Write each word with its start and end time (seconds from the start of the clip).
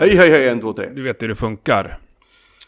Hej, 0.00 0.16
hej, 0.16 0.30
hej, 0.30 0.48
en, 0.48 0.60
två, 0.60 0.72
tre. 0.72 0.88
Du 0.94 1.02
vet 1.02 1.22
hur 1.22 1.28
det 1.28 1.34
funkar 1.34 1.98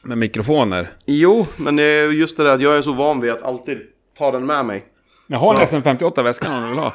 med 0.02 0.18
mikrofoner. 0.18 0.92
Jo, 1.06 1.46
men 1.56 1.76
det 1.76 1.82
är 1.82 2.10
just 2.10 2.36
det 2.36 2.44
där 2.44 2.54
att 2.54 2.60
jag 2.60 2.76
är 2.76 2.82
så 2.82 2.92
van 2.92 3.20
vid 3.20 3.30
att 3.30 3.42
alltid 3.42 3.78
ta 4.18 4.30
den 4.32 4.46
med 4.46 4.64
mig. 4.66 4.84
Jag 5.26 5.38
har 5.38 5.54
Så- 5.54 5.60
nästan 5.60 5.82
58 5.82 6.22
väskan 6.22 6.52
om 6.56 6.62
du 6.62 6.68
vill 6.68 6.78
ha. 6.78 6.94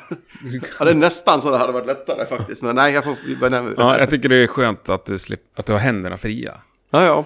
Ja, 0.79 0.85
det 0.85 0.91
är 0.91 0.95
nästan 0.95 1.41
så 1.41 1.51
det 1.51 1.57
hade 1.57 1.73
varit 1.73 1.87
lättare 1.87 2.25
faktiskt. 2.25 2.61
Men 2.63 2.75
nej, 2.75 2.93
jag 2.93 3.03
får 3.03 3.39
benämna 3.41 3.73
Ja, 3.77 3.99
jag 3.99 4.09
tycker 4.09 4.29
det 4.29 4.35
är 4.35 4.47
skönt 4.47 4.89
att 4.89 5.05
du, 5.05 5.19
slip, 5.19 5.41
att 5.55 5.65
du 5.65 5.73
har 5.73 5.79
händerna 5.79 6.17
fria. 6.17 6.53
ja, 6.89 7.05
ja. 7.05 7.25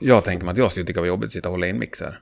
Jag 0.00 0.24
tänker 0.24 0.44
mig 0.44 0.52
att 0.52 0.58
jag 0.58 0.70
skulle 0.70 0.86
tycka 0.86 0.96
det 0.96 1.00
var 1.02 1.08
jobbigt 1.08 1.26
att 1.28 1.32
sitta 1.32 1.48
och 1.48 1.52
hålla 1.52 1.66
i 1.66 1.70
en 1.70 1.78
mix 1.78 2.00
här. 2.00 2.18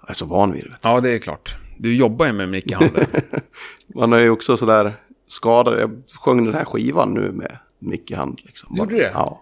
Jag 0.00 0.10
är 0.10 0.14
så 0.14 0.26
van 0.26 0.52
vid 0.52 0.64
det. 0.64 0.76
Ja, 0.82 1.00
det 1.00 1.10
är 1.10 1.18
klart. 1.18 1.54
Du 1.78 1.96
jobbar 1.96 2.26
ju 2.26 2.32
med 2.32 2.48
mick 2.48 2.70
i 2.70 2.74
handen. 2.74 3.04
Man 3.94 4.12
är 4.12 4.18
ju 4.18 4.30
också 4.30 4.56
sådär 4.56 4.92
skadad. 5.26 5.80
Jag 5.80 5.90
sjöng 6.20 6.44
den 6.44 6.54
här 6.54 6.64
skivan 6.64 7.14
nu 7.14 7.30
med 7.32 7.56
mick 7.84 8.10
i 8.10 8.14
hand. 8.14 8.40
Liksom. 8.44 8.76
Gjorde 8.76 8.94
du 8.94 9.00
det? 9.00 9.10
Ja. 9.14 9.40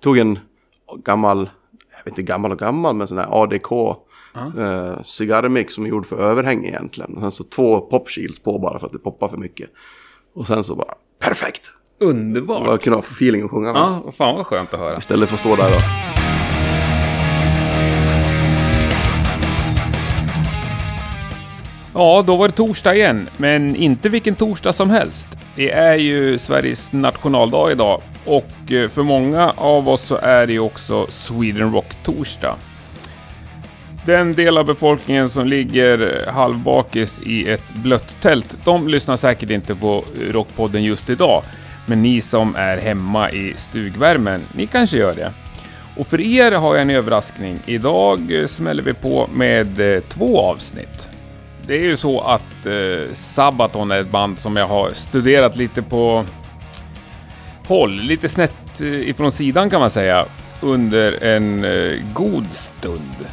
Tog 0.00 0.18
en 0.18 0.38
gammal, 1.04 1.50
jag 1.90 1.98
vet 1.98 2.06
inte 2.06 2.22
gammal 2.22 2.52
och 2.52 2.58
gammal, 2.58 2.94
men 2.96 3.08
sån 3.08 3.18
här 3.18 3.42
ADK 3.42 3.72
eh, 4.58 5.02
cigarrmix 5.04 5.74
som 5.74 5.84
är 5.84 5.88
gjord 5.88 6.06
för 6.06 6.16
överhäng 6.16 6.64
egentligen. 6.64 7.14
Och 7.14 7.20
sen 7.20 7.30
så 7.32 7.44
två 7.44 7.80
popshields 7.80 8.38
på 8.38 8.58
bara 8.58 8.78
för 8.78 8.86
att 8.86 8.92
det 8.92 8.98
poppar 8.98 9.28
för 9.28 9.36
mycket. 9.36 9.70
Och 10.34 10.46
sen 10.46 10.64
så 10.64 10.74
bara, 10.74 10.94
perfekt! 11.20 11.62
Underbart! 12.00 12.66
Vad 12.66 12.82
kunde 12.82 12.96
ha 12.96 13.02
feeling 13.02 13.42
att 13.42 13.50
sjunga 13.50 13.72
med. 13.72 13.82
Ja, 13.82 14.12
fan 14.12 14.36
vad 14.36 14.46
skönt 14.46 14.74
att 14.74 14.80
höra. 14.80 14.98
Istället 14.98 15.28
för 15.28 15.34
att 15.34 15.40
stå 15.40 15.56
där 15.56 15.70
och... 15.70 16.13
Ja, 21.96 22.24
då 22.26 22.36
var 22.36 22.48
det 22.48 22.54
torsdag 22.54 22.94
igen, 22.94 23.28
men 23.36 23.76
inte 23.76 24.08
vilken 24.08 24.34
torsdag 24.34 24.72
som 24.72 24.90
helst. 24.90 25.28
Det 25.56 25.70
är 25.70 25.94
ju 25.94 26.38
Sveriges 26.38 26.92
nationaldag 26.92 27.72
idag 27.72 28.00
och 28.24 28.72
eh, 28.72 28.88
för 28.88 29.02
många 29.02 29.50
av 29.56 29.88
oss 29.88 30.02
så 30.02 30.16
är 30.16 30.46
det 30.46 30.52
ju 30.52 30.58
också 30.58 31.06
Sweden 31.10 31.72
Rock-torsdag. 31.72 32.56
Den 34.06 34.32
del 34.32 34.58
av 34.58 34.66
befolkningen 34.66 35.30
som 35.30 35.46
ligger 35.46 36.22
eh, 36.26 36.34
halvbakis 36.34 37.20
i 37.22 37.48
ett 37.48 37.74
blött 37.74 38.20
tält, 38.20 38.58
de 38.64 38.88
lyssnar 38.88 39.16
säkert 39.16 39.50
inte 39.50 39.74
på 39.74 40.04
eh, 40.20 40.32
Rockpodden 40.32 40.82
just 40.82 41.10
idag. 41.10 41.42
Men 41.86 42.02
ni 42.02 42.20
som 42.20 42.56
är 42.56 42.78
hemma 42.78 43.30
i 43.30 43.52
stugvärmen, 43.56 44.40
ni 44.52 44.66
kanske 44.66 44.96
gör 44.96 45.14
det. 45.14 45.32
Och 45.96 46.06
för 46.06 46.20
er 46.20 46.52
har 46.52 46.74
jag 46.74 46.82
en 46.82 46.90
överraskning. 46.90 47.58
Idag 47.66 48.44
smäller 48.46 48.82
vi 48.82 48.94
på 48.94 49.28
med 49.34 49.80
två 50.08 50.40
avsnitt. 50.40 51.13
Det 51.66 51.74
är 51.74 51.82
ju 51.82 51.96
så 51.96 52.20
att 52.20 52.66
eh, 52.66 53.14
Sabaton 53.14 53.90
är 53.90 54.00
ett 54.00 54.10
band 54.10 54.38
som 54.38 54.56
jag 54.56 54.66
har 54.66 54.90
studerat 54.90 55.56
lite 55.56 55.82
på 55.82 56.24
håll, 57.66 57.94
lite 57.94 58.28
snett 58.28 58.80
eh, 58.80 59.08
ifrån 59.08 59.32
sidan 59.32 59.70
kan 59.70 59.80
man 59.80 59.90
säga, 59.90 60.24
under 60.60 61.24
en 61.24 61.64
eh, 61.64 61.92
god 62.14 62.50
stund. 62.50 63.26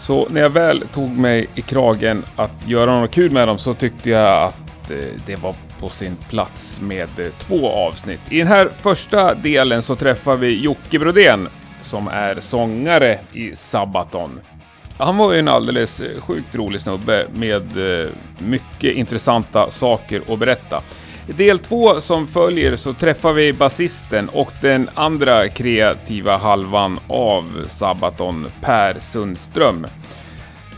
Så 0.00 0.28
när 0.30 0.40
jag 0.40 0.50
väl 0.50 0.84
tog 0.92 1.10
mig 1.10 1.46
i 1.54 1.60
kragen 1.60 2.24
att 2.36 2.68
göra 2.68 3.00
något 3.00 3.10
kul 3.10 3.30
med 3.30 3.48
dem 3.48 3.58
så 3.58 3.74
tyckte 3.74 4.10
jag 4.10 4.42
att 4.42 4.90
eh, 4.90 4.96
det 5.26 5.36
var 5.36 5.54
på 5.80 5.88
sin 5.88 6.16
plats 6.16 6.80
med 6.80 7.08
eh, 7.18 7.26
två 7.38 7.68
avsnitt. 7.68 8.20
I 8.30 8.38
den 8.38 8.46
här 8.46 8.68
första 8.76 9.34
delen 9.34 9.82
så 9.82 9.96
träffar 9.96 10.36
vi 10.36 10.60
Jocke 10.60 10.98
Brodén 10.98 11.48
som 11.82 12.08
är 12.08 12.40
sångare 12.40 13.18
i 13.32 13.56
Sabaton. 13.56 14.40
Han 15.00 15.16
var 15.16 15.32
ju 15.32 15.38
en 15.38 15.48
alldeles 15.48 16.00
eh, 16.00 16.20
sjukt 16.20 16.54
rolig 16.54 16.80
snubbe 16.80 17.26
med 17.34 18.02
eh, 18.02 18.08
mycket 18.38 18.94
intressanta 18.94 19.70
saker 19.70 20.22
att 20.28 20.38
berätta. 20.38 20.82
I 21.28 21.32
del 21.32 21.58
två 21.58 22.00
som 22.00 22.26
följer 22.26 22.76
så 22.76 22.92
träffar 22.92 23.32
vi 23.32 23.52
basisten 23.52 24.28
och 24.28 24.52
den 24.60 24.90
andra 24.94 25.48
kreativa 25.48 26.36
halvan 26.36 26.98
av 27.08 27.44
Sabaton, 27.68 28.46
Per 28.60 28.98
Sundström. 29.00 29.86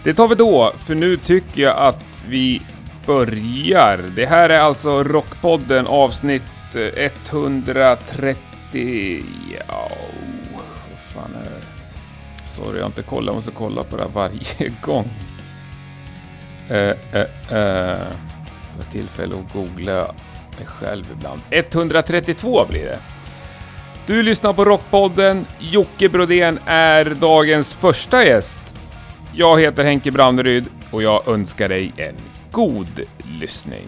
Det 0.05 0.15
tar 0.15 0.29
vi 0.29 0.35
då, 0.35 0.73
för 0.87 0.95
nu 0.95 1.17
tycker 1.17 1.63
jag 1.63 1.77
att 1.77 2.05
vi 2.29 2.63
börjar. 3.07 4.01
Det 4.17 4.27
här 4.27 4.51
är 4.51 4.61
alltså 4.61 5.03
Rockpodden 5.03 5.87
avsnitt 5.87 6.43
eh, 6.97 7.11
130... 7.31 8.37
Ja, 9.69 9.89
Sorry, 12.63 12.77
jag 12.77 12.85
har 12.85 12.89
inte 12.89 13.03
kollat. 13.03 13.27
Jag 13.27 13.35
måste 13.35 13.51
kolla 13.51 13.83
på 13.83 13.97
det 13.97 14.03
här 14.03 14.11
varje 14.11 14.73
gång. 14.83 15.09
Eh, 16.69 16.79
eh, 17.13 17.21
eh. 17.51 18.07
För 18.77 18.93
tillfälle 18.93 19.35
att 19.35 19.53
googla 19.53 20.15
mig 20.59 20.67
själv 20.67 21.05
ibland. 21.13 21.41
132 21.51 22.65
blir 22.69 22.85
det. 22.85 22.99
Du 24.07 24.23
lyssnar 24.23 24.53
på 24.53 24.65
Rockpodden. 24.65 25.47
Jocke 25.59 26.09
Brodén 26.09 26.59
är 26.67 27.05
dagens 27.05 27.73
första 27.75 28.25
gäst. 28.25 28.75
Jag 29.35 29.61
heter 29.61 29.85
Henke 29.85 30.11
Branneryd 30.11 30.65
och 30.91 31.03
jag 31.03 31.29
önskar 31.29 31.69
dig 31.69 31.93
en 31.97 32.15
god 32.51 33.01
lyssning. 33.41 33.87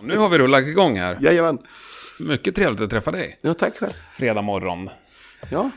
Nu 0.00 0.18
har 0.18 0.28
vi 0.28 0.38
rullat 0.38 0.62
igång 0.62 0.98
här. 0.98 1.18
Jajamän. 1.20 1.58
Mycket 2.20 2.54
trevligt 2.54 2.80
att 2.80 2.90
träffa 2.90 3.10
dig. 3.10 3.38
Ja, 3.40 3.54
tack 3.54 3.76
själv. 3.76 3.92
Fredag 4.14 4.42
morgon. 4.42 4.88
Ja, 5.50 5.70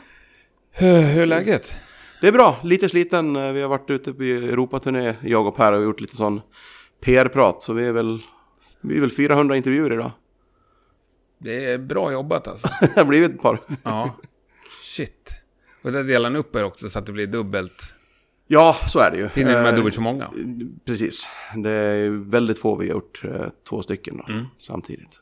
Hur 0.70 1.00
hur 1.00 1.22
är 1.22 1.26
läget? 1.26 1.74
det 2.20 2.28
är 2.28 2.32
bra. 2.32 2.60
Lite 2.64 2.88
sliten. 2.88 3.36
Eh, 3.36 3.52
Vi 3.52 3.60
har 3.62 3.68
varit 3.68 3.90
ute 3.90 4.12
på 4.12 4.22
Europaturné, 4.22 5.14
jag 5.22 5.46
och 5.46 5.56
Per, 5.56 5.72
och 5.72 5.82
gjort 5.82 6.00
lite 6.00 6.16
sån 6.16 6.40
PR-prat. 7.00 7.62
Så 7.62 7.72
vi 7.72 7.84
är 7.86 7.92
väl, 7.92 8.18
vi 8.80 8.96
är 8.96 9.00
väl 9.00 9.10
400 9.10 9.56
intervjuer 9.56 9.92
idag. 9.92 10.10
Det 11.38 11.64
är 11.64 11.78
bra 11.78 12.12
jobbat 12.12 12.48
alltså. 12.48 12.68
det 12.80 12.96
har 12.96 13.04
blivit 13.04 13.30
ett 13.30 13.42
par. 13.42 13.60
Ja. 13.82 14.16
Shit. 14.80 15.34
Och 15.82 15.92
där 15.92 16.04
delar 16.04 16.30
ni 16.30 16.38
upp 16.38 16.56
er 16.56 16.64
också 16.64 16.88
så 16.90 16.98
att 16.98 17.06
det 17.06 17.12
blir 17.12 17.26
dubbelt. 17.26 17.94
Ja, 18.46 18.76
så 18.88 18.98
är 18.98 19.10
det 19.10 19.16
ju. 19.16 19.28
Hinner 19.34 19.54
ni 19.56 19.62
med 19.62 19.68
Eh, 19.72 19.76
dubbelt 19.76 19.94
så 19.94 20.00
många? 20.00 20.30
Precis. 20.84 21.28
Det 21.56 21.70
är 21.70 22.10
väldigt 22.30 22.58
få 22.58 22.76
vi 22.76 22.86
har 22.88 22.94
gjort, 22.94 23.20
eh, 23.24 23.46
två 23.68 23.82
stycken 23.82 24.16
då, 24.16 24.32
Mm. 24.32 24.46
samtidigt. 24.58 25.20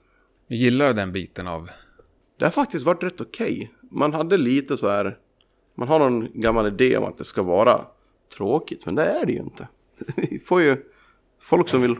Jag 0.48 0.58
gillar 0.58 0.92
den 0.92 1.12
biten 1.12 1.46
av... 1.46 1.70
Det 2.38 2.44
har 2.44 2.52
faktiskt 2.52 2.86
varit 2.86 3.02
rätt 3.02 3.20
okej. 3.20 3.72
Man 3.90 4.14
hade 4.14 4.36
lite 4.36 4.76
så 4.76 4.88
här, 4.88 5.16
man 5.74 5.88
har 5.88 5.98
någon 5.98 6.28
gammal 6.34 6.66
idé 6.66 6.96
om 6.96 7.04
att 7.04 7.18
det 7.18 7.24
ska 7.24 7.42
vara 7.42 7.80
tråkigt, 8.36 8.86
men 8.86 8.94
det 8.94 9.04
är 9.04 9.26
det 9.26 9.32
ju 9.32 9.38
inte. 9.38 9.68
Vi 10.16 10.38
får 10.38 10.62
ju 10.62 10.76
folk 11.40 11.68
som 11.68 11.82
vill 11.82 11.96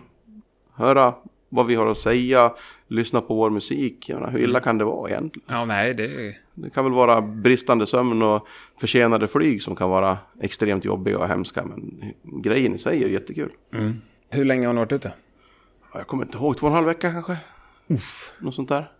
höra 0.75 1.15
vad 1.49 1.67
vi 1.67 1.75
har 1.75 1.87
att 1.87 1.99
säga, 1.99 2.55
lyssna 2.89 3.21
på 3.21 3.35
vår 3.35 3.51
musik. 3.51 4.09
Menar, 4.09 4.31
hur 4.31 4.39
illa 4.39 4.61
kan 4.61 4.79
det 4.79 4.85
vara 4.85 5.11
egentligen? 5.11 5.49
Ja, 5.51 5.65
nej, 5.65 5.95
det. 5.95 6.37
Det 6.55 6.71
kan 6.71 6.85
väl 6.85 6.93
vara 6.93 7.21
bristande 7.21 7.87
sömn 7.87 8.23
och 8.23 8.47
försenade 8.81 9.29
flyg 9.29 9.63
som 9.63 9.77
kan 9.77 9.91
vara 9.91 10.19
extremt 10.41 10.85
jobbiga 10.85 11.19
och 11.19 11.29
hemska, 11.29 11.65
men 11.65 12.13
grejen 12.43 12.75
i 12.75 12.79
sig 12.79 13.05
är 13.05 13.09
jättekul. 13.09 13.53
Hur 14.31 14.45
länge 14.45 14.67
har 14.67 14.75
ni 14.75 14.79
varit 14.79 14.93
ute? 14.93 15.13
Ja, 15.93 15.99
Jag 15.99 16.07
kommer 16.07 16.25
inte 16.25 16.39
ihåg, 16.39 16.57
två 16.57 16.67
och 16.67 16.71
en 16.71 16.75
halv 16.75 16.87
vecka 16.87 17.13
kanske? 17.13 17.37
Uff. 17.88 18.32
Något 18.38 18.54
sånt 18.54 18.69
där. 18.69 18.91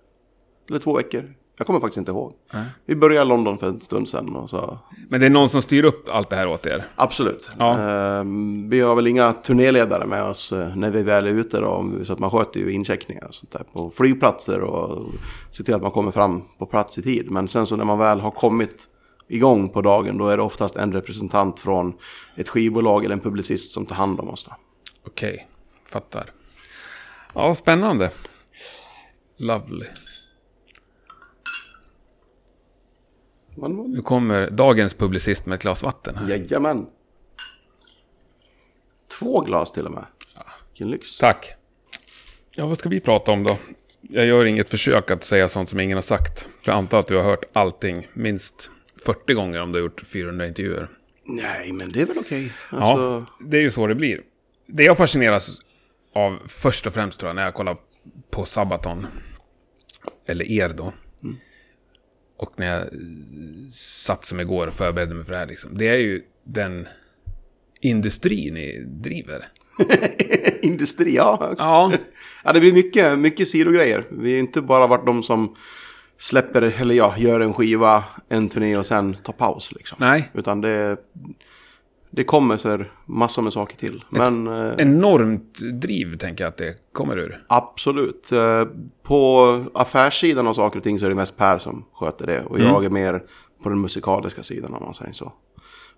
Eller 0.69 0.79
två 0.79 0.97
veckor. 0.97 1.35
Jag 1.59 1.67
kommer 1.67 1.81
faktiskt 1.81 1.99
inte 1.99 2.11
ihåg. 2.11 2.33
Nej. 2.53 2.65
Vi 2.87 2.97
började 2.97 3.27
i 3.27 3.29
London 3.29 3.59
för 3.59 3.69
en 3.69 3.81
stund 3.81 4.09
sedan 4.09 4.37
och 4.37 4.51
så... 4.51 4.79
Men 5.09 5.21
det 5.21 5.27
är 5.27 5.31
någon 5.31 5.51
som 5.51 5.63
styr 5.63 5.85
upp 5.85 6.09
allt 6.09 6.31
det 6.31 6.37
här 6.37 6.49
åt 6.49 6.67
er? 6.67 6.85
Absolut. 6.95 7.51
Ja. 7.59 7.79
Ehm, 7.79 8.71
vi 8.71 8.81
har 8.81 8.95
väl 8.95 9.07
inga 9.07 9.33
turnéledare 9.33 10.07
med 10.07 10.25
oss 10.25 10.53
eh, 10.53 10.77
när 10.77 10.91
vi 10.91 11.03
väl 11.03 11.27
är 11.27 11.31
ute 11.31 11.61
då, 11.61 11.91
så 12.05 12.13
att 12.13 12.19
man 12.19 12.31
sköter 12.31 12.61
ju 12.61 12.73
incheckningar 12.73 13.27
och 13.27 13.35
sånt 13.35 13.51
där 13.51 13.65
på 13.73 13.91
flygplatser 13.91 14.61
och 14.61 15.07
ser 15.51 15.65
till 15.65 15.75
att 15.75 15.83
man 15.83 15.91
kommer 15.91 16.11
fram 16.11 16.43
på 16.59 16.67
plats 16.67 16.99
i 16.99 17.03
tid. 17.03 17.31
Men 17.31 17.49
sen 17.49 17.67
så 17.67 17.77
när 17.77 17.85
man 17.85 17.99
väl 17.99 18.21
har 18.21 18.31
kommit 18.31 18.87
igång 19.29 19.69
på 19.69 19.83
dagen 19.83 20.19
då 20.19 20.29
är 20.29 20.37
det 20.37 20.43
oftast 20.43 20.77
en 20.77 20.93
representant 20.93 21.61
från 21.61 21.93
ett 22.37 22.49
skivbolag 22.49 23.05
eller 23.05 23.15
en 23.15 23.21
publicist 23.21 23.73
som 23.73 23.87
tar 23.87 23.97
hand 23.97 24.21
om 24.21 24.29
oss. 24.29 24.45
Då. 24.45 24.53
Okej, 25.07 25.49
fattar. 25.87 26.31
Ja, 27.35 27.55
spännande. 27.55 28.11
Lovely. 29.39 29.87
Nu 33.89 34.03
kommer 34.03 34.51
dagens 34.51 34.95
publicist 34.95 35.47
med 35.47 35.55
ett 35.57 35.63
glas 35.63 35.83
vatten 35.83 36.17
här. 36.17 36.29
jajamän. 36.29 36.87
Två 39.19 39.41
glas 39.41 39.73
till 39.73 39.87
och 39.87 39.93
med. 39.93 40.05
Vilken 40.71 40.91
lyx. 40.91 41.19
Tack. 41.19 41.53
Ja, 42.51 42.67
vad 42.67 42.79
ska 42.79 42.89
vi 42.89 43.01
prata 43.01 43.33
om 43.33 43.43
då? 43.43 43.59
Jag 44.01 44.27
gör 44.27 44.45
inget 44.45 44.71
försök 44.71 45.11
att 45.11 45.25
säga 45.25 45.49
sånt 45.49 45.69
som 45.69 45.81
ingen 45.81 45.97
har 45.97 46.03
sagt. 46.03 46.41
För 46.41 46.73
jag 46.73 46.79
antar 46.79 47.01
att 47.01 47.07
du 47.09 47.17
har 47.17 47.23
hört 47.23 47.45
allting 47.53 48.07
minst 48.13 48.71
40 49.05 49.35
gånger 49.35 49.63
om 49.63 49.73
du 49.73 49.79
har 49.79 49.83
gjort 49.83 50.01
400 50.07 50.47
intervjuer. 50.47 50.89
Nej, 51.25 51.73
men 51.73 51.93
det 51.93 52.01
är 52.01 52.07
väl 52.07 52.19
okej. 52.19 52.53
Alltså, 52.71 53.03
Ja, 53.03 53.25
det 53.47 53.57
är 53.57 53.63
ju 53.63 53.71
så 53.71 53.87
det 53.87 53.95
blir. 53.95 54.23
Det 54.67 54.85
jag 54.85 54.97
fascineras 54.97 55.61
av 56.15 56.39
först 56.47 56.87
och 56.87 56.95
främst 56.95 57.21
tror 57.21 57.29
jag 57.29 57.37
när 57.37 57.45
jag 57.45 57.55
kollar 57.55 57.77
på 58.31 58.45
Sabaton, 58.45 59.07
eller 60.27 60.51
er 60.51 60.69
då, 60.69 60.93
och 62.39 62.53
när 62.57 62.67
jag 62.67 62.89
satt 63.73 64.25
som 64.25 64.41
igår 64.41 64.67
och 64.67 64.75
förberedde 64.75 65.15
mig 65.15 65.25
för 65.25 65.33
det 65.33 65.39
här, 65.39 65.47
liksom, 65.47 65.79
det 65.79 65.89
är 65.89 65.97
ju 65.97 66.23
den 66.45 66.89
industri 67.81 68.51
ni 68.51 68.85
driver. 68.87 69.49
Industri, 70.63 71.17
ja. 71.17 71.55
Ja, 71.59 71.93
Ja, 72.45 72.53
det 72.53 72.61
blir 72.61 72.73
mycket, 72.73 73.19
mycket 73.19 73.49
sidogrejer. 73.49 74.07
Vi 74.11 74.33
har 74.33 74.39
inte 74.39 74.61
bara 74.63 74.87
varit 74.87 75.07
de 75.07 75.23
som 75.23 75.57
släpper, 76.19 76.63
eller 76.63 76.95
ja, 76.95 77.15
gör 77.19 77.41
en 77.41 77.55
skiva, 77.55 78.05
en 78.29 78.49
turné 78.49 78.77
och 78.77 78.87
sen 78.87 79.15
tar 79.15 79.33
paus 79.33 79.73
liksom. 79.73 79.97
nej. 80.01 80.31
Utan 80.35 80.61
det, 80.61 80.97
det 82.11 82.25
kommer 82.25 82.57
så 82.57 82.85
massor 83.07 83.43
med 83.43 83.53
saker 83.53 83.77
till. 83.77 84.05
Men 84.09 84.47
eh, 84.47 84.73
Enormt 84.79 85.59
driv 85.81 86.17
tänker 86.19 86.45
jag 86.45 86.49
att 86.49 86.57
det 86.57 86.93
kommer 86.93 87.19
ur. 87.19 87.45
absolut. 87.49 88.33
Eh, 88.33 88.65
på 89.03 89.65
affärssidan 89.75 90.47
av 90.47 90.55
saker 90.55 90.79
och 90.79 90.83
ting 90.85 90.99
så 90.99 91.05
är 91.05 91.09
det 91.09 91.15
mest 91.15 91.37
Per 91.37 91.59
som 91.59 91.85
sköter 91.95 92.27
det. 92.27 92.43
Och 92.45 92.61
jag 92.61 92.85
är 92.85 92.91
mer 92.91 93.23
på 93.63 93.69
den 93.69 93.81
musikaliska 93.81 94.43
sidan 94.43 94.75
om 94.75 94.85
man 94.85 94.95
säger 94.95 95.13
så. 95.13 95.33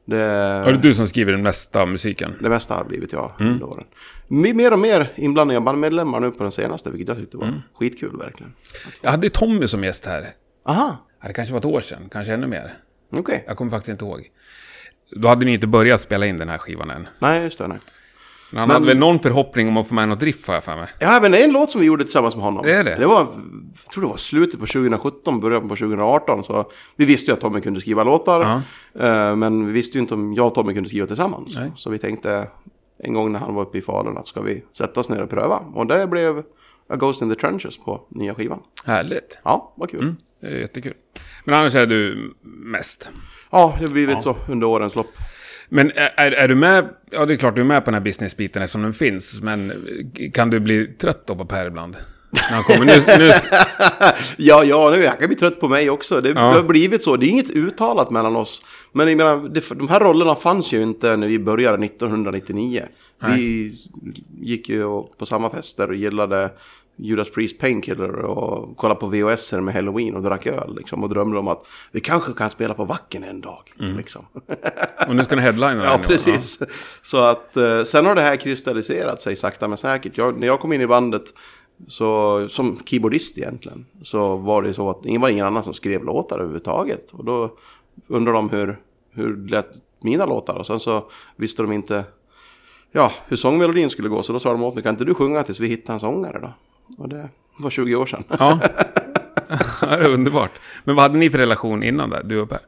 Det, 0.05 0.19
Är 0.21 0.73
det 0.73 0.79
du 0.79 0.95
som 0.95 1.09
skriver 1.09 1.33
den 1.33 1.43
mesta 1.43 1.87
musiken? 1.87 2.33
det 2.41 2.49
mesta 2.49 2.75
har 2.75 2.85
blivit 2.85 3.13
jag 3.13 3.33
under 3.39 3.67
åren. 3.67 3.85
M- 4.31 4.57
Mer 4.57 4.73
och 4.73 4.79
mer 4.79 5.13
inblandning 5.17 5.57
av 5.57 5.63
bandmedlemmar 5.63 6.21
nu 6.21 6.31
på 6.31 6.43
den 6.43 6.53
senaste, 6.53 6.91
vilket 6.91 7.09
jag 7.09 7.17
tyckte 7.19 7.37
var 7.37 7.49
skitkul 7.79 8.17
verkligen. 8.19 8.53
Jag 9.03 9.11
hade 9.11 9.31
Tommy 9.31 9.67
som 9.67 9.85
gäst 9.85 10.07
här. 10.07 10.27
Aha, 10.65 10.97
Det 11.27 11.33
kanske 11.33 11.53
var 11.53 11.59
ett 11.59 11.65
år 11.65 11.81
sedan, 11.81 12.09
kanske 12.11 12.33
ännu 12.35 12.47
mer. 12.47 12.73
okej. 13.17 13.45
Jag 13.47 13.57
kommer 13.57 13.71
faktiskt 13.71 13.89
inte 13.89 14.05
ihåg. 14.05 14.29
Då 15.17 15.29
hade 15.29 15.45
ni 15.45 15.53
inte 15.55 15.67
börjat 15.67 16.01
spela 16.01 16.27
in 16.27 16.39
den 16.39 16.49
här 16.49 16.59
skivan 16.59 16.91
än. 16.91 17.09
Nej, 17.19 17.43
just 17.43 17.59
det. 17.59 17.69
Nej. 17.69 17.79
Men 18.53 18.59
han 18.61 18.69
Men- 18.69 18.75
hade 18.75 18.87
väl 18.87 18.99
någon 18.99 19.19
förhoppning 19.19 19.69
om 19.69 19.77
att 19.77 19.89
få 19.89 19.95
med 19.95 20.09
något 20.09 20.23
riff 20.23 20.47
har 20.47 20.55
jag 20.55 20.65
för 20.65 20.77
mig. 20.77 20.87
Ja, 20.99 21.19
men 21.23 21.33
det 21.33 21.41
är 21.41 21.45
en 21.45 21.53
låt 21.53 21.71
som 21.71 21.81
vi 21.81 21.87
gjorde 21.87 22.05
tillsammans 22.05 22.37
med 22.37 22.45
honom. 22.45 22.63
Det 22.67 22.75
är 22.75 22.85
det? 22.85 22.95
Det 22.99 23.07
var, 23.07 23.17
jag 23.85 23.93
tror 23.93 24.03
det 24.05 24.09
var 24.11 24.17
slutet 24.17 24.61
på 24.61 24.67
2017, 24.67 25.41
början 25.41 25.63
på 25.69 25.77
2018. 25.77 26.45
Så 26.45 26.71
vi 26.97 27.05
visste 27.05 27.31
ju 27.31 27.35
att 27.35 27.41
Tommy 27.41 27.61
kunde 27.61 27.81
skriva 27.81 28.05
låtar. 28.05 28.63
Ja. 28.93 29.07
eh, 29.07 29.37
Men 29.37 29.67
vi 29.67 29.73
visste 29.73 29.99
ju 29.99 30.03
inte 30.03 30.15
om 30.15 30.35
jag 30.35 30.47
och 30.47 30.55
Tommy 30.55 30.75
kunde 30.75 30.89
skriva 30.89 31.07
tillsammans. 31.07 31.57
Nej. 31.57 31.71
Så 31.77 31.91
vi 31.91 31.99
tänkte 31.99 32.49
en 33.05 33.15
gång 33.15 33.33
när 33.33 33.39
han 33.41 33.55
var 33.55 33.63
uppe 33.63 33.79
i 33.79 33.81
Falun 33.83 34.19
att 34.19 34.27
ska 34.27 34.41
vi 34.43 34.65
sätta 34.79 35.01
oss 35.01 35.09
ner 35.09 35.23
och 35.23 35.31
pröva. 35.31 35.57
Och 35.75 35.87
det 35.87 36.07
blev 36.07 36.43
A 36.91 36.97
Ghost 36.97 37.23
in 37.23 37.29
the 37.31 37.41
Trenches 37.41 37.77
på 37.77 38.01
nya 38.11 38.35
skivan. 38.35 38.63
Härligt. 38.85 39.39
Ja, 39.45 39.75
vad 39.77 39.91
kul. 39.91 40.15
Det 40.41 40.47
är 40.47 40.57
jättekul. 40.57 40.95
Men 41.45 41.55
annars 41.55 41.75
är 41.75 41.87
du 41.87 42.31
mest. 42.43 43.11
Ja, 43.51 43.77
det 43.79 43.85
har 43.87 43.93
blivit 43.93 44.23
så 44.23 44.37
under 44.49 44.67
årens 44.67 44.95
lopp. 44.95 45.11
Men 45.69 45.91
är, 45.91 46.33
är, 46.33 46.49
du 46.49 46.55
med? 46.55 46.89
Ja, 47.11 47.27
det 47.27 47.35
är 47.35 47.37
klart 47.37 47.55
du 47.55 47.61
är 47.61 47.65
med 47.65 47.85
på 47.85 47.91
den 47.91 47.95
här 47.95 48.05
businessbiten 48.05 48.63
eftersom 48.63 48.83
den 48.83 48.95
finns. 48.95 49.41
Men 49.43 49.73
kan 50.35 50.51
du 50.51 50.61
bli 50.61 50.87
trött 50.87 51.27
då 51.27 51.37
på 51.37 51.45
Per 51.45 51.67
ibland? 51.67 51.97
När 52.31 52.41
han 52.43 52.63
kommer. 52.63 52.85
Nu, 52.87 53.19
nu, 53.19 53.33
Ja, 54.37 54.65
ja, 54.65 54.91
nu 54.91 55.03
jag 55.03 55.19
kan 55.19 55.29
bli 55.29 55.37
trött 55.37 55.61
på 55.61 55.69
mig 55.69 55.91
också. 55.91 56.21
Det, 56.21 56.29
Ja. 56.29 56.35
det 56.35 56.41
har 56.41 56.63
blivit 56.63 57.03
så. 57.03 57.17
Det 57.17 57.27
är 57.27 57.29
inget 57.29 57.51
uttalat 57.51 58.11
mellan 58.11 58.37
oss. 58.37 58.63
Men 58.93 59.09
jag 59.09 59.17
menar, 59.17 59.49
det, 59.49 59.69
de 59.69 59.89
här 59.89 60.01
rollerna 60.01 60.35
fanns 60.35 60.73
ju 60.73 60.83
inte 60.83 61.17
när 61.17 61.27
vi 61.29 61.39
började 61.39 61.85
1999. 61.85 62.85
Vi 63.27 63.73
gick 64.41 64.69
ju 64.69 64.85
på 65.19 65.27
samma 65.27 65.51
fester 65.51 65.89
och 65.89 65.95
gillade 65.95 66.51
Judas 67.03 67.31
Priest 67.31 67.59
Painkiller 67.59 68.15
och 68.15 68.77
kollade 68.77 69.01
på 69.01 69.07
VHS 69.07 69.53
med 69.53 69.75
Halloween 69.75 70.17
och 70.17 70.23
drack 70.23 70.47
öl 70.47 70.77
liksom, 70.77 71.03
och 71.03 71.09
drömde 71.09 71.39
om 71.39 71.49
att 71.49 71.67
vi 71.93 72.01
kanske 72.01 72.33
kan 72.33 72.51
spela 72.51 72.75
på 72.75 72.85
Wacken 72.85 73.25
en 73.25 73.41
dag. 73.41 73.73
Liksom. 73.77 74.27
och 75.09 75.17
nu 75.17 75.25
ska 75.25 75.37
ni 75.37 75.43
headlina 75.43 75.85
Ja, 75.85 76.01
precis. 76.03 76.59
Så 77.03 77.19
att 77.19 77.57
eh, 77.57 77.83
sen 77.83 78.07
har 78.07 78.15
det 78.15 78.21
här 78.21 78.37
kristalliserat 78.37 79.23
sig 79.23 79.37
sakta 79.37 79.69
men 79.69 79.79
säkert. 79.79 80.19
Jag, 80.19 80.39
när 80.39 80.47
jag 80.47 80.61
kom 80.61 80.73
in 80.73 80.81
i 80.81 80.87
bandet 80.87 81.35
så, 81.89 82.49
som 82.49 82.81
keyboardist 82.85 83.39
egentligen 83.39 83.87
så 84.03 84.37
var 84.37 84.63
det 84.63 84.75
så 84.75 84.91
att 84.91 85.03
det 85.03 85.19
var 85.19 85.29
ingen 85.29 85.47
annan 85.47 85.65
som 85.65 85.75
skrev 85.75 86.05
låtar 86.05 86.37
överhuvudtaget. 86.37 87.11
Och 87.11 87.25
då 87.25 87.57
undrade 88.07 88.39
de 88.39 88.51
hur, 88.51 88.79
hur 89.11 89.49
lät 89.49 89.67
mina 90.03 90.27
låtar 90.27 90.55
och 90.55 90.67
sen 90.67 90.81
så 90.81 91.11
visste 91.37 91.63
de 91.63 91.73
inte 91.73 92.05
ja, 92.93 93.13
hur 93.27 93.37
sångmelodin 93.37 93.91
skulle 93.91 94.09
gå. 94.09 94.23
Så 94.23 94.33
då 94.33 94.39
sa 94.39 94.53
de 94.53 94.63
åt 94.63 94.75
mig, 94.75 94.83
kan 94.83 94.95
inte 94.95 95.05
du 95.05 95.15
sjunga 95.15 95.43
tills 95.43 95.61
vi 95.61 95.69
hittar 95.69 95.95
en 95.95 96.01
sångare 96.01 96.39
då? 96.39 96.53
Och 96.99 97.09
det 97.09 97.29
var 97.59 97.71
20 97.71 97.95
år 97.95 98.07
sedan. 98.07 98.25
Ja. 98.39 98.59
det 99.81 99.87
är 99.87 100.09
underbart. 100.11 100.51
Men 100.85 100.95
vad 100.95 101.03
hade 101.03 101.19
ni 101.19 101.31
för 101.31 101.39
relation 101.39 101.83
innan 101.83 102.11
där, 102.11 102.23
du 102.25 102.41
och 102.41 102.49
Per? 102.49 102.59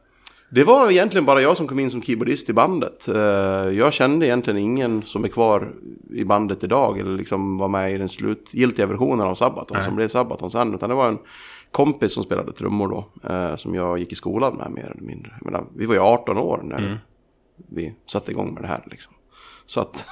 Det 0.49 0.63
var 0.63 0.91
egentligen 0.91 1.25
bara 1.25 1.41
jag 1.41 1.57
som 1.57 1.67
kom 1.67 1.79
in 1.79 1.91
som 1.91 2.01
keyboardist 2.01 2.49
i 2.49 2.53
bandet. 2.53 3.07
Eh, 3.07 3.15
Jag 3.69 3.93
kände 3.93 4.25
egentligen 4.27 4.57
ingen 4.59 5.01
som 5.03 5.23
är 5.23 5.27
kvar 5.27 5.71
i 6.11 6.25
bandet 6.25 6.63
idag 6.63 6.99
eller 6.99 7.17
liksom 7.17 7.57
var 7.57 7.67
med 7.67 7.93
i 7.93 7.97
den 7.97 8.09
slutgiltiga 8.09 8.85
versionen 8.85 9.27
av 9.27 9.35
Sabaton 9.35 9.77
som 9.83 9.95
blev 9.95 10.07
Sabaton 10.07 10.51
sen. 10.51 10.75
Utan 10.75 10.89
det 10.89 10.95
var 10.95 11.07
en 11.07 11.17
kompis 11.71 12.13
som 12.13 12.23
spelade 12.23 12.51
trummor 12.51 12.87
då, 12.87 13.29
eh, 13.29 13.55
som 13.55 13.75
jag 13.75 13.97
gick 13.99 14.11
i 14.11 14.15
skolan 14.15 14.55
med 14.55 14.71
mer 14.71 14.91
eller 14.91 15.01
mindre. 15.07 15.31
Jag 15.41 15.45
menar, 15.51 15.65
vi 15.75 15.85
var 15.85 15.95
ju 15.95 16.01
18 16.01 16.37
år 16.37 16.61
när 16.63 16.97
vi 17.69 17.93
satte 18.11 18.31
igång 18.31 18.53
med 18.53 18.63
det 18.63 18.67
här 18.67 18.83
liksom. 18.91 19.13
Så 19.65 19.79
att, 19.79 20.05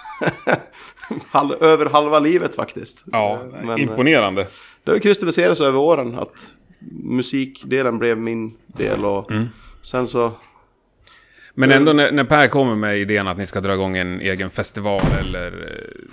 över 1.62 1.86
halva 1.86 2.20
livet 2.20 2.56
faktiskt. 2.56 3.04
Ja, 3.12 3.40
men, 3.52 3.70
eh, 3.70 3.82
imponerande. 3.82 4.48
det 4.84 4.92
har 4.92 5.00
kristalliserats 5.00 5.62
över 5.62 5.80
åren 5.80 6.16
att 6.20 6.34
musikdelen 7.04 7.98
blev 8.00 8.18
min 8.18 8.54
del 8.68 9.06
och 9.06 9.32
sen 9.82 10.08
så 10.08 10.32
Men 11.54 11.72
ändå 11.72 11.94
när, 11.94 12.12
när 12.12 12.24
Per 12.24 12.48
kommer 12.48 12.76
med 12.76 12.98
idén 13.00 13.28
att 13.28 13.38
ni 13.38 13.48
ska 13.48 13.62
dra 13.62 13.74
igång 13.74 13.98
en 13.98 14.22
egen 14.22 14.50
festival 14.50 15.02
eller 15.20 15.48
eh, 15.48 16.12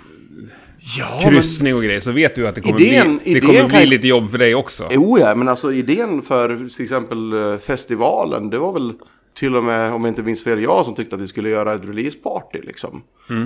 Ja, 0.97 1.29
kryssning 1.29 1.75
och 1.75 1.83
grejer 1.83 1.99
så 1.99 2.11
vet 2.11 2.35
du 2.35 2.47
att 2.47 2.55
det 2.55 2.61
kommer 2.61 2.79
Idén- 2.79 3.19
bli, 3.23 3.33
det 3.33 3.41
kommer 3.41 3.67
bli 3.69 3.85
lite 3.85 4.07
jobb 4.07 4.31
för 4.31 4.37
dig 4.37 4.55
också. 4.55 4.87
Jo, 4.91 5.17
ja, 5.19 5.35
men 5.35 5.49
alltså 5.49 5.71
idén 5.71 6.21
för 6.21 6.69
till 6.75 6.83
exempel 6.83 7.33
eh, 7.33 7.57
festivalen, 7.57 8.49
det 8.49 8.57
var 8.57 8.73
väl 8.73 8.93
till 9.39 9.55
och 9.55 9.63
med, 9.63 9.93
om 9.93 10.03
jag 10.05 10.11
inte 10.11 10.23
minns 10.23 10.43
fel, 10.43 10.61
jag 10.63 10.85
som 10.85 10.95
tyckte 10.95 11.15
att 11.15 11.21
vi 11.21 11.27
skulle 11.27 11.49
göra 11.49 11.73
ett 11.73 11.85
releaseparty 11.85 12.61
liksom. 12.61 13.03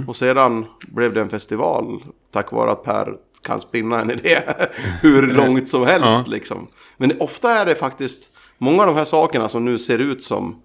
Och 0.08 0.16
sedan 0.16 0.66
blev 0.88 1.14
det 1.14 1.22
en 1.22 1.30
festival 1.30 2.04
tack 2.32 2.52
vare 2.52 2.72
att 2.72 2.84
Per 2.84 3.14
kan 3.44 3.62
spinna 3.62 4.02
en 4.02 4.12
idé 4.12 4.42
hur 5.02 5.22
långt 5.34 5.70
som 5.70 5.84
helst 5.86 6.08
Ja. 6.08 6.24
liksom. 6.28 6.68
Men 6.98 7.22
ofta 7.22 7.52
är 7.52 7.66
det 7.66 7.76
faktiskt 7.76 8.24
många 8.58 8.82
av 8.82 8.88
de 8.88 8.96
här 8.96 9.06
sakerna 9.06 9.50
som 9.50 9.66
nu 9.66 9.78
ser 9.78 10.00
ut 10.00 10.24
som 10.24 10.62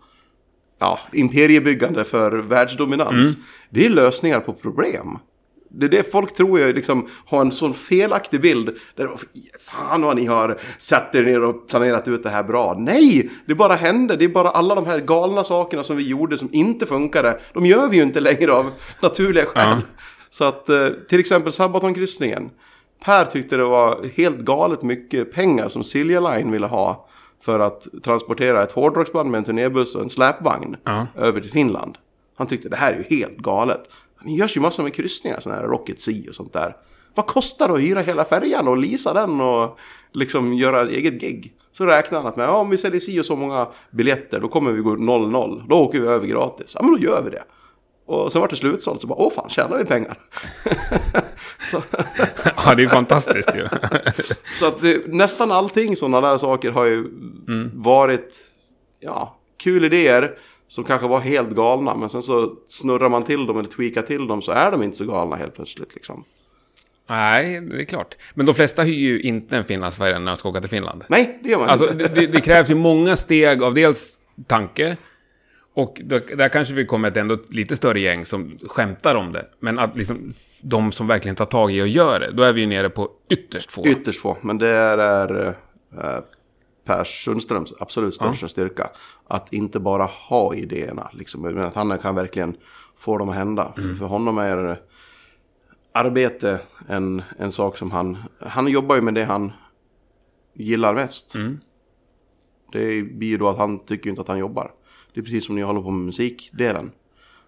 ja, 0.79 0.99
imperiebyggande 1.13 2.05
för 2.05 2.33
världsdominans. 2.39 3.37
Det 3.71 3.87
är 3.87 3.91
lösningar 3.91 4.41
på 4.41 4.53
problem. 4.53 5.19
Det 5.70 5.87
är 5.87 5.91
det 5.91 6.12
folk 6.12 6.35
tror 6.35 6.61
jag 6.61 6.75
liksom 6.75 7.09
har 7.26 7.41
en 7.41 7.53
sån 7.53 7.75
felaktig 7.75 8.41
bild. 8.41 8.76
Där, 8.94 9.11
fan 9.61 10.03
vad 10.03 10.17
ni 10.17 10.26
har 10.26 10.61
satt 10.79 11.15
er 11.15 11.23
ner 11.23 11.44
och 11.44 11.69
planerat 11.69 12.09
ut 12.09 12.23
det 12.23 12.31
här 12.31 12.43
bra. 12.43 12.75
Nej, 12.79 13.31
det 13.47 13.55
bara 13.55 13.75
hände. 13.75 14.17
Det 14.17 14.25
är 14.25 14.29
bara 14.29 14.50
alla 14.50 14.75
de 14.75 14.87
här 14.87 14.99
galna 14.99 15.44
sakerna 15.44 15.85
som 15.85 15.97
vi 15.97 16.09
gjorde 16.09 16.38
som 16.38 16.49
inte 16.53 16.87
funkade. 16.87 17.41
De 17.55 17.67
gör 17.67 17.88
vi 17.88 17.97
ju 17.97 18.03
inte 18.03 18.20
längre 18.20 18.53
av 18.53 18.70
naturliga 19.03 19.44
skäl. 19.44 19.79
Så 20.31 20.44
att 20.44 20.69
eh, 20.69 20.88
till 21.09 21.20
exempel 21.20 21.53
Sabatonkryssningen. 21.53 22.50
Per 23.05 23.25
tyckte 23.25 23.56
det 23.56 23.65
var 23.65 24.05
helt 24.17 24.38
galet 24.38 24.82
mycket 24.82 25.32
pengar 25.32 25.69
som 25.69 25.84
Silja 25.84 26.20
Line 26.20 26.51
ville 26.53 26.67
ha. 26.67 27.08
För 27.43 27.60
att 27.60 27.87
transportera 28.05 28.63
ett 28.63 28.72
hårdrocksband 28.72 29.31
med 29.31 29.39
en 29.39 29.44
turnébuss 29.44 29.94
och 29.94 30.03
en 30.03 30.10
släpvagn 30.10 30.77
Ja. 30.84 31.06
över 31.17 31.41
till 31.41 31.51
Finland. 31.51 31.98
Han 32.37 32.46
tyckte 32.46 32.69
det 32.69 32.77
här 32.77 32.93
är 32.93 32.96
ju 33.08 33.17
helt 33.19 33.37
galet. 33.39 33.81
Det 34.25 34.31
görs 34.31 34.56
ju 34.56 34.60
massor 34.60 34.82
med 34.82 34.94
kryssningar, 34.94 35.41
sådana 35.41 35.60
här 35.60 35.69
Rocket 35.69 36.01
Sea 36.01 36.29
och 36.29 36.34
sånt 36.34 36.53
där. 36.53 36.77
Vad 37.15 37.27
kostar 37.27 37.69
det 37.69 37.75
att 37.75 37.81
hyra 37.81 38.01
hela 38.01 38.25
färjan 38.25 38.69
och 38.69 38.77
leasa 38.77 39.13
den 39.13 39.41
och 39.41 39.79
liksom 40.13 40.55
göra 40.55 40.82
ett 40.82 40.91
eget 40.91 41.20
gig? 41.20 41.55
Så 41.72 41.87
räknar 41.87 42.19
han 42.19 42.27
att 42.27 42.37
med, 42.37 42.46
ja, 42.46 42.56
om 42.56 42.70
vi 42.70 42.79
säljer 42.79 43.01
si 43.01 43.20
och 43.20 43.27
så 43.27 43.37
många 43.37 43.69
biljetter 43.91 44.41
då 44.41 44.48
kommer 44.48 44.72
vi 44.72 44.82
gå 44.82 44.91
0-0. 44.91 45.69
Då 45.69 45.77
åker 45.77 46.01
vi 46.01 46.06
över 46.06 46.27
gratis. 46.27 46.72
Ja 46.75 46.82
men 46.82 46.93
då 46.93 46.98
gör 46.98 47.22
vi 47.22 47.31
det. 47.31 47.43
Och 48.06 48.32
sen 48.32 48.41
var 48.41 48.48
det 48.48 48.56
slutsålt 48.56 49.01
så 49.01 49.06
bara, 49.06 49.19
åh 49.19 49.32
fan, 49.32 49.51
tjänar 49.51 49.79
vi 49.79 49.84
pengar? 49.84 50.19
Ja, 52.65 52.75
det 52.75 52.82
är 52.82 52.89
fantastiskt 52.89 53.55
ju. 53.55 53.69
så 54.58 54.67
att 54.67 54.81
det, 54.81 55.06
nästan 55.06 55.53
allting 55.53 55.96
sådana 55.96 56.20
där 56.20 56.39
saker 56.39 56.70
har 56.70 56.84
ju 56.84 57.10
varit, 57.75 58.37
ja, 59.01 59.39
kul 59.56 59.84
idéer. 59.84 60.39
Som 60.69 60.84
kanske 60.84 61.08
var 61.08 61.20
helt 61.20 61.51
galna, 61.51 61.94
men 61.94 62.08
sen 62.08 62.22
så 62.22 62.55
snurrar 62.69 63.08
man 63.08 63.25
till 63.25 63.46
dem 63.46 63.58
eller 63.58 63.69
tweakar 63.69 64.03
till 64.03 64.27
dem 64.27 64.43
så 64.43 64.53
är 64.53 64.70
de 64.70 64.82
inte 64.82 64.96
så 64.96 65.05
galna 65.05 65.37
helt 65.37 65.55
plötsligt 65.55 65.94
liksom. 65.94 66.25
Nej, 67.08 67.60
det 67.60 67.81
är 67.81 67.84
klart. 67.84 68.17
Men 68.34 68.46
de 68.46 68.55
flesta 68.55 68.82
hyr 68.82 68.94
ju 68.94 69.20
inte 69.20 69.56
en 69.56 69.65
Finlandsfärja 69.65 70.19
när 70.19 70.32
de 70.32 70.37
ska 70.37 70.48
åka 70.48 70.60
till 70.60 70.70
Finland. 70.70 71.05
Nej, 71.08 71.39
det 71.43 71.48
gör 71.48 71.58
man 71.58 71.69
Alltså, 71.69 71.93
inte. 71.93 72.08
det, 72.08 72.27
det, 72.27 72.41
krävs 72.41 72.70
ju 72.70 72.75
många 72.75 73.17
steg 73.17 73.63
av 73.63 73.75
dels 73.75 74.20
tanke, 74.46 74.96
och 75.75 76.01
där 76.37 76.48
kanske 76.48 76.75
vi 76.75 76.87
kommer 76.87 77.08
ett 77.08 77.17
ändå 77.17 77.39
lite 77.48 77.77
större 77.77 78.01
gäng 78.01 78.25
som 78.25 78.58
skämtar 78.63 79.15
om 79.15 79.32
det. 79.32 79.46
Men 79.60 79.79
att 79.79 79.98
liksom, 79.98 80.32
de 80.63 80.93
som 80.93 81.06
verkligen 81.06 81.37
tar 81.37 81.44
tag 81.44 81.72
i 81.72 81.82
och 81.82 81.89
gör 81.89 82.20
det, 82.20 82.32
då 82.32 82.43
är 82.43 82.53
vi 82.53 82.60
ju 82.60 82.67
nere 82.67 82.91
på 82.91 83.10
ytterst 83.31 83.72
få. 83.72 83.87
Ytterst 83.87 84.20
få, 84.20 84.37
men 84.41 84.58
det 84.58 84.69
är 84.69 85.46
äh, 85.46 86.19
Per 86.89 87.05
Sundströms 87.05 87.75
absolut 87.81 88.15
största 88.15 88.49
styrka. 88.49 88.91
Att 89.27 89.53
inte 89.53 89.81
bara 89.81 90.05
ha 90.05 90.55
idéerna, 90.55 91.11
liksom, 91.13 91.43
men 91.43 91.59
att 91.59 91.75
han 91.75 91.99
kan 91.99 92.15
verkligen 92.15 92.57
få 92.97 93.19
dem 93.19 93.29
att 93.29 93.35
hända. 93.35 93.73
För, 93.77 93.95
för 93.95 94.07
honom 94.07 94.39
är 94.39 94.81
arbete 95.93 96.61
en, 96.89 97.23
en 97.39 97.53
sak 97.53 97.77
som 97.77 97.91
han... 97.91 98.17
Han 98.41 98.69
jobbar 98.69 98.97
ju 98.97 99.03
med 99.03 99.15
det 99.15 99.25
han 99.25 99.53
gillar 100.55 100.95
mest. 100.95 101.35
Det 102.73 103.03
blir 103.03 103.29
ju 103.29 103.39
då 103.39 103.49
att 103.49 103.59
han 103.59 103.79
tycker 103.79 104.11
inte 104.11 104.23
att 104.23 104.29
han 104.29 104.39
jobbar. 104.39 104.73
Det 105.15 105.21
är 105.21 105.25
precis 105.25 105.47
som 105.47 105.55
när 105.55 105.63
jag 105.63 105.67
håller 105.67 105.83
på 105.83 105.91
med 105.91 106.07
musikdelen. 106.07 106.91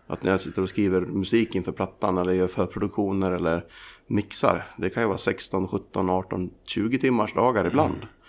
Att 0.07 0.23
när 0.23 0.31
jag 0.31 0.41
sitter 0.41 0.63
och 0.63 0.69
skriver 0.69 1.01
musik 1.01 1.55
inför 1.55 1.73
plattan 1.73 2.19
eller 2.19 2.33
gör 2.33 2.49
förproduktioner 2.49 3.31
eller 3.31 3.65
mixar. 4.07 4.75
Det 4.79 4.91
kan 4.91 5.03
ju 5.03 5.07
vara 5.07 5.19
16, 5.19 5.69
17, 5.69 6.11
18, 6.11 6.51
20 6.65 6.99
timmars 6.99 7.35
dagar 7.35 7.67
ibland. 7.67 7.97
Uh, 8.03 8.20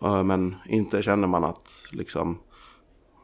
men 0.00 0.56
inte 0.66 1.02
känner 1.02 1.28
man 1.28 1.44
att 1.44 1.88
liksom, 1.92 2.38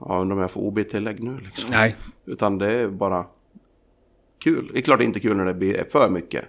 ja 0.01 0.19
undrar 0.21 0.37
om 0.37 0.43
jag 0.43 0.51
får 0.51 0.61
OB-tillägg 0.61 1.23
nu 1.23 1.39
liksom. 1.39 1.71
Nej. 1.71 1.97
Utan 2.25 2.59
det 2.59 2.73
är 2.73 2.89
bara 2.89 3.27
kul. 4.39 4.71
Det 4.73 4.79
är 4.79 4.83
klart 4.83 4.99
det 4.99 5.05
är 5.05 5.07
inte 5.07 5.21
kul 5.21 5.37
när 5.37 5.47
det 5.47 5.55
blir 5.55 5.87
för 5.91 6.11
mycket. 6.11 6.45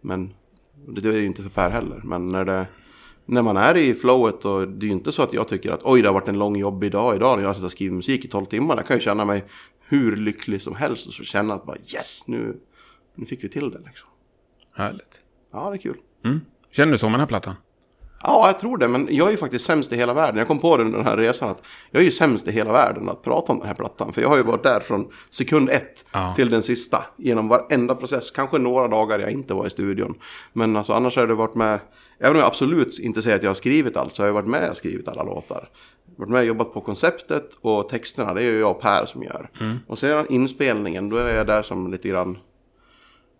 Men 0.00 0.34
det 0.88 1.08
är 1.08 1.12
ju 1.12 1.26
inte 1.26 1.42
för 1.42 1.50
Per 1.50 1.70
heller. 1.70 2.00
Men 2.04 2.26
när, 2.26 2.44
det, 2.44 2.66
när 3.24 3.42
man 3.42 3.56
är 3.56 3.76
i 3.76 3.94
flowet 3.94 4.44
och 4.44 4.68
det 4.68 4.86
är 4.86 4.88
ju 4.88 4.92
inte 4.92 5.12
så 5.12 5.22
att 5.22 5.32
jag 5.32 5.48
tycker 5.48 5.72
att 5.72 5.80
oj 5.82 6.02
det 6.02 6.08
har 6.08 6.14
varit 6.14 6.28
en 6.28 6.38
lång 6.38 6.56
jobbig 6.56 6.92
dag 6.92 7.16
idag 7.16 7.38
när 7.38 7.44
jag 7.44 7.54
sitter 7.54 7.66
och 7.66 7.72
skriver 7.72 7.96
musik 7.96 8.24
i 8.24 8.28
12 8.28 8.46
timmar. 8.46 8.76
Jag 8.76 8.86
kan 8.86 8.96
ju 8.96 9.00
känna 9.00 9.24
mig 9.24 9.44
hur 9.80 10.16
lycklig 10.16 10.62
som 10.62 10.74
helst 10.74 11.06
och 11.06 11.14
så 11.14 11.24
känna 11.24 11.54
att 11.54 11.66
bara 11.66 11.76
yes 11.76 12.28
nu, 12.28 12.60
nu 13.14 13.26
fick 13.26 13.44
vi 13.44 13.48
till 13.48 13.70
det 13.70 13.78
liksom. 13.78 14.08
Härligt. 14.76 15.20
Ja 15.52 15.70
det 15.70 15.76
är 15.76 15.78
kul. 15.78 15.96
Mm. 16.24 16.40
Känner 16.72 16.92
du 16.92 16.98
så 16.98 17.06
med 17.06 17.14
den 17.14 17.20
här 17.20 17.26
plattan? 17.26 17.54
Ja, 18.26 18.46
jag 18.46 18.60
tror 18.60 18.78
det. 18.78 18.88
Men 18.88 19.08
jag 19.10 19.26
är 19.26 19.30
ju 19.30 19.36
faktiskt 19.36 19.64
sämst 19.64 19.92
i 19.92 19.96
hela 19.96 20.14
världen. 20.14 20.38
Jag 20.38 20.46
kom 20.46 20.58
på 20.58 20.76
det 20.76 20.82
under 20.84 20.98
den 20.98 21.06
här 21.06 21.16
resan 21.16 21.50
att 21.50 21.62
jag 21.90 22.00
är 22.00 22.04
ju 22.04 22.10
sämst 22.10 22.48
i 22.48 22.52
hela 22.52 22.72
världen 22.72 23.08
att 23.08 23.22
prata 23.22 23.52
om 23.52 23.58
den 23.58 23.68
här 23.68 23.74
plattan. 23.74 24.12
För 24.12 24.22
jag 24.22 24.28
har 24.28 24.36
ju 24.36 24.42
varit 24.42 24.62
där 24.62 24.80
från 24.80 25.08
sekund 25.30 25.70
ett 25.70 26.04
Ja. 26.12 26.32
till 26.36 26.50
den 26.50 26.62
sista. 26.62 27.04
Genom 27.16 27.48
varenda 27.48 27.94
process. 27.94 28.30
Kanske 28.30 28.58
några 28.58 28.88
dagar 28.88 29.18
jag 29.18 29.30
inte 29.30 29.54
var 29.54 29.66
i 29.66 29.70
studion. 29.70 30.14
Men 30.52 30.76
alltså 30.76 30.92
annars 30.92 31.16
har 31.16 31.26
det 31.26 31.34
varit 31.34 31.54
med. 31.54 31.80
Även 32.18 32.32
om 32.32 32.38
jag 32.38 32.46
absolut 32.46 32.98
inte 32.98 33.22
säger 33.22 33.36
att 33.36 33.42
jag 33.42 33.50
har 33.50 33.54
skrivit 33.54 33.96
allt 33.96 34.14
så 34.14 34.22
har 34.22 34.26
jag 34.26 34.34
varit 34.34 34.48
med 34.48 34.70
och 34.70 34.76
skrivit 34.76 35.08
alla 35.08 35.22
låtar. 35.22 35.68
Varit 36.16 36.30
med 36.30 36.40
och 36.40 36.46
jobbat 36.46 36.74
på 36.74 36.80
konceptet 36.80 37.50
och 37.60 37.88
texterna. 37.88 38.34
Det 38.34 38.40
är 38.40 38.44
ju 38.44 38.58
jag 38.58 38.70
och 38.70 38.80
Per 38.82 39.06
som 39.06 39.22
gör. 39.22 39.50
Och 39.86 39.98
sedan 39.98 40.26
inspelningen 40.28 41.08
då 41.08 41.16
är 41.16 41.36
jag 41.36 41.46
där 41.46 41.62
som 41.62 41.90
lite 41.92 42.08
grann 42.08 42.38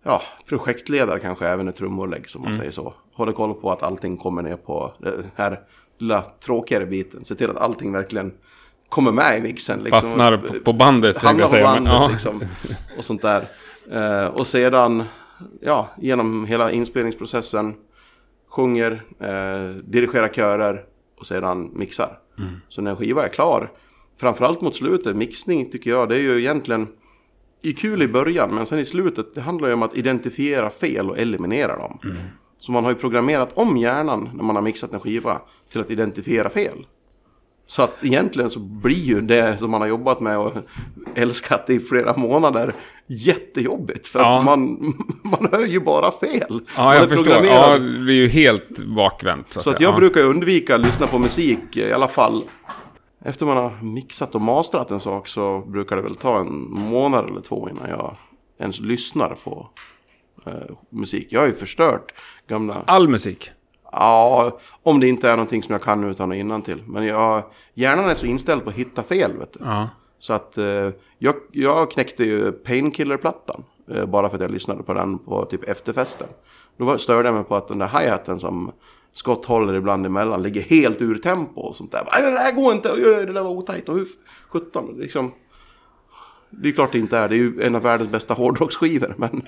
ja, 0.05 0.21
projektledare 0.49 1.19
kanske 1.19 1.47
även 1.47 1.67
ett 1.67 1.75
trummor 1.75 2.07
läggs 2.07 2.35
om 2.35 2.41
man 2.41 2.47
Mm. 2.51 2.59
säger 2.59 2.71
så. 2.71 2.93
Håller 3.13 3.31
koll 3.33 3.53
på 3.53 3.71
att 3.71 3.83
allting 3.83 4.17
kommer 4.17 4.41
ner 4.41 4.55
på 4.57 4.93
den 4.99 5.25
här 5.35 5.59
lilla 5.97 6.21
tråkigare 6.21 6.85
biten. 6.85 7.25
Se 7.25 7.35
till 7.35 7.49
att 7.49 7.57
allting 7.57 7.91
verkligen 7.91 8.33
kommer 8.89 9.11
med 9.11 9.37
i 9.37 9.41
mixen. 9.41 9.79
Liksom. 9.79 10.01
Fastnar 10.01 10.37
på, 10.37 10.53
på 10.59 10.73
bandet, 10.73 11.17
Hamnar 11.17 11.43
på 11.43 11.49
säga. 11.49 11.63
bandet 11.63 11.83
Men, 11.83 12.01
ja. 12.01 12.07
liksom. 12.11 12.41
Och 12.97 13.05
sånt 13.05 13.21
där. 13.21 13.43
Eh, 13.91 14.27
och 14.27 14.47
sedan, 14.47 15.03
ja, 15.61 15.89
genom 15.97 16.45
hela 16.45 16.71
inspelningsprocessen. 16.71 17.73
Sjunger, 18.49 18.91
eh, 19.19 19.75
dirigerar 19.83 20.27
körer 20.27 20.83
och 21.19 21.25
sedan 21.27 21.71
mixar. 21.73 22.19
Mm. 22.39 22.49
Så 22.69 22.81
när 22.81 22.91
en 22.91 22.97
skiva 22.97 23.25
är 23.25 23.29
klar, 23.29 23.71
framförallt 24.19 24.61
mot 24.61 24.75
slutet, 24.75 25.15
mixning 25.15 25.71
tycker 25.71 25.89
jag, 25.91 26.09
det 26.09 26.15
är 26.15 26.19
ju 26.19 26.39
egentligen 26.39 26.87
är 27.63 27.71
kul 27.71 28.01
i 28.01 28.07
början, 28.07 28.55
men 28.55 28.65
sen 28.65 28.79
i 28.79 28.85
slutet, 28.85 29.35
det 29.35 29.41
handlar 29.41 29.67
ju 29.67 29.73
om 29.73 29.83
att 29.83 29.97
identifiera 29.97 30.69
fel 30.69 31.09
och 31.09 31.17
eliminera 31.19 31.77
dem. 31.77 31.99
Mm. 32.03 32.17
Så 32.59 32.71
man 32.71 32.83
har 32.83 32.91
ju 32.91 32.97
programmerat 32.97 33.49
om 33.53 33.77
hjärnan 33.77 34.29
när 34.33 34.43
man 34.43 34.55
har 34.55 34.63
mixat 34.63 34.93
en 34.93 34.99
skiva 34.99 35.41
till 35.71 35.81
att 35.81 35.91
identifiera 35.91 36.49
fel. 36.49 36.85
Så 37.67 37.81
att 37.81 38.05
egentligen 38.05 38.49
så 38.49 38.59
blir 38.59 38.95
ju 39.03 39.21
det 39.21 39.57
som 39.57 39.71
man 39.71 39.81
har 39.81 39.87
jobbat 39.87 40.19
med 40.19 40.37
och 40.37 40.53
älskat 41.15 41.69
i 41.69 41.79
flera 41.79 42.17
månader 42.17 42.73
jättejobbigt. 43.07 44.07
För 44.07 44.19
Ja. 44.19 44.37
att 44.39 44.45
man, 44.45 44.93
man 45.23 45.47
hör 45.51 45.65
ju 45.65 45.79
bara 45.79 46.11
fel. 46.11 46.59
Ja, 46.77 46.93
är 46.93 46.99
jag 46.99 47.09
förstår. 47.09 47.45
Ja, 47.45 47.77
det 47.77 47.99
blir 47.99 48.15
ju 48.15 48.27
helt 48.27 48.85
bakvänt. 48.85 49.53
Så, 49.53 49.59
Så 49.59 49.69
att 49.69 49.79
jag 49.79 49.93
ja. 49.93 49.97
brukar 49.97 50.23
undvika 50.23 50.75
att 50.75 50.81
lyssna 50.81 51.07
på 51.07 51.19
musik 51.19 51.77
i 51.77 51.91
alla 51.93 52.07
fall. 52.07 52.43
Efter 53.25 53.45
man 53.45 53.57
har 53.57 53.71
mixat 53.81 54.35
och 54.35 54.41
mastrat 54.41 54.91
en 54.91 54.99
sak 54.99 55.27
så 55.27 55.59
brukar 55.59 55.95
det 55.95 56.01
väl 56.01 56.15
ta 56.15 56.39
en 56.39 56.71
månad 56.71 57.29
eller 57.29 57.41
två 57.41 57.69
innan 57.69 57.89
jag 57.89 58.15
ens 58.57 58.79
lyssnar 58.79 59.35
på 59.43 59.67
eh, 60.45 60.53
musik. 60.89 61.27
Jag 61.29 61.39
har 61.39 61.47
ju 61.47 61.53
förstört 61.53 62.13
gamla... 62.47 62.83
All 62.87 63.07
musik. 63.07 63.51
Ja, 63.91 64.59
om 64.83 64.99
det 64.99 65.07
inte 65.07 65.29
är 65.29 65.35
någonting 65.35 65.63
som 65.63 65.73
jag 65.73 65.81
kan 65.81 66.03
utan 66.03 66.29
och 66.29 66.35
innan 66.35 66.61
till. 66.61 66.83
Men 66.87 67.05
jag, 67.05 67.43
hjärnan 67.73 68.09
är 68.09 68.15
så 68.15 68.25
inställd 68.25 68.63
på 68.63 68.69
att 68.69 68.75
hitta 68.75 69.03
fel, 69.03 69.37
vet 69.37 69.53
du. 69.53 69.59
Ja. 69.63 69.89
Så 70.19 70.33
att 70.33 70.57
eh, 70.57 70.89
jag, 71.17 71.35
jag 71.51 71.91
knäckte 71.91 72.23
ju 72.23 72.51
Painkiller-plattan. 72.51 73.63
Eh, 73.91 74.05
bara 74.05 74.29
för 74.29 74.35
att 74.35 74.41
jag 74.41 74.51
lyssnade 74.51 74.83
på 74.83 74.93
den 74.93 75.17
på 75.19 75.45
typ 75.45 75.69
efterfesten. 75.69 76.27
Då 76.77 76.85
var- 76.85 76.97
störde 76.97 77.27
jag 77.27 77.35
mig 77.35 77.43
på 77.43 77.55
att 77.55 77.67
den 77.67 77.77
där 77.77 77.87
hi-haten 77.87 78.39
som 78.39 78.71
Scott 79.15 79.45
håller 79.45 79.73
ibland 79.73 80.05
emellan 80.05 80.43
ligger 80.43 80.61
helt 80.61 81.01
ur 81.01 81.15
tempo 81.17 81.61
och 81.61 81.75
sånt 81.75 81.91
där. 81.91 82.01
"Nej, 82.13 82.31
Det 82.31 82.37
här 82.39 82.51
går 82.55 82.73
inte, 82.73 82.91
Oj, 82.93 83.01
det 83.01 83.33
där 83.33 83.43
var 83.43 83.49
otajt 83.49 83.89
och 83.89 83.95
hur 83.95 84.07
sjutton. 84.49 84.95
Liksom. 84.99 85.31
Det 86.49 86.67
är 86.67 86.71
klart 86.71 86.91
det 86.91 86.99
inte 86.99 87.17
är, 87.17 87.29
det 87.29 87.35
är 87.35 87.37
ju 87.37 87.61
en 87.61 87.75
av 87.75 87.81
världens 87.81 88.11
bästa 88.11 88.33
hårdrocksskivor. 88.33 89.13
Men 89.17 89.41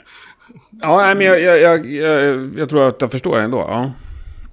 Ja, 0.81 0.97
nej, 0.97 1.15
men 1.15 1.25
jag, 1.25 1.41
jag, 1.41 1.85
jag, 1.85 2.53
jag, 2.57 2.69
tror 2.69 2.83
att 2.87 3.01
jag 3.01 3.11
förstår 3.11 3.39
ändå. 3.39 3.57
Ja. 3.57 3.91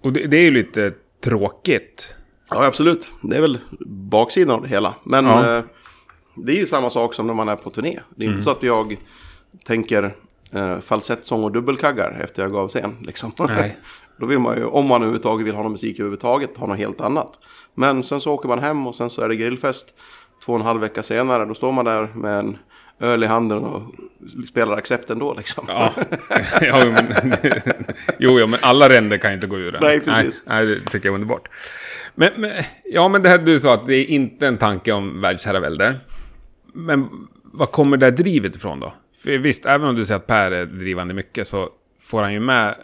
Och 0.01 0.13
det, 0.13 0.27
det 0.27 0.37
är 0.37 0.43
ju 0.43 0.51
lite 0.51 0.93
tråkigt. 1.25 2.17
ja, 2.51 2.65
absolut. 2.67 3.11
Det 3.23 3.37
är 3.37 3.41
väl 3.41 3.59
baksidan 3.87 4.55
av 4.57 4.63
det 4.63 4.69
hela. 4.69 4.95
Men 5.05 5.25
Ja. 5.27 5.57
eh, 5.57 5.65
det 6.37 6.53
är 6.53 6.57
ju 6.57 6.67
samma 6.67 6.91
sak 6.91 7.15
som 7.15 7.27
när 7.27 7.35
man 7.35 7.49
är 7.49 7.57
på 7.57 7.71
turné. 7.71 8.01
Det 8.17 8.25
är 8.25 8.31
inte 8.31 8.43
så 8.43 8.51
att 8.51 8.63
jag 8.63 8.97
tänker 9.65 10.15
eh, 10.55 10.81
falsettsång 10.81 11.45
och 11.45 11.53
dubbelkaggar 11.53 12.21
efter 12.25 12.43
jag 12.43 12.53
gav 12.53 12.69
scen. 12.69 12.97
Liksom. 13.01 13.33
Då 14.17 14.27
vill 14.27 14.39
man 14.39 14.57
ju, 14.57 14.65
om 14.65 14.87
man 14.87 15.03
överhuvudtaget 15.03 15.47
vill 15.47 15.55
ha 15.55 15.63
någon 15.63 15.73
musik 15.73 15.99
överhuvudtaget, 15.99 16.57
ha 16.57 16.67
något 16.67 16.79
helt 16.79 17.01
annat. 17.01 17.39
Men 17.75 18.03
sen 18.03 18.21
så 18.21 18.33
åker 18.33 18.49
man 18.49 18.59
hem 18.59 18.87
och 18.87 18.95
sen 18.95 19.11
så 19.11 19.23
är 19.23 19.29
det 19.29 19.37
grillfest. 19.37 19.95
Två 20.45 20.53
och 20.53 20.59
en 20.59 20.67
halv 20.67 20.81
vecka 20.81 21.03
senare, 21.03 21.45
då 21.45 21.55
står 21.55 21.73
man 21.73 21.85
där 21.85 22.09
med 22.15 22.39
en 22.39 22.59
öl 23.01 23.25
i 23.25 23.27
handen 23.27 23.59
och 23.59 23.83
spelar 24.49 24.77
accept 24.77 25.11
ändå 25.11 25.35
liksom. 25.35 25.65
Ja, 25.69 25.93
ja 26.61 26.85
men, 26.85 27.33
jo, 28.19 28.41
jo, 28.41 28.47
men 28.47 28.59
alla 28.63 28.89
ränder 28.89 29.19
kan 29.19 29.33
inte 29.33 29.47
gå 29.47 29.59
ur 29.59 29.73
den. 29.73 29.83
Nej, 29.83 30.01
precis. 30.01 30.43
Nej, 30.47 30.67
nej, 30.67 30.81
det 30.85 30.91
tycker 30.91 31.09
jag 31.09 31.13
är 31.13 31.15
underbart. 31.15 31.49
Men, 32.15 32.31
men, 32.37 32.51
ja, 32.85 33.09
men 33.09 33.23
det 33.23 33.29
här 33.29 33.39
du 33.39 33.61
sa 33.61 33.75
att 33.75 33.87
det 33.87 33.95
är 33.95 34.05
inte 34.05 34.47
en 34.47 34.57
tanke 34.57 34.93
om 34.93 35.21
världsherravälde. 35.21 35.95
Men 36.73 37.09
vad 37.43 37.71
kommer 37.71 37.97
det 37.97 38.07
här 38.07 38.11
drivet 38.11 38.57
ifrån 38.57 38.81
då? 38.81 38.93
För 39.25 39.39
visst, 39.39 39.67
även 39.67 39.89
om 39.89 39.95
du 39.95 40.07
säger 40.07 40.19
att 40.19 40.27
Per 40.27 40.51
är 40.51 40.67
drivande 40.67 41.15
mycket 41.15 41.49
så 41.49 41.69
får 42.01 42.23
han 42.23 42.33
ju 42.33 42.41
med 42.41 42.75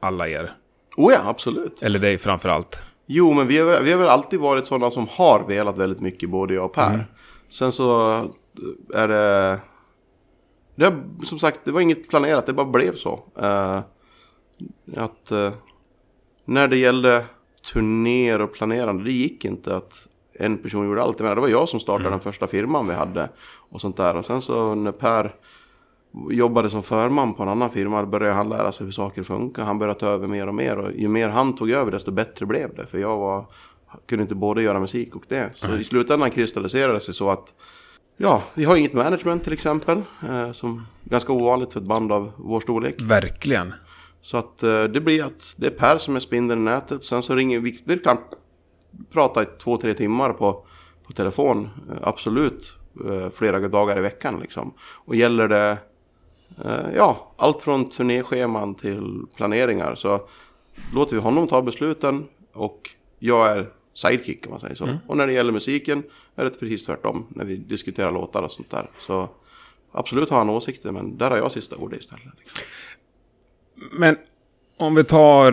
alla 0.00 0.28
er. 0.28 0.52
Oh 0.96 1.12
ja, 1.12 1.20
absolut. 1.24 1.82
Eller 1.82 1.98
dig 1.98 2.18
framför 2.18 2.48
allt. 2.48 2.82
Jo, 3.06 3.32
men 3.32 3.46
vi 3.46 3.58
har, 3.58 3.80
vi 3.80 3.92
har 3.92 3.98
väl 3.98 4.08
alltid 4.08 4.40
varit 4.40 4.66
sådana 4.66 4.90
som 4.90 5.08
har 5.10 5.44
velat 5.48 5.78
väldigt 5.78 6.00
mycket, 6.00 6.30
både 6.30 6.54
jag 6.54 6.64
och 6.64 6.72
Per. 6.72 7.06
Sen 7.48 7.72
så 7.72 8.16
är 8.94 9.08
det... 9.08 9.58
Det 10.74 10.84
har, 10.84 11.24
som 11.24 11.38
sagt, 11.38 11.60
det 11.64 11.72
var 11.72 11.80
inget 11.80 12.08
planerat, 12.08 12.46
det 12.46 12.52
bara 12.52 12.66
blev 12.66 12.94
så. 12.94 13.24
Eh, 13.40 13.80
att 14.96 15.30
eh, 15.30 15.52
när 16.44 16.68
det 16.68 16.76
gällde 16.76 17.24
turnéer 17.72 18.40
och 18.40 18.54
planerande, 18.54 19.04
det 19.04 19.12
gick 19.12 19.44
inte 19.44 19.76
att 19.76 20.08
en 20.34 20.58
person 20.58 20.86
gjorde 20.86 21.02
allt. 21.02 21.18
Det 21.18 21.34
var 21.34 21.48
jag 21.48 21.68
som 21.68 21.80
startade 21.80 22.10
den 22.10 22.20
första 22.20 22.46
firman 22.46 22.88
vi 22.88 22.94
hade 22.94 23.28
och 23.72 23.80
sånt 23.80 23.96
där. 23.96 24.16
Och 24.16 24.26
sen 24.26 24.42
så 24.42 24.74
när 24.74 24.92
Per 24.92 25.34
jobbade 26.30 26.70
som 26.70 26.82
förman 26.82 27.34
på 27.34 27.42
en 27.42 27.48
annan 27.48 27.70
firma 27.70 28.06
började 28.06 28.34
han 28.34 28.48
lära 28.48 28.72
sig 28.72 28.84
hur 28.84 28.92
saker 28.92 29.22
funkar. 29.22 29.62
Han 29.62 29.78
började 29.78 30.00
ta 30.00 30.06
över 30.06 30.26
mer 30.26 30.46
och 30.46 30.54
mer. 30.54 30.78
Och 30.78 30.92
ju 30.92 31.08
mer 31.08 31.28
han 31.28 31.54
tog 31.54 31.70
över 31.70 31.90
desto 31.90 32.10
bättre 32.10 32.46
blev 32.46 32.74
det. 32.74 32.86
För 32.86 32.98
jag 32.98 33.16
var, 33.16 33.46
kunde 34.06 34.22
inte 34.22 34.34
både 34.34 34.62
göra 34.62 34.80
musik 34.80 35.16
och 35.16 35.24
det. 35.28 35.50
Så 35.54 35.76
i 35.76 35.84
slutändan 35.84 36.30
kristalliserade 36.30 36.92
det 36.92 37.00
sig 37.00 37.14
så 37.14 37.30
att 37.30 37.54
Ja, 38.16 38.42
vi 38.54 38.64
har 38.64 38.76
inget 38.76 38.92
management 38.92 39.44
till 39.44 39.52
exempel. 39.52 40.02
Eh, 40.28 40.52
som 40.52 40.86
ganska 41.04 41.32
ovanligt 41.32 41.72
för 41.72 41.80
ett 41.80 41.86
band 41.86 42.12
av 42.12 42.32
vår 42.36 42.60
storlek. 42.60 42.94
Verkligen. 43.00 43.74
Så 44.22 44.36
att 44.36 44.62
eh, 44.62 44.84
det 44.84 45.00
blir 45.00 45.24
att 45.24 45.54
det 45.56 45.66
är 45.66 45.70
Per 45.70 45.98
som 45.98 46.16
är 46.16 46.20
spindeln 46.20 46.60
i 46.60 46.64
nätet. 46.64 47.04
Sen 47.04 47.22
så 47.22 47.34
ringer 47.34 47.60
vi, 47.60 47.82
vi 47.84 47.98
kan 47.98 48.18
prata 49.12 49.42
i 49.42 49.46
två, 49.62 49.76
tre 49.76 49.94
timmar 49.94 50.32
på, 50.32 50.66
på 51.06 51.12
telefon. 51.12 51.68
Eh, 51.90 51.96
absolut. 52.02 52.74
Eh, 53.00 53.30
flera 53.30 53.68
dagar 53.68 53.98
i 53.98 54.00
veckan 54.00 54.40
liksom. 54.40 54.74
Och 54.80 55.16
gäller 55.16 55.48
det 55.48 55.78
eh, 56.64 56.94
ja, 56.96 57.34
allt 57.36 57.62
från 57.62 57.88
turnéscheman 57.88 58.74
till 58.74 59.22
planeringar 59.36 59.94
så 59.94 60.20
låter 60.94 61.16
vi 61.16 61.22
honom 61.22 61.46
ta 61.46 61.62
besluten 61.62 62.26
och 62.52 62.90
jag 63.18 63.50
är 63.50 63.70
sidekick 63.94 64.46
om 64.46 64.50
man 64.50 64.60
säger 64.60 64.74
så. 64.74 64.98
Och 65.06 65.16
när 65.16 65.26
det 65.26 65.32
gäller 65.32 65.52
musiken 65.52 66.02
är 66.34 66.44
det 66.44 66.60
precis 66.60 66.86
tvärtom 66.86 67.26
när 67.28 67.44
vi 67.44 67.56
diskuterar 67.56 68.12
låtar 68.12 68.42
och 68.42 68.52
sånt 68.52 68.70
där. 68.70 68.90
Så 68.98 69.28
absolut 69.92 70.30
har 70.30 70.38
han 70.38 70.50
åsikter 70.50 70.90
men 70.90 71.16
där 71.18 71.30
har 71.30 71.36
jag 71.36 71.52
sista 71.52 71.76
ordet 71.76 72.00
istället. 72.00 72.38
Liksom. 72.38 72.64
Men 73.92 74.16
om 74.76 74.94
vi 74.94 75.04
tar... 75.04 75.52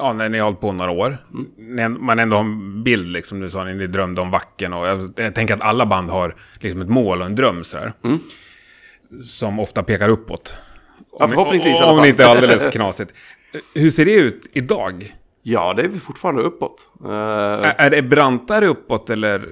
Ja, 0.00 0.12
när 0.12 0.28
ni 0.28 0.38
har 0.38 0.44
hållit 0.44 0.60
på 0.60 0.72
några 0.72 0.90
år. 0.90 1.18
När 1.56 1.88
man 1.88 2.18
ändå 2.18 2.36
har 2.36 2.44
en 2.44 2.82
bild, 2.82 3.06
liksom. 3.08 3.40
Du 3.40 3.50
sa 3.50 3.60
att 3.68 3.76
ni 3.76 3.86
drömde 3.86 4.20
om 4.20 4.30
Vacken. 4.30 4.72
Och 4.72 4.86
jag, 4.86 5.10
jag 5.16 5.34
tänker 5.34 5.54
att 5.54 5.62
alla 5.62 5.86
band 5.86 6.10
har 6.10 6.34
liksom 6.60 6.82
ett 6.82 6.88
mål 6.88 7.20
och 7.20 7.26
en 7.26 7.34
dröm 7.34 7.64
sådär. 7.64 7.92
Som 9.24 9.58
ofta 9.60 9.82
pekar 9.82 10.08
uppåt. 10.08 10.56
Ja, 11.18 11.28
förhoppningsvis 11.28 11.80
alla 11.80 11.90
Om 11.90 11.96
fall. 11.98 12.02
det 12.04 12.08
inte 12.10 12.24
är 12.24 12.28
alldeles 12.28 12.68
knasigt. 12.72 13.12
Hur 13.74 13.90
ser 13.90 14.04
det 14.04 14.14
ut 14.14 14.50
idag? 14.52 15.14
Ja, 15.42 15.74
det 15.74 15.82
är 15.82 15.88
fortfarande 15.90 16.42
uppåt. 16.42 16.90
Eh, 17.04 17.10
Är, 17.10 17.74
är 17.78 17.90
det 17.90 18.02
brantare 18.02 18.66
uppåt 18.66 19.10
eller? 19.10 19.48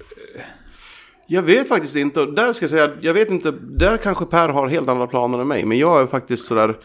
Jag 1.26 1.42
vet 1.42 1.68
faktiskt 1.68 1.96
inte. 1.96 2.26
Där 2.26 2.52
ska 2.52 2.62
jag 2.62 2.70
säga, 2.70 2.90
jag 3.00 3.14
vet 3.14 3.30
inte. 3.30 3.50
Där 3.60 3.96
kanske 3.96 4.24
Per 4.24 4.48
har 4.48 4.68
helt 4.68 4.88
andra 4.88 5.06
planer 5.06 5.38
än 5.40 5.48
mig. 5.48 5.64
Men 5.64 5.78
jag 5.78 6.02
är 6.02 6.06
faktiskt 6.06 6.46
sådär 6.46 6.76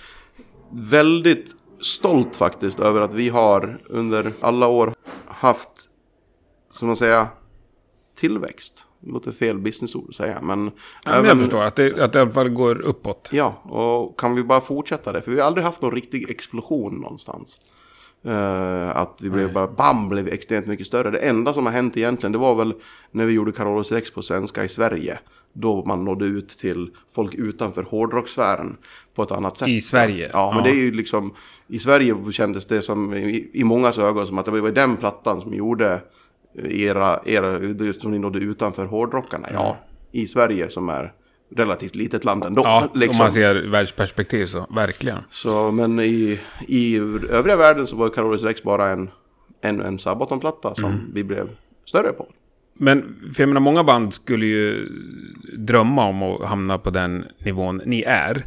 väldigt 0.71 1.51
stolt 1.83 2.35
faktiskt 2.35 2.79
över 2.79 3.01
att 3.01 3.13
vi 3.13 3.29
har 3.29 3.81
under 3.89 4.33
alla 4.41 4.67
år 4.67 4.93
haft, 5.25 5.89
som 6.71 6.87
man 6.87 6.95
säga, 6.95 7.27
tillväxt. 8.15 8.85
Det 8.99 9.11
låter 9.11 9.31
fel 9.31 9.59
businessord 9.59 10.05
att 10.09 10.15
säga. 10.15 10.41
Men, 10.41 10.71
Ja, 11.05 11.11
men 11.11 11.25
jag 11.25 11.39
förstår 11.39 11.63
att 11.63 11.75
det, 11.75 11.99
att 11.99 12.13
det 12.13 12.19
i 12.19 12.21
alla 12.21 12.31
fall 12.31 12.49
går 12.49 12.81
uppåt. 12.81 13.29
Ja, 13.33 13.61
och 13.63 14.19
kan 14.19 14.35
vi 14.35 14.43
bara 14.43 14.61
fortsätta 14.61 15.11
det? 15.11 15.21
För 15.21 15.31
vi 15.31 15.39
har 15.39 15.47
aldrig 15.47 15.65
haft 15.65 15.81
någon 15.81 15.91
riktig 15.91 16.29
explosion 16.29 16.93
någonstans. 16.93 17.61
Eh, 18.25 18.97
att 18.97 19.19
vi 19.21 19.29
blev 19.29 19.53
bara, 19.53 19.67
bam, 19.67 20.09
blev 20.09 20.27
extremt 20.27 20.67
mycket 20.67 20.87
större. 20.87 21.11
Det 21.11 21.17
enda 21.17 21.53
som 21.53 21.65
har 21.65 21.73
hänt 21.73 21.97
egentligen, 21.97 22.31
det 22.31 22.37
var 22.37 22.55
väl 22.55 22.73
när 23.11 23.25
vi 23.25 23.33
gjorde 23.33 23.51
Carolus 23.51 23.91
Rex 23.91 24.13
på 24.13 24.21
svenska 24.21 24.63
i 24.63 24.69
Sverige. 24.69 25.19
Då 25.53 25.85
man 25.85 26.05
nådde 26.05 26.25
ut 26.25 26.49
till 26.49 26.89
folk 27.15 27.33
utanför 27.35 27.83
hårdrocksfären 27.83 28.77
på 29.15 29.23
ett 29.23 29.31
annat 29.31 29.57
sätt. 29.57 29.67
I 29.67 29.81
Sverige? 29.81 30.29
Ja, 30.33 30.51
men 30.55 30.57
Ja. 30.57 30.63
det 30.71 30.77
är 30.77 30.81
ju 30.81 30.91
liksom, 30.91 31.33
i 31.67 31.79
Sverige 31.79 32.15
kändes 32.31 32.65
det 32.65 32.81
som, 32.81 33.13
i, 33.13 33.49
i 33.53 33.63
mångas 33.63 33.97
ögon, 33.97 34.27
som 34.27 34.37
att 34.37 34.45
det 34.45 34.51
var 34.61 34.71
den 34.71 34.97
plattan 34.97 35.41
som 35.41 35.53
gjorde 35.53 36.01
era, 36.63 37.19
era 37.25 37.59
just 37.59 38.01
som 38.01 38.11
ni 38.11 38.19
nådde 38.19 38.39
utanför 38.39 38.85
hårdrockarna. 38.85 39.47
Ja, 39.53 39.77
i 40.11 40.27
Sverige 40.27 40.69
som 40.69 40.89
är 40.89 41.13
relativt 41.55 41.95
litet 41.95 42.25
land 42.25 42.43
ändå. 42.43 42.61
Ja, 42.65 42.89
liksom. 42.93 43.21
om 43.21 43.25
man 43.25 43.31
ser 43.31 43.67
världsperspektiv 43.71 44.45
så, 44.45 44.65
verkligen. 44.75 45.17
Så, 45.31 45.71
men 45.71 45.99
i, 45.99 46.39
i 46.67 46.97
övriga 47.29 47.55
världen 47.57 47.87
så 47.87 47.95
var 47.95 48.09
Carolus 48.09 48.43
Rex 48.43 48.63
bara 48.63 48.89
en, 48.89 49.09
en, 49.61 49.81
en 49.81 49.99
Sabaton-platta 49.99 50.75
som 50.75 50.85
Mm. 50.85 50.99
vi 51.13 51.23
blev 51.23 51.49
större 51.85 52.11
på. 52.13 52.27
Men 52.73 53.15
för 53.33 53.41
jag 53.43 53.47
menar, 53.47 53.61
många 53.61 53.83
band 53.83 54.13
skulle 54.13 54.45
ju 54.45 54.85
drömma 55.57 56.05
om 56.05 56.23
att 56.23 56.41
hamna 56.41 56.77
på 56.77 56.89
den 56.89 57.25
nivån 57.45 57.81
ni 57.85 58.01
är. 58.07 58.43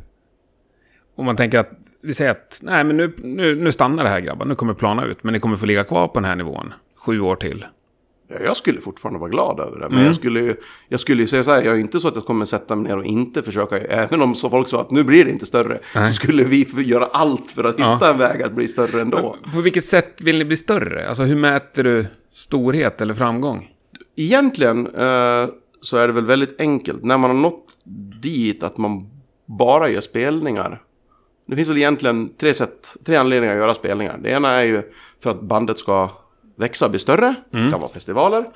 Om 1.16 1.24
man 1.26 1.36
tänker 1.36 1.58
att, 1.58 1.70
vi 2.02 2.14
säger 2.14 2.30
att, 2.30 2.58
nej 2.62 2.84
men 2.84 2.96
nu, 2.96 3.12
nu, 3.18 3.54
nu 3.54 3.72
stannar 3.72 4.02
det 4.04 4.08
här 4.10 4.20
grabbar, 4.20 4.46
nu 4.46 4.54
kommer 4.54 4.72
det 4.72 4.78
plana 4.78 5.04
ut, 5.04 5.24
men 5.24 5.32
ni 5.32 5.40
kommer 5.40 5.56
få 5.56 5.66
ligga 5.66 5.84
kvar 5.84 6.08
på 6.08 6.14
den 6.14 6.24
här 6.24 6.36
nivån. 6.36 6.74
Sju 7.06 7.20
år 7.20 7.36
till. 7.36 7.66
Ja, 8.28 8.36
Jag 8.44 8.56
skulle 8.56 8.80
fortfarande 8.80 9.20
vara 9.20 9.30
glad 9.30 9.60
över 9.60 9.72
det. 9.80 9.88
Men 9.88 9.92
Mm. 9.92 10.04
jag, 10.06 10.14
skulle, 10.14 10.54
jag 10.88 11.00
skulle 11.00 11.22
ju 11.22 11.28
säga 11.28 11.44
så 11.44 11.50
här, 11.50 11.62
jag 11.62 11.74
är 11.76 11.80
inte 11.80 12.00
så 12.00 12.08
att 12.08 12.14
jag 12.14 12.24
kommer 12.24 12.44
sätta 12.44 12.76
mig 12.76 12.88
ner 12.88 12.96
och 12.98 13.04
inte 13.04 13.42
försöka. 13.42 13.78
Även 13.78 14.22
om 14.22 14.34
så 14.34 14.50
folk 14.50 14.68
sa 14.68 14.80
att 14.80 14.90
nu 14.90 15.04
blir 15.04 15.24
det 15.24 15.30
inte 15.30 15.46
större. 15.46 15.78
Nej. 15.94 16.06
Så 16.06 16.12
skulle 16.12 16.44
vi 16.44 16.66
göra 16.82 17.04
allt 17.04 17.50
för 17.50 17.64
att 17.64 17.78
Ja. 17.78 17.94
hitta 17.94 18.10
en 18.12 18.18
väg 18.18 18.42
att 18.42 18.52
bli 18.52 18.68
större 18.68 19.00
ändå. 19.00 19.36
På 19.54 19.60
vilket 19.60 19.84
sätt 19.84 20.20
vill 20.22 20.38
ni 20.38 20.44
bli 20.44 20.56
större? 20.56 21.08
Alltså 21.08 21.22
hur 21.22 21.36
mäter 21.36 21.84
du 21.84 22.06
storhet 22.32 23.00
eller 23.00 23.14
framgång? 23.14 23.70
Egentligen 24.16 24.86
eh, 24.86 25.48
så 25.80 25.96
är 25.96 26.06
det 26.06 26.12
väl 26.12 26.24
väldigt 26.24 26.60
enkelt. 26.60 27.04
När 27.04 27.18
man 27.18 27.30
har 27.30 27.36
nått 27.38 27.78
dit 28.22 28.62
att 28.62 28.76
man 28.76 29.10
bara 29.46 29.88
gör 29.88 30.00
spelningar. 30.00 30.82
Det 31.46 31.56
finns 31.56 31.68
väl 31.68 31.76
egentligen 31.76 32.32
tre, 32.36 32.54
sätt, 32.54 32.96
tre 33.04 33.16
anledningar 33.16 33.54
att 33.54 33.60
göra 33.60 33.74
spelningar. 33.74 34.18
Det 34.22 34.30
ena 34.30 34.50
är 34.50 34.64
ju 34.64 34.82
för 35.20 35.30
att 35.30 35.40
bandet 35.40 35.78
ska 35.78 36.10
växa 36.56 36.84
och 36.84 36.90
bli 36.90 37.00
större. 37.00 37.34
Det 37.50 37.70
kan 37.70 37.80
vara 37.80 37.90
festivaler. 37.90 38.50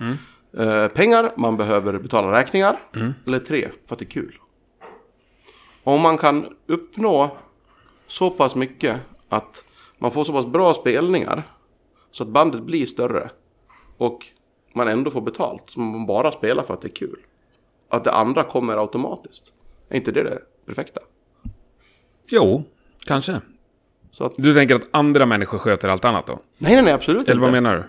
Eh, 0.58 0.88
pengar, 0.88 1.32
man 1.36 1.56
behöver 1.56 1.98
betala 1.98 2.38
räkningar. 2.38 2.78
Eller 3.26 3.38
tre, 3.38 3.68
för 3.86 3.94
att 3.94 3.98
det 3.98 4.04
är 4.04 4.10
kul. 4.10 4.34
Om 5.84 6.00
man 6.00 6.18
kan 6.18 6.46
uppnå 6.66 7.36
så 8.06 8.30
pass 8.30 8.54
mycket 8.54 8.96
att 9.28 9.64
man 9.98 10.10
får 10.10 10.24
så 10.24 10.32
pass 10.32 10.46
bra 10.46 10.74
spelningar. 10.74 11.42
Så 12.10 12.22
att 12.22 12.28
bandet 12.28 12.62
blir 12.62 12.86
större. 12.86 13.30
Och 13.96 14.26
man 14.74 14.88
ändå 14.88 15.10
får 15.10 15.20
betalt. 15.20 15.70
Som 15.70 15.84
man 15.90 16.06
bara 16.06 16.32
spelar 16.32 16.62
för 16.62 16.74
att 16.74 16.80
det 16.82 16.88
är 16.88 16.94
kul. 16.96 17.16
Att 17.88 18.04
det 18.04 18.12
andra 18.12 18.42
kommer 18.44 18.76
automatiskt. 18.76 19.52
Är 19.88 19.96
inte 19.96 20.12
det 20.12 20.22
det 20.22 20.38
perfekta? 20.66 21.00
Jo, 22.26 22.64
kanske. 23.06 23.40
Att, 24.20 24.32
Du 24.36 24.54
tänker 24.54 24.74
att 24.74 24.82
andra 24.90 25.26
människor 25.26 25.58
sköter 25.58 25.88
allt 25.88 26.04
annat 26.04 26.26
då? 26.26 26.38
nej, 26.58 26.74
nej, 26.74 26.82
nej, 26.84 26.92
absolut 26.92 27.28
Eller 27.28 27.40
vad 27.40 27.48
inte. 27.48 27.60
menar 27.60 27.76
du? 27.76 27.84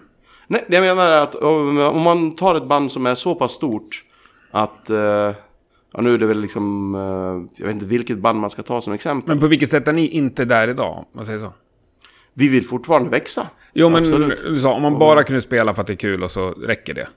Nej, 0.47 0.65
det 0.67 0.75
jag 0.75 0.81
menar 0.97 1.11
är 1.11 1.21
att 1.21 1.35
om, 1.35 1.77
om 1.79 2.01
man 2.01 2.35
tar 2.35 2.55
ett 2.55 2.65
band 2.67 2.91
som 2.91 3.05
är 3.05 3.15
så 3.15 3.35
pass 3.35 3.51
stort 3.51 4.03
att... 4.51 4.89
eh, 4.89 4.96
ja, 5.94 6.01
nu 6.01 6.13
är 6.13 6.17
det 6.17 6.25
väl 6.25 6.41
liksom... 6.41 6.96
eh, 6.96 7.59
jag 7.61 7.65
vet 7.67 7.74
inte 7.74 7.85
vilket 7.85 8.17
band 8.17 8.39
man 8.39 8.50
ska 8.50 8.63
ta 8.63 8.81
som 8.81 8.94
exempel. 8.94 9.27
Men 9.29 9.39
på 9.39 9.48
vilket 9.48 9.70
sätt 9.70 9.87
är 9.87 9.94
ni 9.94 10.07
inte 10.07 10.46
där 10.46 10.67
idag? 10.67 10.98
om 10.98 11.05
Man 11.11 11.25
säger 11.25 11.39
så. 11.39 11.53
Vi 12.33 12.48
vill 12.50 12.65
fortfarande 12.65 13.09
växa. 13.09 13.48
Jo, 13.74 13.90
men 13.90 14.03
Absolut. 14.03 14.62
sa, 14.62 14.74
om 14.74 14.81
man 14.81 15.00
bara 15.00 15.24
kunde 15.24 15.42
spela 15.42 15.74
för 15.74 15.81
att 15.81 15.88
det 15.88 15.94
är 15.94 15.98
kul 15.98 16.24
och 16.24 16.31
så 16.31 16.50
räcker 16.51 16.94
det. 16.94 17.07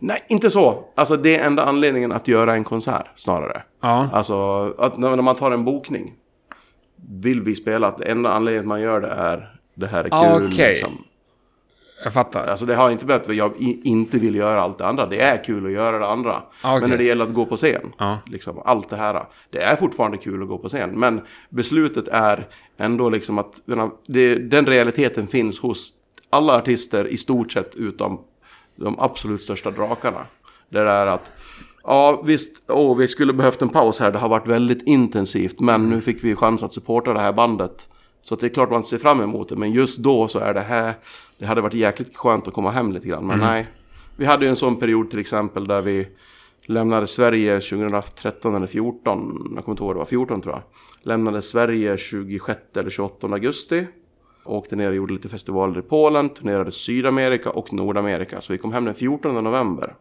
Nej, 0.00 0.18
inte 0.28 0.50
så. 0.50 0.84
Alltså 0.94 1.16
det 1.16 1.36
är 1.36 1.46
enda 1.46 1.64
anledningen 1.64 2.12
att 2.12 2.28
göra 2.28 2.54
en 2.54 2.64
konsert 2.64 3.06
snarare. 3.16 3.62
Ja. 3.82 4.08
Alltså 4.12 4.34
att 4.78 4.98
när 4.98 5.16
man 5.16 5.34
tar 5.36 5.50
en 5.50 5.64
bokning. 5.64 6.14
Vill 7.08 7.42
vi 7.42 7.54
spela 7.54 7.86
att 7.88 8.00
enda 8.00 8.30
anledningen 8.32 8.68
man 8.68 8.80
gör 8.80 9.00
det 9.00 9.08
är 9.08 9.52
det 9.74 9.86
här 9.86 10.04
är 10.04 10.08
Ah, 10.12 10.38
kul. 10.38 10.48
okej. 10.52 10.68
Liksom. 10.70 10.92
Jag 12.04 12.12
fattar. 12.12 12.46
Alltså 12.46 12.66
det 12.66 12.74
har 12.74 12.90
inte 12.90 13.04
blivit 13.04 13.28
att 13.28 13.36
jag 13.36 13.52
inte 13.84 14.18
vill 14.18 14.34
göra 14.34 14.60
allt 14.60 14.78
det 14.78 14.86
andra. 14.86 15.06
Det 15.06 15.20
är 15.20 15.44
kul 15.44 15.66
att 15.66 15.72
göra 15.72 15.98
det 15.98 16.06
andra. 16.06 16.42
Ah, 16.62 16.70
okej. 16.70 16.80
Men 16.80 16.90
när 16.90 16.96
det 16.96 17.04
gäller 17.04 17.24
att 17.24 17.34
gå 17.34 17.46
på 17.46 17.56
scen. 17.56 17.92
Ja. 17.98 18.18
Liksom, 18.26 18.62
allt 18.64 18.90
det 18.90 18.96
här. 18.96 19.24
Det 19.50 19.62
är 19.62 19.76
fortfarande 19.76 20.16
kul 20.16 20.42
att 20.42 20.48
gå 20.48 20.58
på 20.58 20.68
scen. 20.68 20.90
Men 20.90 21.20
beslutet 21.48 22.08
är 22.08 22.48
ändå 22.76 23.08
liksom 23.08 23.38
att 23.38 23.62
det, 24.06 24.34
den 24.34 24.66
realiteten 24.66 25.26
finns 25.26 25.58
hos 25.58 25.92
alla 26.30 26.56
artister 26.56 27.06
i 27.06 27.16
stort 27.16 27.52
sett 27.52 27.74
utom 27.74 28.20
de 28.76 28.98
absolut 28.98 29.42
största 29.42 29.70
drakarna. 29.70 30.20
Det 30.68 30.80
är 30.80 31.06
att 31.06 31.32
Ja 31.88 32.22
visst, 32.24 32.62
åh, 32.68 32.96
vi 32.96 33.08
skulle 33.08 33.32
behövt 33.32 33.62
en 33.62 33.68
paus 33.68 34.00
här. 34.00 34.12
Det 34.12 34.18
har 34.18 34.28
varit 34.28 34.48
väldigt 34.48 34.82
intensivt. 34.82 35.60
Men 35.60 35.90
nu 35.90 36.00
fick 36.00 36.24
vi 36.24 36.36
chans 36.36 36.62
att 36.62 36.74
supporta 36.74 37.12
det 37.12 37.20
här 37.20 37.32
bandet. 37.32 37.88
Så 38.22 38.34
det 38.34 38.46
är 38.46 38.50
klart 38.50 38.70
man 38.70 38.84
ser 38.84 38.98
fram 38.98 39.20
emot 39.20 39.48
det. 39.48 39.56
Men 39.56 39.72
just 39.72 39.98
då 39.98 40.28
så 40.28 40.38
är 40.38 40.54
det 40.54 40.60
här. 40.60 40.94
Det 41.38 41.46
hade 41.46 41.60
varit 41.60 41.74
jäkligt 41.74 42.16
skönt 42.16 42.48
att 42.48 42.54
komma 42.54 42.70
hem 42.70 42.92
lite 42.92 43.08
grann. 43.08 43.26
Men 43.26 43.38
nej. 43.38 43.66
Vi 44.16 44.24
hade 44.24 44.44
ju 44.44 44.48
en 44.48 44.56
sån 44.56 44.76
period 44.76 45.10
till 45.10 45.18
exempel 45.18 45.66
där 45.66 45.82
vi 45.82 46.08
lämnade 46.66 47.06
Sverige 47.06 47.60
2013 47.60 48.54
eller 48.54 48.66
14. 48.66 49.52
Jag 49.54 49.64
kommer 49.64 49.72
inte 49.72 49.82
ihåg, 49.82 49.94
det 49.94 49.98
var 49.98 50.04
14 50.04 50.40
tror 50.40 50.54
jag. 50.54 50.62
Lämnade 51.02 51.42
Sverige 51.42 51.98
26 51.98 52.60
eller 52.76 52.90
28 52.90 53.26
augusti. 53.26 53.86
Åkte 54.44 54.76
ner 54.76 54.88
och 54.88 54.94
gjorde 54.94 55.12
lite 55.12 55.28
festivaler 55.28 55.78
i 55.78 55.82
Polen. 55.82 56.28
Turnerade 56.28 56.72
Sydamerika 56.72 57.50
och 57.50 57.72
Nordamerika. 57.72 58.40
Så 58.40 58.52
vi 58.52 58.58
kom 58.58 58.72
hem 58.72 58.84
den 58.84 58.94
14 58.94 59.44
november. 59.44 59.94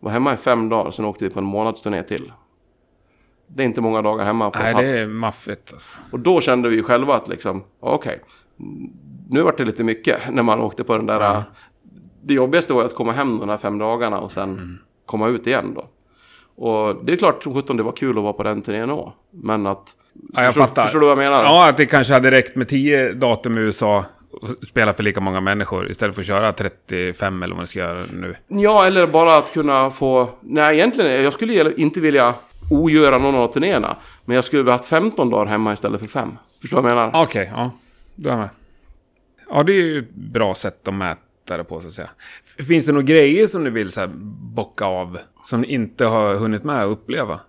Var 0.00 0.10
hemma 0.10 0.34
i 0.34 0.36
fem 0.36 0.68
dagar, 0.68 0.90
sen 0.90 1.04
åkte 1.04 1.24
vi 1.24 1.30
på 1.30 1.38
en 1.38 1.44
månadsturné 1.44 2.02
till. 2.02 2.32
Det 3.46 3.62
är 3.62 3.66
inte 3.66 3.80
många 3.80 4.02
dagar 4.02 4.24
hemma 4.24 4.50
på 4.50 4.58
Nej, 4.58 4.74
det 4.74 4.98
är 4.98 5.06
maffigt 5.06 5.72
alltså. 5.72 5.96
Och 6.10 6.20
då 6.20 6.40
kände 6.40 6.68
vi 6.68 6.76
ju 6.76 6.82
själva 6.82 7.14
att 7.14 7.28
liksom, 7.28 7.64
okej, 7.80 8.20
nu 9.28 9.42
vart 9.42 9.58
det 9.58 9.64
lite 9.64 9.84
mycket 9.84 10.18
när 10.30 10.42
man 10.42 10.60
åkte 10.60 10.84
på 10.84 10.96
den 10.96 11.06
där. 11.06 11.42
Det 12.22 12.34
jobbigaste 12.34 12.72
var 12.72 12.84
att 12.84 12.94
komma 12.94 13.12
hem 13.12 13.38
de 13.38 13.48
här 13.48 13.56
fem 13.58 13.78
dagarna 13.78 14.18
och 14.20 14.32
sen 14.32 14.50
Mm. 14.52 14.78
komma 15.06 15.28
ut 15.28 15.46
igen 15.46 15.74
då. 15.74 15.84
Och 16.64 17.04
det 17.04 17.12
är 17.12 17.16
klart 17.16 17.42
som 17.42 17.54
sjutton 17.54 17.76
det 17.76 17.82
var 17.82 17.92
kul 17.92 18.18
att 18.18 18.22
vara 18.24 18.32
på 18.32 18.42
den 18.42 18.62
turnén 18.62 18.90
också. 18.90 19.12
Men 19.30 19.66
att... 19.66 19.94
Ja, 20.34 20.42
jag 20.42 20.54
förstår, 20.54 20.66
fattar. 20.66 20.82
Förstår 20.82 21.00
du 21.00 21.06
vad 21.06 21.10
jag 21.12 21.18
menar? 21.30 21.44
Ja, 21.44 21.68
att 21.68 21.76
det 21.76 21.86
kanske 21.86 22.14
hade 22.14 22.30
räckt 22.30 22.56
med 22.56 22.68
10 22.68 23.12
datum 23.12 23.58
i 23.58 23.60
USA 23.60 24.04
och 24.30 24.48
spela 24.68 24.92
för 24.92 25.02
lika 25.02 25.20
många 25.20 25.40
människor 25.40 25.90
istället 25.90 26.14
för 26.14 26.22
att 26.22 26.26
köra 26.26 26.52
35 26.52 27.42
eller 27.42 27.52
vad 27.54 27.56
man 27.58 27.66
ska 27.66 27.78
göra 27.78 28.02
nu. 28.12 28.36
Ja, 28.48 28.86
eller 28.86 29.06
bara 29.06 29.36
att 29.36 29.52
kunna 29.52 29.90
få... 29.90 30.28
Nej, 30.40 30.76
egentligen, 30.78 31.22
jag 31.24 31.32
skulle 31.32 31.72
inte 31.76 32.00
vilja 32.00 32.34
ogöra 32.70 33.18
någon 33.18 33.34
av 33.34 33.46
turnéerna. 33.46 33.96
Men 34.24 34.34
jag 34.34 34.44
skulle 34.44 34.62
vilja 34.62 34.72
haft 34.72 34.84
15 34.88 35.30
dagar 35.30 35.46
hemma 35.46 35.72
istället 35.72 36.00
för 36.00 36.08
fem. 36.08 36.30
Förstår 36.60 36.76
du 36.76 36.82
vad 36.82 36.90
jag 36.92 36.96
menar? 36.96 37.22
Okej, 37.22 37.50
ja. 37.56 37.70
Då 38.14 38.30
är 38.30 38.36
med. 38.36 38.48
Ja, 39.50 39.62
det 39.62 39.72
är 39.72 39.82
ju 39.82 39.98
ett 39.98 40.14
bra 40.14 40.54
sätt 40.54 40.88
att 40.88 40.94
mäta 40.94 41.56
det 41.56 41.64
på, 41.64 41.80
så 41.80 41.86
att 41.88 41.92
säga. 41.94 42.10
Finns 42.68 42.86
det 42.86 42.92
några 42.92 43.06
grejer 43.06 43.46
som 43.46 43.64
ni 43.64 43.70
vill 43.70 43.90
så 43.92 44.00
här, 44.00 44.10
bocka 44.54 44.84
av? 44.84 45.18
Som 45.44 45.60
ni 45.60 45.72
inte 45.74 46.04
har 46.04 46.34
hunnit 46.34 46.64
med 46.64 46.82
att 46.82 46.88
uppleva? 46.88 47.40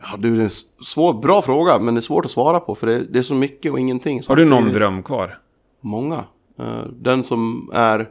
Ja, 0.00 0.16
du, 0.18 0.36
det 0.36 0.42
är 0.42 0.44
en 0.44 0.50
svår, 0.84 1.14
bra 1.14 1.42
fråga, 1.42 1.78
men 1.78 1.94
det 1.94 1.98
är 1.98 2.02
svårt 2.02 2.24
att 2.24 2.30
svara 2.30 2.60
på. 2.60 2.74
För 2.74 2.86
det, 2.86 2.98
det 2.98 3.18
är 3.18 3.22
så 3.22 3.34
mycket 3.34 3.72
och 3.72 3.80
ingenting. 3.80 4.22
Så 4.22 4.30
Har 4.30 4.36
du 4.36 4.44
någon 4.44 4.72
dröm 4.72 5.02
kvar? 5.02 5.38
Många. 5.80 6.24
Eh, 6.58 6.82
Den 6.92 7.22
som 7.22 7.70
är 7.74 8.08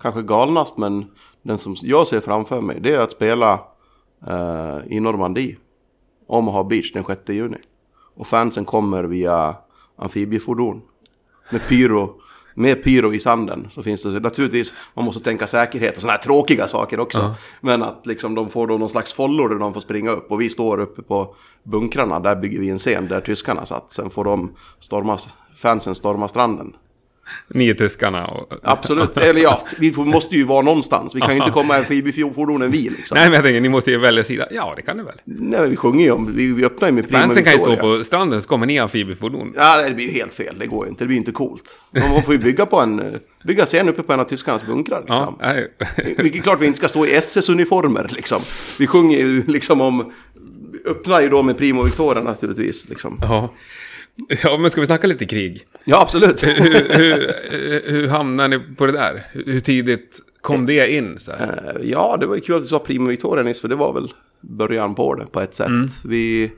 kanske 0.00 0.22
galnast, 0.22 0.76
men 0.76 1.06
den 1.42 1.58
som 1.58 1.76
jag 1.82 2.06
ser 2.06 2.20
framför 2.20 2.60
mig, 2.60 2.78
det 2.80 2.94
är 2.94 3.00
att 3.00 3.12
spela 3.12 3.60
eh, 4.26 4.78
i 4.86 5.00
Normandie. 5.00 5.56
Omaha 6.26 6.64
Beach 6.64 6.92
den 6.92 7.04
6 7.04 7.22
juni. 7.28 7.58
Och 8.14 8.26
fansen 8.26 8.64
kommer 8.64 9.04
via 9.04 9.56
amfibiefordon. 9.96 10.82
Med 11.50 11.68
pyro. 11.68 12.20
Med 12.58 12.84
pyro 12.84 13.14
i 13.14 13.20
sanden 13.20 13.66
så 13.70 13.82
finns 13.82 14.02
det 14.02 14.20
naturligtvis, 14.20 14.74
man 14.94 15.04
måste 15.04 15.22
tänka 15.22 15.46
säkerhet 15.46 15.94
och 15.94 16.00
sådana 16.00 16.16
här 16.16 16.22
tråkiga 16.22 16.68
saker 16.68 17.00
också. 17.00 17.34
Men 17.60 17.82
att 17.82 18.06
liksom 18.06 18.34
de 18.34 18.50
får 18.50 18.66
då 18.66 18.78
någon 18.78 18.88
slags 18.88 19.12
follor 19.12 19.48
där 19.48 19.56
de 19.56 19.74
får 19.74 19.80
springa 19.80 20.10
upp 20.10 20.30
och 20.30 20.40
vi 20.40 20.50
står 20.50 20.80
uppe 20.80 21.02
på 21.02 21.34
bunkrarna, 21.62 22.20
där 22.20 22.36
bygger 22.36 22.60
vi 22.60 22.70
en 22.70 22.78
scen 22.78 23.08
där 23.08 23.20
tyskarna 23.20 23.66
satt. 23.66 23.92
Sen 23.92 24.10
får 24.10 24.24
de 24.24 24.56
storma, 24.80 25.18
fansen 25.56 25.94
storma 25.94 26.28
stranden. 26.28 26.72
Ni 27.48 27.68
är 27.68 27.74
tyskarna 27.74 28.26
och... 28.26 28.52
Absolut. 28.62 29.16
Eller 29.16 29.40
ja, 29.40 29.62
vi 29.78 29.92
måste 29.96 30.36
ju 30.36 30.44
vara 30.44 30.62
någonstans. 30.62 31.14
Vi 31.14 31.20
kan 31.20 31.30
ju 31.30 31.36
inte 31.36 31.50
komma 31.50 31.74
här 31.74 31.82
för 31.82 31.94
IB-fordonen 31.94 32.70
vi 32.70 32.78
liksom. 32.78 33.14
Nej, 33.14 33.24
men 33.24 33.34
jag 33.34 33.44
tänker, 33.44 33.60
ni 33.60 33.68
måste 33.68 33.90
ju 33.90 33.98
välja 33.98 34.24
sida. 34.24 34.46
Ja, 34.50 34.72
det 34.76 34.82
kan 34.82 34.96
ni 34.96 35.02
väl? 35.02 35.14
Nej, 35.24 35.60
men 35.60 35.70
vi 35.70 35.76
sjunger 35.76 36.04
ju 36.04 36.10
om, 36.10 36.36
vi, 36.36 36.52
vi 36.52 36.64
öppnar 36.64 36.88
ju 36.88 36.94
med 36.94 37.08
Prima 37.08 37.20
Fansen 37.20 37.44
kan 37.44 37.52
ju 37.52 37.58
stå 37.58 37.76
på 37.76 38.04
stranden 38.04 38.42
så 38.42 38.48
kommer 38.48 38.66
ni 38.66 38.78
amfibiefordon. 38.78 39.52
Ja, 39.56 39.82
det 39.82 39.94
blir 39.94 40.04
ju 40.04 40.12
helt 40.12 40.34
fel. 40.34 40.56
Det 40.58 40.66
går 40.66 40.84
ju 40.86 40.90
inte. 40.90 41.04
Det 41.04 41.08
blir 41.08 41.16
inte 41.16 41.32
coolt. 41.32 41.80
Man 41.90 42.22
får 42.22 42.34
ju 42.34 42.38
bygga 42.40 42.66
på 42.66 42.80
en... 42.80 43.00
eh, 43.00 43.20
Bygga 43.44 43.66
scen 43.66 43.88
uppe 43.88 44.02
på 44.02 44.12
en 44.12 44.20
av 44.20 44.24
tyskarnas 44.24 44.66
bunkrar 44.66 45.04
Ja, 45.08 45.18
liksom. 45.18 45.36
nej. 45.40 46.16
Vilket 46.16 46.38
är 46.40 46.42
klart 46.42 46.60
vi 46.60 46.66
inte 46.66 46.78
ska 46.78 46.88
stå 46.88 47.06
i 47.06 47.14
SS-uniformer 47.14 48.06
liksom. 48.10 48.40
Vi 48.78 48.86
sjunger 48.86 49.18
ju 49.18 49.42
liksom 49.46 49.80
om... 49.80 50.12
Öppnar 50.86 51.20
ju 51.20 51.28
då 51.28 51.42
med 51.42 51.58
Primo 51.58 51.82
Victoria 51.82 52.22
naturligtvis 52.22 52.88
liksom. 52.88 53.18
ja. 53.22 53.50
Ja, 54.42 54.58
men 54.58 54.70
ska 54.70 54.80
vi 54.80 54.86
snacka 54.86 55.06
lite 55.06 55.26
krig? 55.26 55.66
Ja, 55.84 56.00
absolut. 56.02 56.42
hur, 56.42 56.96
hur, 56.98 57.32
hur 57.90 58.08
hamnar 58.08 58.48
ni 58.48 58.58
på 58.58 58.86
det 58.86 58.92
där? 58.92 59.26
Hur 59.32 59.60
tidigt 59.60 60.20
kom 60.40 60.66
det 60.66 60.92
in? 60.92 61.18
Så 61.18 61.32
här? 61.32 61.76
Eh, 61.80 61.90
Ja, 61.90 62.16
det 62.20 62.26
var 62.26 62.34
ju 62.34 62.40
kul 62.40 62.56
att 62.56 62.62
du 62.62 62.68
sa 62.68 62.78
Primo 62.78 63.08
Victoria 63.08 63.44
nyss, 63.44 63.60
för 63.60 63.68
det 63.68 63.76
var 63.76 63.92
väl 63.92 64.12
början 64.40 64.94
på 64.94 65.14
det 65.14 65.26
på 65.26 65.40
ett 65.40 65.54
sätt. 65.54 65.68
Vi 66.04 66.52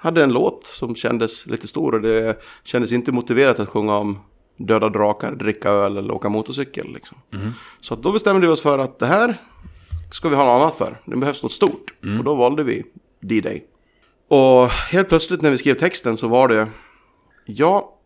hade 0.00 0.22
en 0.22 0.32
låt 0.32 0.64
som 0.66 0.94
kändes 0.96 1.46
lite 1.46 1.68
stor 1.68 1.94
och 1.94 2.00
det 2.00 2.42
kändes 2.64 2.92
inte 2.92 3.12
motiverat 3.12 3.60
att 3.60 3.68
sjunga 3.68 3.96
om 3.96 4.18
döda 4.56 4.88
drakar, 4.88 5.32
dricka 5.32 5.68
öl 5.68 5.96
eller 5.96 6.14
åka 6.14 6.28
motorcykel. 6.28 6.92
Liksom. 6.94 7.18
Så 7.80 7.94
att 7.94 8.02
då 8.02 8.12
bestämde 8.12 8.46
vi 8.46 8.52
oss 8.52 8.60
för 8.62 8.78
att 8.78 8.98
det 8.98 9.06
här 9.06 9.36
ska 10.12 10.28
vi 10.28 10.36
ha 10.36 10.44
något 10.44 10.62
annat 10.62 10.76
för. 10.76 11.00
Det 11.10 11.16
behövs 11.16 11.42
något 11.42 11.52
stort. 11.52 11.94
Och 12.18 12.24
då 12.24 12.34
valde 12.34 12.62
vi 12.62 12.84
D-Day. 13.20 13.64
Och 14.28 14.68
helt 14.68 15.08
plötsligt 15.08 15.42
när 15.42 15.50
vi 15.50 15.58
skrev 15.58 15.74
texten 15.74 16.16
så 16.16 16.28
var 16.28 16.48
det, 16.48 16.66
ja, 17.44 17.98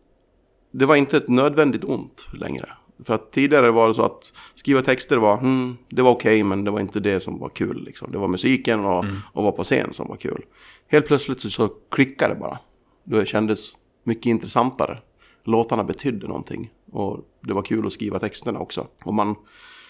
det 0.71 0.85
var 0.85 0.95
inte 0.95 1.17
ett 1.17 1.27
nödvändigt 1.27 1.83
ont 1.83 2.27
längre. 2.33 2.69
För 3.03 3.13
att 3.13 3.31
tidigare 3.31 3.71
var 3.71 3.87
det 3.87 3.93
så 3.93 4.01
att 4.01 4.33
skriva 4.55 4.81
texter 4.81 5.17
var, 5.17 5.37
hmm, 5.37 5.77
det 5.89 6.01
var 6.01 6.11
okej 6.11 6.43
men 6.43 6.63
det 6.63 6.71
var 6.71 6.79
inte 6.79 6.99
det 6.99 7.19
som 7.19 7.39
var 7.39 7.49
kul. 7.49 7.83
Liksom. 7.83 8.11
Det 8.11 8.17
var 8.17 8.27
musiken 8.27 8.85
och, 8.85 9.05
och 9.33 9.43
vara 9.43 9.51
på 9.51 9.63
scen 9.63 9.93
som 9.93 10.07
var 10.07 10.15
kul. 10.15 10.45
Helt 10.87 11.07
plötsligt 11.07 11.41
så, 11.41 11.49
så 11.49 11.69
klickade 11.91 12.33
det 12.33 12.39
bara. 12.39 12.59
Det 13.03 13.25
kändes 13.25 13.59
mycket 14.03 14.25
intressantare. 14.25 14.97
Låtarna 15.43 15.83
betydde 15.83 16.27
någonting. 16.27 16.69
Och 16.91 17.19
det 17.41 17.53
var 17.53 17.61
kul 17.61 17.85
att 17.85 17.93
skriva 17.93 18.19
texterna 18.19 18.59
också. 18.59 18.87
Och 19.05 19.13
man, 19.13 19.35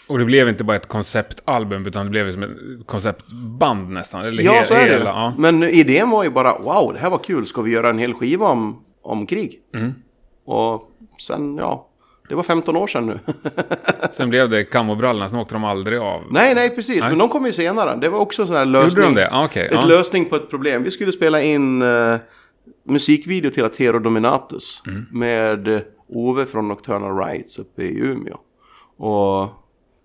Och 0.07 0.19
det 0.19 0.25
blev 0.25 0.49
inte 0.49 0.63
bara 0.63 0.77
ett 0.77 0.87
konceptalbum, 0.87 1.85
utan 1.85 2.05
det 2.05 2.09
blev 2.09 2.31
som 2.33 2.43
ett 2.43 2.49
konceptband 2.85 3.89
nästan. 3.89 4.25
Eller 4.25 4.43
ja, 4.43 4.63
så 4.65 4.73
är 4.73 4.85
det. 4.85 4.91
hela, 4.91 5.09
ja. 5.09 5.33
Men 5.37 5.63
idén 5.63 6.09
var 6.09 6.23
ju 6.23 6.29
bara, 6.29 6.59
wow, 6.59 6.93
det 6.93 6.99
här 6.99 7.09
var 7.09 7.17
kul. 7.17 7.45
Ska 7.45 7.61
vi 7.61 7.71
göra 7.71 7.89
en 7.89 7.97
hel 7.97 8.13
skiva 8.13 8.47
om, 8.47 8.83
om 9.09 9.25
krig? 9.25 9.59
Och 10.45 10.91
sen, 11.19 11.57
ja, 11.57 11.89
det 12.29 12.35
var 12.35 12.43
15 12.43 12.75
år 12.77 12.87
sedan 12.87 13.05
nu. 13.05 13.19
Sen 14.13 14.29
blev 14.29 14.49
det 14.49 14.63
kammobrallorna, 14.63 15.29
sen 15.29 15.39
åkte 15.39 15.55
de 15.55 15.63
aldrig 15.63 15.99
av. 15.99 16.23
Nej, 16.31 16.55
nej, 16.55 16.69
precis. 16.69 17.03
Men 17.03 17.17
de 17.17 17.29
kom 17.29 17.45
ju 17.45 17.53
senare. 17.53 17.95
Det 17.95 18.09
var 18.09 18.19
också 18.19 18.41
en 18.41 18.47
sån 18.47 18.55
här 18.55 18.65
lösning. 18.65 19.03
Gjorde 19.03 19.15
de 19.15 19.21
det? 19.21 19.29
Ah, 19.31 19.45
okej, 19.45 19.65
Ett 19.65 19.71
ja. 19.73 19.85
lösning 19.85 20.25
på 20.25 20.35
ett 20.35 20.49
problem. 20.49 20.83
Vi 20.83 20.91
skulle 20.91 21.11
spela 21.11 21.41
in 21.41 21.81
uh, 21.81 22.17
musikvideo 22.83 23.51
till 23.51 23.63
Atero 23.63 23.99
Dominatus. 23.99 24.81
Mm. 24.87 25.05
Med 25.11 25.67
eh, 25.67 25.81
Ove 26.07 26.45
från 26.45 26.67
Nocturnal 26.67 27.17
Rights 27.17 27.59
uppe 27.59 27.83
i 27.83 27.99
Umeå. 27.99 28.37
Och 28.97 29.49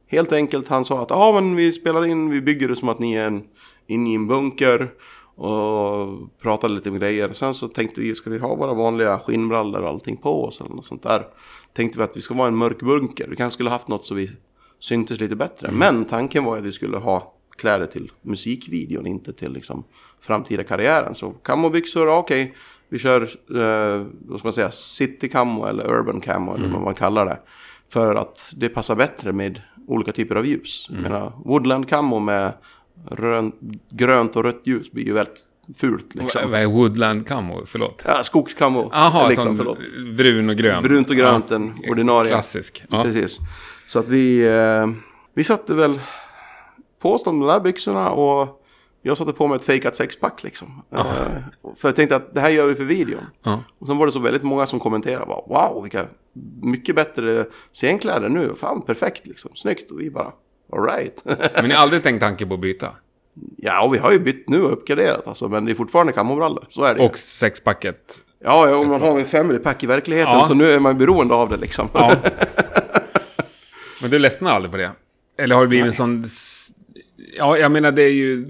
helt 0.07 0.33
enkelt 0.33 0.69
han 0.69 0.85
sa 0.85 1.03
att 1.03 1.11
ja 1.11 1.33
men 1.33 1.57
vi 1.57 1.73
spelar 1.73 2.05
in, 2.05 2.31
vi 2.31 2.41
bygger 2.41 2.69
det 2.69 2.77
som 2.77 2.89
att 2.89 2.99
ni 2.99 3.15
är 3.15 3.27
en, 3.27 3.43
inne 3.87 4.11
i 4.11 4.15
en 4.15 4.27
bunker. 4.27 4.91
Och 5.37 6.19
pratade 6.41 6.75
lite 6.75 6.91
om 6.91 6.99
grejer. 6.99 7.33
Sen 7.33 7.55
så 7.55 7.69
tänkte 7.69 8.01
vi, 8.01 8.15
ska 8.15 8.31
vi 8.31 8.39
ha 8.39 8.55
våra 8.55 8.75
vanliga 8.75 9.19
skinnbrallor 9.19 9.83
och 9.83 9.89
allting 9.89 10.17
på 10.17 10.45
oss 10.45 10.61
eller 10.61 10.71
något 10.71 10.85
sånt 10.85 11.03
där. 11.03 11.27
Tänkte 11.73 11.99
vi 11.99 12.05
att 12.05 12.17
vi 12.17 12.21
ska 12.21 12.35
vara 12.35 12.49
en 12.49 12.57
mörk 12.57 12.83
bunker. 12.83 13.27
Vi 13.29 13.37
kanske 13.37 13.55
skulle 13.55 13.71
haft 13.71 13.89
något 13.89 14.05
så 14.05 14.15
vi 14.15 14.31
syntes 14.79 15.21
lite 15.21 15.37
bättre. 15.37 15.71
Men 15.73 16.05
tanken 16.05 16.45
var 16.45 16.57
att 16.57 16.65
vi 16.65 16.73
skulle 16.73 16.97
ha 16.97 17.35
kläder 17.57 17.87
till 17.87 18.13
musikvideon, 18.23 19.07
inte 19.07 19.33
till 19.33 19.53
liksom 19.53 19.85
framtida 20.21 20.65
karriären. 20.65 21.15
Så 21.15 21.31
kammobyxor, 21.31 22.09
okej. 22.09 22.55
Vi 22.89 22.99
kör, 22.99 23.23
eh, 23.23 24.07
vad 24.27 24.39
ska 24.39 24.47
man 24.47 24.53
säga, 24.53 24.71
city 24.71 25.29
camo 25.29 25.67
eller 25.67 25.91
urban 25.91 26.21
camo 26.21 26.55
eller 26.55 26.69
vad 26.69 26.83
man 26.83 26.95
kallar 26.95 27.25
det. 27.25 27.39
För 27.89 28.15
att 28.15 28.53
det 28.57 28.69
passar 28.69 28.97
bättre 28.97 29.33
med 29.33 29.61
olika 29.87 30.13
typer 30.13 30.37
av 30.37 30.47
ljus. 30.47 30.87
Jag 30.91 31.03
menar, 31.03 31.33
woodland 31.45 31.89
camo 31.89 32.19
med 32.19 32.53
rön, 33.11 33.53
grönt 33.93 34.37
och 34.37 34.45
rött 34.45 34.61
ljus 34.65 34.93
blir 34.93 35.05
ju 35.05 35.13
väldigt 35.13 35.45
fult 35.77 36.15
liksom. 36.15 36.51
Vad 36.51 36.61
är 36.61 36.67
Woodland 36.67 37.27
Camo? 37.27 37.67
Förlåt. 37.67 38.03
Ja, 38.07 38.25
skogskamo. 38.25 38.91
Jaha, 38.93 39.29
liksom, 39.29 39.57
förlåt. 39.57 39.79
brun 40.17 40.51
och 40.51 40.57
grön. 40.57 40.83
Brunt 40.83 41.11
och 41.11 41.17
grönt, 41.17 41.51
en 41.51 41.85
ordinarie. 41.89 42.31
Klassisk. 42.31 42.85
Ja. 42.91 43.03
Precis. 43.03 43.39
Så 43.87 43.99
att 43.99 44.09
vi, 44.09 44.47
eh, 44.47 44.87
vi 45.35 45.45
satte 45.45 45.75
väl 45.75 46.01
på 46.99 47.13
oss 47.13 47.25
de 47.25 47.41
där 47.41 47.61
byxorna 47.61 48.11
och 48.11 48.61
jag 49.03 49.19
satte 49.19 49.33
på 49.33 49.47
mig 49.47 49.57
ett 49.57 49.65
fejkat 49.65 49.97
sexpack 49.97 50.43
liksom. 50.43 50.83
Eh, 50.91 51.05
för 51.77 51.89
jag 51.89 51.97
tänkte 51.97 52.17
att 52.17 52.35
det 52.35 52.41
här 52.41 52.51
gör 52.51 52.67
vi 52.67 52.75
för 52.75 52.85
videon. 52.85 53.21
Ja. 53.43 53.63
Och 53.79 53.87
sen 53.87 53.97
var 53.97 54.07
det 54.07 54.13
så 54.13 54.19
väldigt 54.19 54.43
många 54.43 54.67
som 54.67 54.81
kommenterade 54.81 55.27
bara, 55.27 55.43
wow 55.47 55.83
vilka 55.83 56.07
mycket 56.63 56.97
bättre 56.97 57.47
scenkläder 57.73 58.29
nu. 58.29 58.55
Fan 58.57 58.83
perfekt 58.83 59.27
liksom, 59.27 59.51
snyggt. 59.55 59.91
Och 59.91 60.01
vi 60.01 60.11
bara, 60.11 60.33
alright. 60.73 61.23
Men 61.55 61.69
ni 61.69 61.75
har 61.75 61.83
aldrig 61.83 62.03
tänkt 62.03 62.21
tanke 62.21 62.47
på 62.47 62.55
att 62.55 62.61
byta? 62.61 62.89
ja 63.57 63.89
vi 63.89 63.99
har 63.99 64.13
ju 64.13 64.19
bytt 64.19 64.49
nu 64.49 64.63
och 64.63 64.73
uppgraderat 64.73 65.27
alltså. 65.29 65.49
Men 65.49 65.65
det 65.65 65.73
är 65.73 65.75
fortfarande 65.75 66.13
kammobrallor, 66.13 66.67
så 66.71 66.83
är 66.85 66.95
det. 66.95 67.01
Och 67.01 67.19
sexpacket? 67.19 68.23
Ja, 68.45 68.69
ja, 68.69 68.77
om 68.77 68.89
man 68.89 69.01
har 69.01 69.19
en 69.19 69.25
family 69.25 69.59
pack 69.59 69.83
i 69.83 69.87
verkligheten 69.87 70.33
Ja. 70.33 70.45
så 70.45 70.55
nu 70.55 70.71
är 70.71 70.81
man 70.81 70.99
beroende 70.99 71.35
av 71.35 71.49
det 71.51 71.57
liksom. 71.57 71.89
Ja. 71.93 72.13
Men 74.01 74.11
du 74.11 74.19
ledsnar 74.19 74.51
aldrig 74.53 74.71
på 74.73 74.77
det? 74.77 74.91
Eller 75.39 75.55
har 75.55 75.63
det 75.63 75.69
blivit 75.69 75.87
en 75.87 75.93
sån... 75.93 76.25
Ja, 77.39 77.59
jag 77.59 77.73
menar 77.73 77.93
det 77.93 78.03
är 78.03 78.13
ju... 78.13 78.47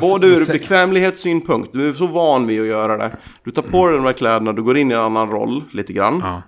Både 0.00 0.26
ur 0.26 0.36
säger- 0.36 0.52
bekvämlighetssynpunkt, 0.52 1.72
du 1.72 1.88
är 1.88 1.92
så 1.92 2.06
van 2.06 2.46
vid 2.46 2.60
att 2.60 2.66
göra 2.66 2.96
det. 2.96 3.10
Du 3.44 3.50
tar 3.50 3.62
på 3.62 3.86
dig 3.86 3.96
de 3.96 4.04
här 4.04 4.12
kläderna, 4.12 4.52
du 4.52 4.62
går 4.62 4.76
in 4.76 4.90
i 4.90 4.94
en 4.94 5.00
annan 5.00 5.30
roll 5.30 5.64
lite 5.72 5.92
grann. 5.92 6.20
Ja. 6.24 6.42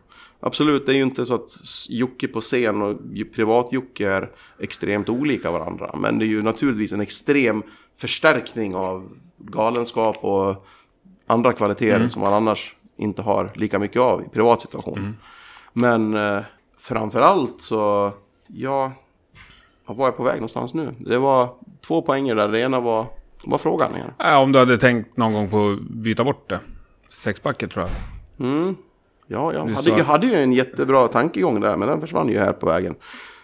Absolut, 0.44 0.86
det 0.86 0.92
är 0.92 0.96
ju 0.96 1.02
inte 1.02 1.26
så 1.26 1.34
att 1.34 1.58
Jocke 1.88 2.28
på 2.28 2.40
scen 2.40 2.82
och 2.82 2.96
privat-Jocke 3.34 4.08
är 4.08 4.30
extremt 4.58 5.08
olika 5.08 5.50
varandra. 5.50 5.94
Men 5.98 6.18
det 6.18 6.24
är 6.24 6.28
ju 6.28 6.42
naturligtvis 6.42 6.92
en 6.92 7.00
extrem 7.00 7.62
förstärkning 7.96 8.74
av 8.74 9.08
galenskap 9.38 10.16
och 10.24 10.66
andra 11.26 11.52
kvaliteter 11.52 12.08
som 12.08 12.22
man 12.22 12.34
annars 12.34 12.76
inte 12.96 13.22
har 13.22 13.52
lika 13.54 13.78
mycket 13.78 14.00
av 14.02 14.22
i 14.22 14.28
privat 14.28 14.60
situation. 14.60 15.16
Men 15.72 16.14
eh, 16.14 16.42
framförallt 16.78 17.62
så, 17.62 18.12
ja, 18.46 18.92
var 19.86 19.94
var 19.94 20.06
jag 20.06 20.16
på 20.16 20.22
väg 20.22 20.34
någonstans 20.34 20.74
nu? 20.74 20.94
Det 20.98 21.18
var 21.18 21.54
två 21.86 22.02
poänger 22.02 22.34
där. 22.34 22.48
Det 22.48 22.60
ena 22.60 22.80
var, 22.80 23.06
var 23.44 23.58
frågan 23.58 23.96
igen? 23.96 24.10
Ja, 24.18 24.38
om 24.38 24.52
du 24.52 24.58
hade 24.58 24.78
tänkt 24.78 25.16
någon 25.16 25.32
gång 25.32 25.50
på 25.50 25.70
att 25.70 25.80
byta 25.80 26.24
bort 26.24 26.48
det. 26.48 26.60
Sexpacket 27.08 27.70
tror 27.70 27.86
jag. 27.86 28.46
Mm. 28.48 28.76
Ja, 29.32 29.52
jag 29.52 29.66
hade, 29.66 29.88
jag 29.88 30.04
hade 30.04 30.26
ju 30.26 30.34
en 30.34 30.52
jättebra 30.52 31.08
tankegång 31.08 31.60
där, 31.60 31.76
men 31.76 31.88
den 31.88 32.00
försvann 32.00 32.28
ju 32.28 32.38
här 32.38 32.52
på 32.52 32.66
vägen. 32.66 32.94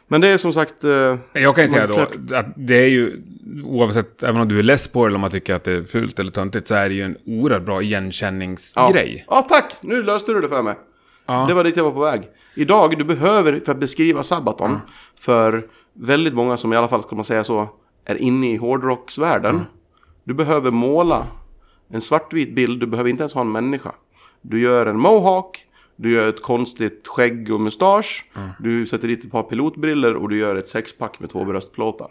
Men 0.08 0.20
det 0.20 0.28
är 0.28 0.38
som 0.38 0.52
sagt... 0.52 0.84
Eh, 0.84 1.16
Jag 1.32 1.54
kan 1.54 1.64
ju 1.64 1.68
säga 1.70 1.86
då 1.86 1.94
klart. 1.94 2.32
att 2.34 2.46
det 2.56 2.76
är 2.76 2.88
ju, 2.88 3.22
oavsett, 3.64 4.22
även 4.22 4.40
om 4.40 4.48
du 4.48 4.58
är 4.58 4.62
less 4.62 4.88
på 4.88 5.04
det 5.04 5.08
eller 5.08 5.14
om 5.14 5.20
man 5.20 5.30
tycker 5.30 5.54
att 5.54 5.64
det 5.64 5.72
är 5.72 5.82
fult 5.82 6.18
eller 6.18 6.30
töntigt, 6.30 6.68
så 6.68 6.74
är 6.74 6.88
det 6.88 6.94
ju 6.94 7.02
en 7.02 7.16
oerhört 7.26 7.62
bra 7.62 7.74
ja. 7.74 7.82
igenkänningsgrej. 7.82 9.24
Ja, 9.28 9.46
tack! 9.48 9.76
Nu 9.80 10.02
löste 10.02 10.32
du 10.32 10.40
det 10.40 10.48
för 10.48 10.62
mig. 10.62 10.74
Ja. 11.26 11.44
Det 11.48 11.54
var 11.54 11.64
dit 11.64 11.76
jag 11.76 11.84
var 11.84 11.90
på 11.90 12.00
väg. 12.00 12.22
Idag, 12.54 12.98
du 12.98 13.04
behöver, 13.04 13.60
för 13.64 13.72
att 13.72 13.78
beskriva 13.78 14.22
Sabaton, 14.22 14.80
för 15.20 15.66
väldigt 15.92 16.34
många 16.34 16.56
som 16.56 16.72
i 16.72 16.76
alla 16.76 16.88
fall, 16.88 17.02
ska 17.02 17.16
man 17.16 17.24
säga 17.24 17.44
så, 17.44 17.68
är 18.04 18.22
inne 18.22 18.52
i 18.52 18.56
hårdrocksvärlden. 18.56 19.64
Du 20.24 20.34
behöver 20.34 20.70
måla 20.70 21.26
en 21.90 22.00
svartvit 22.00 22.54
bild, 22.54 22.80
du 22.80 22.86
behöver 22.86 23.10
inte 23.10 23.22
ens 23.22 23.34
ha 23.34 23.40
en 23.40 23.52
människa. 23.52 23.92
Du 24.42 24.60
gör 24.60 24.86
en 24.86 24.98
mohawk, 24.98 25.64
du 26.00 26.12
gör 26.12 26.28
ett 26.28 26.42
konstigt 26.42 27.08
skägg 27.08 27.52
och 27.52 27.60
mustasch, 27.60 28.30
du 28.58 28.86
sätter 28.86 29.08
dit 29.08 29.24
ett 29.24 29.30
par 29.30 29.42
pilotbriller 29.42 30.14
och 30.14 30.28
du 30.28 30.38
gör 30.38 30.56
ett 30.56 30.68
sexpack 30.68 31.20
med 31.20 31.30
två 31.30 31.44
bröstplåtar. 31.44 32.06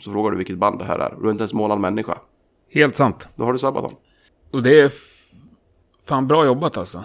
Så 0.00 0.12
frågar 0.12 0.30
du 0.30 0.36
vilket 0.36 0.58
band 0.58 0.78
det 0.78 0.84
här 0.84 0.98
är. 0.98 1.14
Du 1.18 1.22
har 1.22 1.30
inte 1.30 1.42
ens 1.42 1.52
målat 1.52 1.76
en 1.76 1.80
människa. 1.80 2.18
Helt 2.70 2.96
sant. 2.96 3.28
Då 3.36 3.44
har 3.44 3.52
du 3.52 3.58
Sabaton. 3.58 3.94
Och 4.50 4.62
det 4.62 4.80
är 4.80 4.92
fan 6.04 6.28
bra 6.28 6.46
jobbat 6.46 6.76
alltså. 6.76 7.04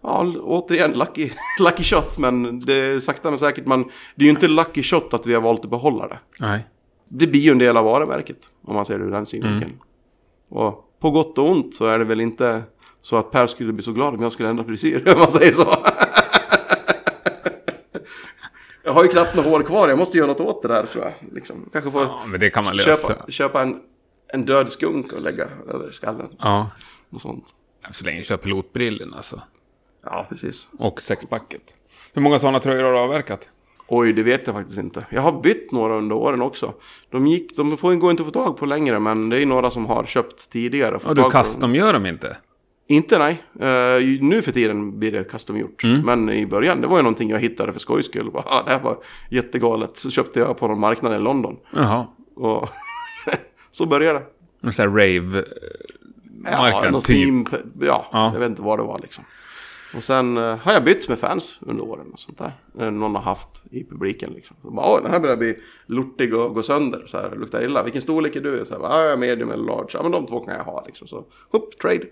Ja, 0.00 0.34
återigen, 0.42 0.92
lucky, 0.92 1.30
lucky 1.60 1.82
shot, 1.82 2.18
men 2.18 2.60
det 2.60 2.74
är 2.74 3.00
sakta 3.00 3.30
men 3.30 3.38
säkert. 3.38 3.66
Man, 3.66 3.90
det 4.14 4.22
är 4.22 4.26
ju 4.26 4.30
inte 4.30 4.48
lucky 4.48 4.82
shot 4.82 5.14
att 5.14 5.26
vi 5.26 5.34
har 5.34 5.40
valt 5.40 5.64
att 5.64 5.70
behålla 5.70 6.08
det. 6.08 6.18
Nej. 6.40 6.66
Det 7.08 7.26
blir 7.26 7.40
ju 7.40 7.50
en 7.50 7.58
del 7.58 7.76
av 7.76 7.84
varumärket, 7.84 8.38
om 8.64 8.74
man 8.74 8.84
ser 8.84 8.98
det 8.98 9.04
ur 9.04 9.10
den 9.10 9.26
synvinkeln. 9.26 9.72
Och 10.48 10.96
på 11.00 11.10
gott 11.10 11.38
och 11.38 11.50
ont 11.50 11.74
så 11.74 11.86
är 11.86 11.98
det 11.98 12.04
väl 12.04 12.20
inte 12.20 12.62
så 13.06 13.16
att 13.16 13.30
Per 13.30 13.46
skulle 13.46 13.72
bli 13.72 13.82
så 13.82 13.92
glad 13.92 14.14
om 14.14 14.22
jag 14.22 14.32
skulle 14.32 14.48
ändra 14.48 14.64
frisyr, 14.64 15.08
om 15.12 15.18
man 15.18 15.32
säger 15.32 15.52
så. 15.52 15.76
jag 18.82 18.92
har 18.92 19.02
ju 19.02 19.08
knappt 19.08 19.34
några 19.34 19.50
hår 19.50 19.62
kvar, 19.62 19.88
jag 19.88 19.98
måste 19.98 20.18
göra 20.18 20.26
något 20.26 20.40
åt 20.40 20.62
det 20.62 20.68
där 20.68 20.86
tror 20.86 21.04
jag. 21.04 21.12
Liksom. 21.34 21.70
Kanske 21.72 21.90
få 21.90 22.00
Ja, 22.00 22.22
men 22.26 22.40
det 22.40 22.50
kan 22.50 22.64
man 22.64 22.76
lösa. 22.76 23.08
köpa, 23.08 23.30
köpa 23.30 23.62
en, 23.62 23.80
en 24.28 24.44
död 24.44 24.72
skunk 24.72 25.12
och 25.12 25.20
lägga 25.20 25.44
över 25.68 25.92
skallen. 25.92 26.28
Ja. 26.38 26.70
Och 27.10 27.20
sånt. 27.20 27.44
Så 27.90 28.04
länge 28.04 28.18
du 28.18 28.24
kör 28.24 28.36
pilotbrillen 28.36 29.14
alltså. 29.14 29.40
Ja, 30.04 30.26
precis. 30.28 30.68
Och 30.78 31.02
sexpacket. 31.02 31.62
Hur 32.12 32.22
många 32.22 32.38
sådana 32.38 32.60
tröjor 32.60 32.82
har 32.82 32.92
du 32.92 32.98
avverkat? 32.98 33.50
Oj, 33.88 34.12
det 34.12 34.22
vet 34.22 34.46
jag 34.46 34.56
faktiskt 34.56 34.78
inte. 34.78 35.06
Jag 35.10 35.22
har 35.22 35.40
bytt 35.42 35.72
några 35.72 35.94
under 35.96 36.16
åren 36.16 36.42
också. 36.42 36.74
De, 37.10 37.26
gick, 37.26 37.56
de 37.56 37.76
får, 37.76 37.94
går 37.94 38.10
inte 38.10 38.22
att 38.22 38.26
få 38.26 38.32
tag 38.44 38.56
på 38.56 38.66
längre, 38.66 38.98
men 39.00 39.28
det 39.28 39.42
är 39.42 39.46
några 39.46 39.70
som 39.70 39.86
har 39.86 40.04
köpt 40.04 40.50
tidigare. 40.50 40.98
Ja, 41.04 41.14
du 41.14 41.30
custom 41.30 41.74
gör 41.74 41.92
dem 41.92 42.06
inte? 42.06 42.36
Inte 42.88 43.18
nej. 43.18 43.42
Uh, 43.54 44.22
nu 44.22 44.42
för 44.42 44.52
tiden 44.52 44.98
blir 44.98 45.12
det 45.12 45.24
custom-gjort. 45.24 45.84
Mm. 45.84 46.00
Men 46.00 46.30
i 46.30 46.46
början, 46.46 46.80
det 46.80 46.86
var 46.86 46.96
ju 46.96 47.02
någonting 47.02 47.30
jag 47.30 47.38
hittade 47.38 47.72
för 47.72 47.80
skojs 47.80 48.06
skull. 48.06 48.30
Bara, 48.30 48.44
ah, 48.46 48.62
det 48.62 48.70
här 48.70 48.80
var 48.80 48.96
jättegalet. 49.30 49.96
Så 49.96 50.10
köpte 50.10 50.38
jag 50.38 50.58
på 50.58 50.68
någon 50.68 50.80
marknad 50.80 51.14
i 51.14 51.18
London. 51.18 51.56
Jaha. 51.74 52.06
Och 52.36 52.68
så 53.70 53.86
började 53.86 54.18
det. 54.18 54.24
En 54.66 54.72
sån 54.72 54.82
här 54.82 54.90
rave 54.90 55.44
marknad, 56.52 56.84
ja, 56.84 56.90
någon 56.90 57.00
typ. 57.00 57.16
Steam, 57.16 57.46
ja, 57.80 58.06
ja, 58.12 58.30
jag 58.32 58.40
vet 58.40 58.48
inte 58.50 58.62
vad 58.62 58.78
det 58.78 58.82
var 58.82 58.98
liksom. 58.98 59.24
Och 59.96 60.04
sen 60.04 60.38
uh, 60.38 60.56
har 60.56 60.72
jag 60.72 60.84
bytt 60.84 61.08
med 61.08 61.18
fans 61.18 61.58
under 61.60 61.84
åren 61.84 62.06
och 62.12 62.20
sånt 62.20 62.38
där. 62.38 62.52
Uh, 62.80 62.90
någon 62.90 63.14
har 63.14 63.22
haft 63.22 63.62
i 63.70 63.84
publiken 63.84 64.32
liksom. 64.32 64.56
Så 64.62 64.70
bara, 64.70 65.00
den 65.00 65.10
här 65.10 65.20
börjar 65.20 65.36
bli 65.36 65.54
lortig 65.86 66.34
och 66.34 66.54
gå 66.54 66.62
sönder. 66.62 67.04
Så 67.06 67.18
här, 67.18 67.36
luktar 67.36 67.64
illa. 67.64 67.82
Vilken 67.82 68.02
storlek 68.02 68.36
är 68.36 68.40
du? 68.40 68.64
Så 68.64 68.74
här, 68.74 69.00
jag 69.02 69.12
är 69.12 69.16
medium 69.16 69.50
eller 69.50 69.64
large. 69.64 69.90
Ja, 69.92 70.02
men 70.02 70.12
de 70.12 70.26
två 70.26 70.40
kan 70.40 70.54
jag 70.54 70.64
ha 70.64 70.84
liksom. 70.86 71.08
Så, 71.08 71.24
hopp, 71.50 71.78
trade. 71.78 72.06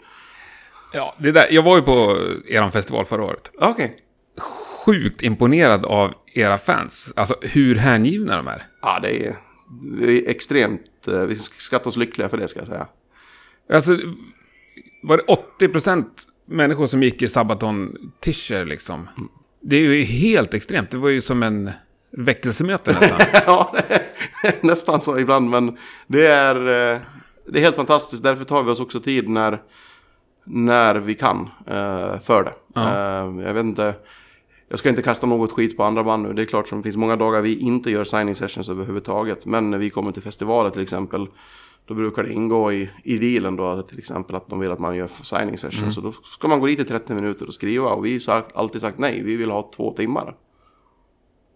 Ja, 0.94 1.14
det 1.18 1.32
där, 1.32 1.46
jag 1.50 1.62
var 1.62 1.76
ju 1.76 1.82
på 1.82 2.18
er 2.46 2.68
festival 2.68 3.04
förra 3.04 3.24
året. 3.24 3.50
Okej. 3.54 3.84
Okay. 3.84 3.96
Sjukt 4.84 5.22
imponerad 5.22 5.84
av 5.84 6.14
era 6.34 6.58
fans. 6.58 7.12
Alltså 7.16 7.36
hur 7.40 7.76
hängivna 7.76 8.36
de 8.36 8.48
är. 8.48 8.66
Ja, 8.82 8.98
det 9.02 9.26
är, 9.26 9.36
det 10.00 10.12
är 10.12 10.30
extremt... 10.30 11.08
Eh, 11.08 11.20
vi 11.20 11.36
skattar 11.36 11.88
oss 11.88 11.96
lyckliga 11.96 12.28
för 12.28 12.36
det 12.36 12.48
ska 12.48 12.58
jag 12.58 12.68
säga. 12.68 12.86
Alltså, 13.72 13.98
var 15.02 15.16
det 15.16 15.22
80 15.22 15.68
procent 15.68 16.24
människor 16.46 16.86
som 16.86 17.02
gick 17.02 17.22
i 17.22 17.28
Sabaton-tischer 17.28 18.64
liksom? 18.64 19.08
Mm. 19.16 19.28
Det 19.60 19.76
är 19.76 19.80
ju 19.80 20.02
helt 20.02 20.54
extremt. 20.54 20.90
Det 20.90 20.96
var 20.96 21.08
ju 21.08 21.20
som 21.20 21.42
en 21.42 21.70
väckelsemöte 22.10 22.92
nästan. 22.92 23.20
ja, 23.46 23.76
nästan 24.60 25.00
så 25.00 25.18
ibland. 25.18 25.50
Men 25.50 25.78
det 26.06 26.26
är, 26.26 26.56
eh, 26.56 27.00
det 27.46 27.58
är 27.58 27.62
helt 27.62 27.76
fantastiskt. 27.76 28.22
Därför 28.22 28.44
tar 28.44 28.62
vi 28.62 28.70
oss 28.70 28.80
också 28.80 29.00
tid 29.00 29.28
när 29.28 29.62
när 30.44 30.94
vi 30.94 31.14
kan 31.14 31.40
uh, 31.40 32.20
för 32.20 32.44
det. 32.44 32.52
Ja. 32.74 32.82
Uh, 32.82 33.44
jag 33.46 33.54
vet 33.54 33.64
inte, 33.64 33.94
jag 34.68 34.78
ska 34.78 34.88
inte 34.88 35.02
kasta 35.02 35.26
något 35.26 35.52
skit 35.52 35.76
på 35.76 35.84
andra 35.84 36.04
band 36.04 36.22
nu. 36.22 36.32
Det 36.32 36.42
är 36.42 36.46
klart 36.46 36.68
som 36.68 36.78
det 36.78 36.82
finns 36.82 36.96
många 36.96 37.16
dagar 37.16 37.40
vi 37.40 37.58
inte 37.58 37.90
gör 37.90 38.04
signing 38.04 38.34
sessions 38.34 38.68
överhuvudtaget. 38.68 39.46
Men 39.46 39.70
när 39.70 39.78
vi 39.78 39.90
kommer 39.90 40.12
till 40.12 40.22
festivaler 40.22 40.70
till 40.70 40.82
exempel. 40.82 41.28
Då 41.86 41.94
brukar 41.94 42.22
det 42.22 42.32
ingå 42.32 42.72
i, 42.72 42.90
i 43.04 43.18
dealen 43.18 43.56
då 43.56 43.82
till 43.82 43.98
exempel 43.98 44.36
att 44.36 44.48
de 44.48 44.60
vill 44.60 44.70
att 44.70 44.78
man 44.78 44.96
gör 44.96 45.06
signing 45.06 45.58
sessions. 45.58 45.82
Mm. 45.82 45.92
Så 45.92 46.00
då 46.00 46.12
ska 46.12 46.48
man 46.48 46.60
gå 46.60 46.66
dit 46.66 46.80
i 46.80 46.84
30 46.84 47.14
minuter 47.14 47.46
och 47.46 47.54
skriva. 47.54 47.88
Och 47.88 48.04
vi 48.04 48.20
har 48.26 48.44
alltid 48.54 48.80
sagt 48.80 48.98
nej, 48.98 49.22
vi 49.22 49.36
vill 49.36 49.50
ha 49.50 49.70
två 49.76 49.92
timmar. 49.92 50.34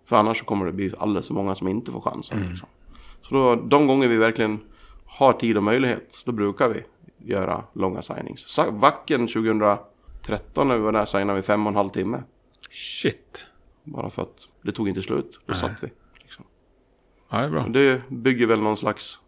För 0.07 0.17
annars 0.17 0.43
kommer 0.43 0.67
det 0.67 0.73
bli 0.73 0.93
alldeles 0.99 1.27
för 1.27 1.35
många 1.35 1.55
som 1.55 1.69
inte 1.69 1.93
får 1.93 2.01
chansen. 2.01 2.39
Mm. 2.39 2.51
Liksom. 2.51 2.69
Så 3.23 3.35
då, 3.35 3.55
de 3.55 3.87
gånger 3.87 4.09
vi 4.09 4.17
verkligen 4.17 4.61
har 5.07 5.33
tid 5.33 5.57
och 5.57 5.63
möjlighet, 5.63 6.23
då 6.25 6.33
brukar 6.33 6.69
vi 6.69 6.83
göra 7.29 7.65
långa 7.73 8.03
signings. 8.03 8.59
Vacken 8.71 9.27
2013 9.27 10.69
när 10.69 10.77
vi 10.77 10.83
var 10.83 10.93
där 10.93 11.05
signade 11.05 11.37
vi 11.37 11.43
fem 11.43 11.67
och 11.67 11.71
en 11.71 11.77
halv 11.77 11.91
timme. 11.91 12.23
Shit. 12.71 13.45
Bara 13.85 14.11
för 14.11 14.23
att 14.23 14.47
det 14.63 14.73
tog 14.73 14.89
inte 14.89 15.03
slut. 15.03 15.33
Då 15.47 15.53
Nej. 15.53 15.57
satt 15.57 15.83
vi. 15.83 15.89
Liksom. 16.21 16.45
Ja, 17.31 17.39
det 17.39 17.45
är 17.45 17.51
bra. 17.51 17.67
Det 17.69 18.03
bygger 18.09 18.47
väl 18.47 18.61
någon 18.61 18.77
slags 18.77 19.19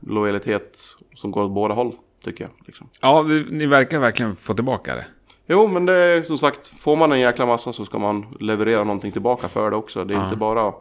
lojalitet 0.00 0.78
som 1.14 1.30
går 1.30 1.44
åt 1.44 1.52
båda 1.52 1.74
håll, 1.74 1.96
tycker 2.24 2.44
jag. 2.44 2.50
Liksom. 2.66 2.88
Ja, 3.00 3.22
ni 3.50 3.66
verkar 3.66 3.98
verkligen 3.98 4.36
få 4.36 4.54
tillbaka 4.54 4.94
det. 4.94 5.06
Jo, 5.46 5.66
men 5.66 5.86
det 5.86 5.94
är 5.94 6.22
som 6.22 6.38
sagt, 6.38 6.66
får 6.66 6.96
man 6.96 7.12
en 7.12 7.20
jäkla 7.20 7.46
massa 7.46 7.72
så 7.72 7.84
ska 7.84 7.98
man 7.98 8.36
leverera 8.40 8.84
någonting 8.84 9.12
tillbaka 9.12 9.48
för 9.48 9.70
det 9.70 9.76
också. 9.76 10.04
Det 10.04 10.14
är 10.14 10.18
ja. 10.18 10.24
inte 10.24 10.36
bara 10.36 10.74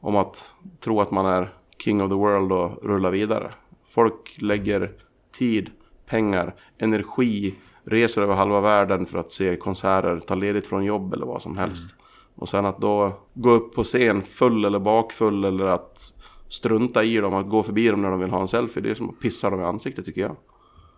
om 0.00 0.16
att 0.16 0.52
tro 0.80 1.00
att 1.00 1.10
man 1.10 1.26
är 1.26 1.48
king 1.78 2.02
of 2.02 2.10
the 2.10 2.14
world 2.14 2.52
och 2.52 2.84
rulla 2.84 3.10
vidare. 3.10 3.52
Folk 3.88 4.36
lägger 4.38 4.92
tid, 5.38 5.70
pengar, 6.06 6.54
energi, 6.78 7.54
reser 7.84 8.22
över 8.22 8.34
halva 8.34 8.60
världen 8.60 9.06
för 9.06 9.18
att 9.18 9.32
se 9.32 9.56
konserter, 9.56 10.20
ta 10.20 10.34
ledigt 10.34 10.66
från 10.66 10.84
jobb 10.84 11.14
eller 11.14 11.26
vad 11.26 11.42
som 11.42 11.58
helst. 11.58 11.84
Mm. 11.84 12.06
Och 12.34 12.48
sen 12.48 12.66
att 12.66 12.80
då 12.80 13.20
gå 13.34 13.50
upp 13.50 13.74
på 13.74 13.84
scen 13.84 14.22
full 14.22 14.64
eller 14.64 14.78
bakfull 14.78 15.44
eller 15.44 15.66
att 15.66 16.12
strunta 16.48 17.04
i 17.04 17.16
dem, 17.16 17.34
att 17.34 17.48
gå 17.48 17.62
förbi 17.62 17.88
dem 17.88 18.02
när 18.02 18.10
de 18.10 18.20
vill 18.20 18.30
ha 18.30 18.40
en 18.40 18.48
selfie. 18.48 18.82
Det 18.82 18.90
är 18.90 18.94
som 18.94 19.10
att 19.10 19.20
pissa 19.20 19.50
dem 19.50 19.60
i 19.60 19.64
ansiktet 19.64 20.04
tycker 20.04 20.20
jag. 20.20 20.36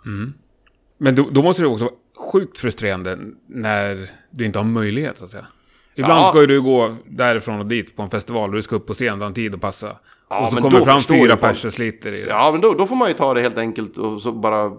Mm. 0.06 0.32
Men 0.98 1.14
då, 1.14 1.28
då, 1.30 1.42
måste 1.42 1.62
det 1.62 1.68
också 1.68 1.84
vara 1.84 1.94
sjukt 2.32 2.58
frustrerande 2.58 3.18
när 3.46 4.10
du 4.30 4.46
inte 4.46 4.58
har 4.58 4.64
möjlighet 4.64 5.22
att 5.22 5.30
säga. 5.30 5.46
Ibland 5.94 6.20
ja. 6.20 6.28
ska 6.28 6.40
ju 6.40 6.46
du 6.46 6.62
gå 6.62 6.96
därifrån 7.06 7.60
och 7.60 7.66
dit 7.66 7.96
på 7.96 8.02
en 8.02 8.10
festival 8.10 8.50
och 8.50 8.56
du 8.56 8.62
ska 8.62 8.76
upp 8.76 8.86
på 8.86 8.94
scen, 8.94 9.18
du 9.18 9.22
har 9.24 9.28
en 9.28 9.34
tid 9.34 9.54
att 9.54 9.60
passa. 9.60 9.96
Ja, 10.28 10.46
och 10.46 10.52
så 10.52 10.60
kommer 10.60 10.80
fram 10.80 11.00
fyra 11.00 11.36
pers 11.36 11.64
och 11.64 11.72
sliter 11.72 12.12
i 12.12 12.20
det. 12.20 12.28
Ja, 12.28 12.52
men 12.52 12.60
då, 12.60 12.74
då 12.74 12.86
får 12.86 12.96
man 12.96 13.08
ju 13.08 13.14
ta 13.14 13.34
det 13.34 13.40
helt 13.40 13.58
enkelt 13.58 13.98
och 13.98 14.22
så 14.22 14.32
bara... 14.32 14.72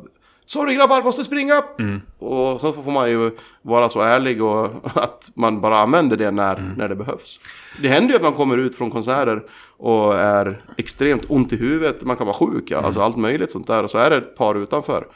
Sorry 0.45 0.75
grabbar, 0.75 1.03
måste 1.03 1.23
springa! 1.23 1.63
Mm. 1.79 2.01
Och 2.19 2.61
så 2.61 2.73
får 2.73 2.91
man 2.91 3.09
ju 3.09 3.31
vara 3.61 3.89
så 3.89 4.01
ärlig 4.01 4.43
och 4.43 4.65
att 4.95 5.31
man 5.33 5.61
bara 5.61 5.79
använder 5.79 6.17
det 6.17 6.31
när, 6.31 6.55
mm. 6.55 6.73
när 6.73 6.87
det 6.87 6.95
behövs. 6.95 7.39
Det 7.81 7.87
händer 7.87 8.09
ju 8.09 8.15
att 8.15 8.21
man 8.21 8.33
kommer 8.33 8.57
ut 8.57 8.75
från 8.75 8.91
konserter 8.91 9.43
och 9.77 10.15
är 10.15 10.61
extremt 10.77 11.25
ont 11.27 11.53
i 11.53 11.55
huvudet. 11.55 12.01
Man 12.01 12.17
kan 12.17 12.27
vara 12.27 12.37
sjuk, 12.37 12.63
ja, 12.67 12.77
mm. 12.77 12.85
alltså 12.85 13.01
allt 13.01 13.17
möjligt 13.17 13.51
sånt 13.51 13.67
där. 13.67 13.83
Och 13.83 13.91
så 13.91 13.97
är 13.97 14.09
det 14.09 14.17
ett 14.17 14.35
par 14.35 14.55
utanför. 14.55 15.07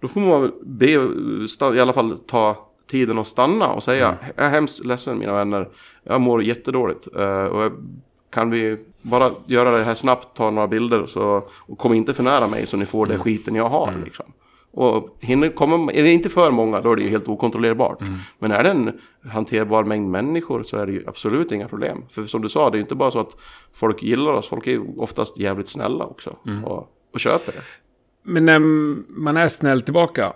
Då 0.00 0.08
får 0.08 0.20
man 0.20 0.42
väl 0.42 0.52
be, 0.62 0.90
i 1.76 1.80
alla 1.80 1.92
fall 1.92 2.18
ta 2.18 2.68
tiden 2.90 3.18
att 3.18 3.26
stanna 3.26 3.68
och 3.68 3.82
säga 3.82 4.06
mm. 4.06 4.18
Jag 4.36 4.46
är 4.46 4.50
hemskt 4.50 4.84
ledsen 4.84 5.18
mina 5.18 5.32
vänner. 5.32 5.68
Jag 6.02 6.20
mår 6.20 6.42
jättedåligt. 6.42 7.08
Uh, 7.18 7.44
och 7.44 7.72
kan 8.32 8.50
vi 8.50 8.76
bara 9.02 9.30
göra 9.46 9.70
det 9.70 9.84
här 9.84 9.94
snabbt, 9.94 10.36
ta 10.36 10.50
några 10.50 10.68
bilder 10.68 11.06
så, 11.06 11.48
och 11.50 11.78
kom 11.78 11.94
inte 11.94 12.14
för 12.14 12.22
nära 12.22 12.48
mig 12.48 12.66
så 12.66 12.76
ni 12.76 12.86
får 12.86 13.04
mm. 13.04 13.08
den 13.08 13.24
skiten 13.24 13.54
jag 13.54 13.68
har. 13.68 13.88
Mm. 13.88 14.04
Liksom. 14.04 14.26
Och 14.74 15.16
hinner, 15.20 15.48
kommer, 15.48 15.92
är 15.92 16.02
det 16.02 16.12
inte 16.12 16.28
för 16.28 16.50
många 16.50 16.80
då 16.80 16.92
är 16.92 16.96
det 16.96 17.02
ju 17.02 17.08
helt 17.08 17.28
okontrollerbart. 17.28 18.00
Mm. 18.00 18.14
Men 18.38 18.52
är 18.52 18.62
det 18.62 18.70
en 18.70 19.00
hanterbar 19.30 19.84
mängd 19.84 20.10
människor 20.10 20.62
så 20.62 20.76
är 20.76 20.86
det 20.86 20.92
ju 20.92 21.04
absolut 21.06 21.52
inga 21.52 21.68
problem. 21.68 22.04
För 22.10 22.26
som 22.26 22.42
du 22.42 22.48
sa, 22.48 22.70
det 22.70 22.78
är 22.78 22.80
inte 22.80 22.94
bara 22.94 23.10
så 23.10 23.20
att 23.20 23.36
folk 23.72 24.02
gillar 24.02 24.32
oss, 24.32 24.48
folk 24.48 24.66
är 24.66 24.70
ju 24.70 24.82
oftast 24.96 25.38
jävligt 25.38 25.68
snälla 25.68 26.04
också. 26.04 26.36
Mm. 26.46 26.64
Och, 26.64 26.88
och 27.12 27.20
köper 27.20 27.52
det. 27.52 27.62
Men 28.22 28.46
när 28.46 28.58
man 29.20 29.36
är 29.36 29.48
snäll 29.48 29.82
tillbaka, 29.82 30.32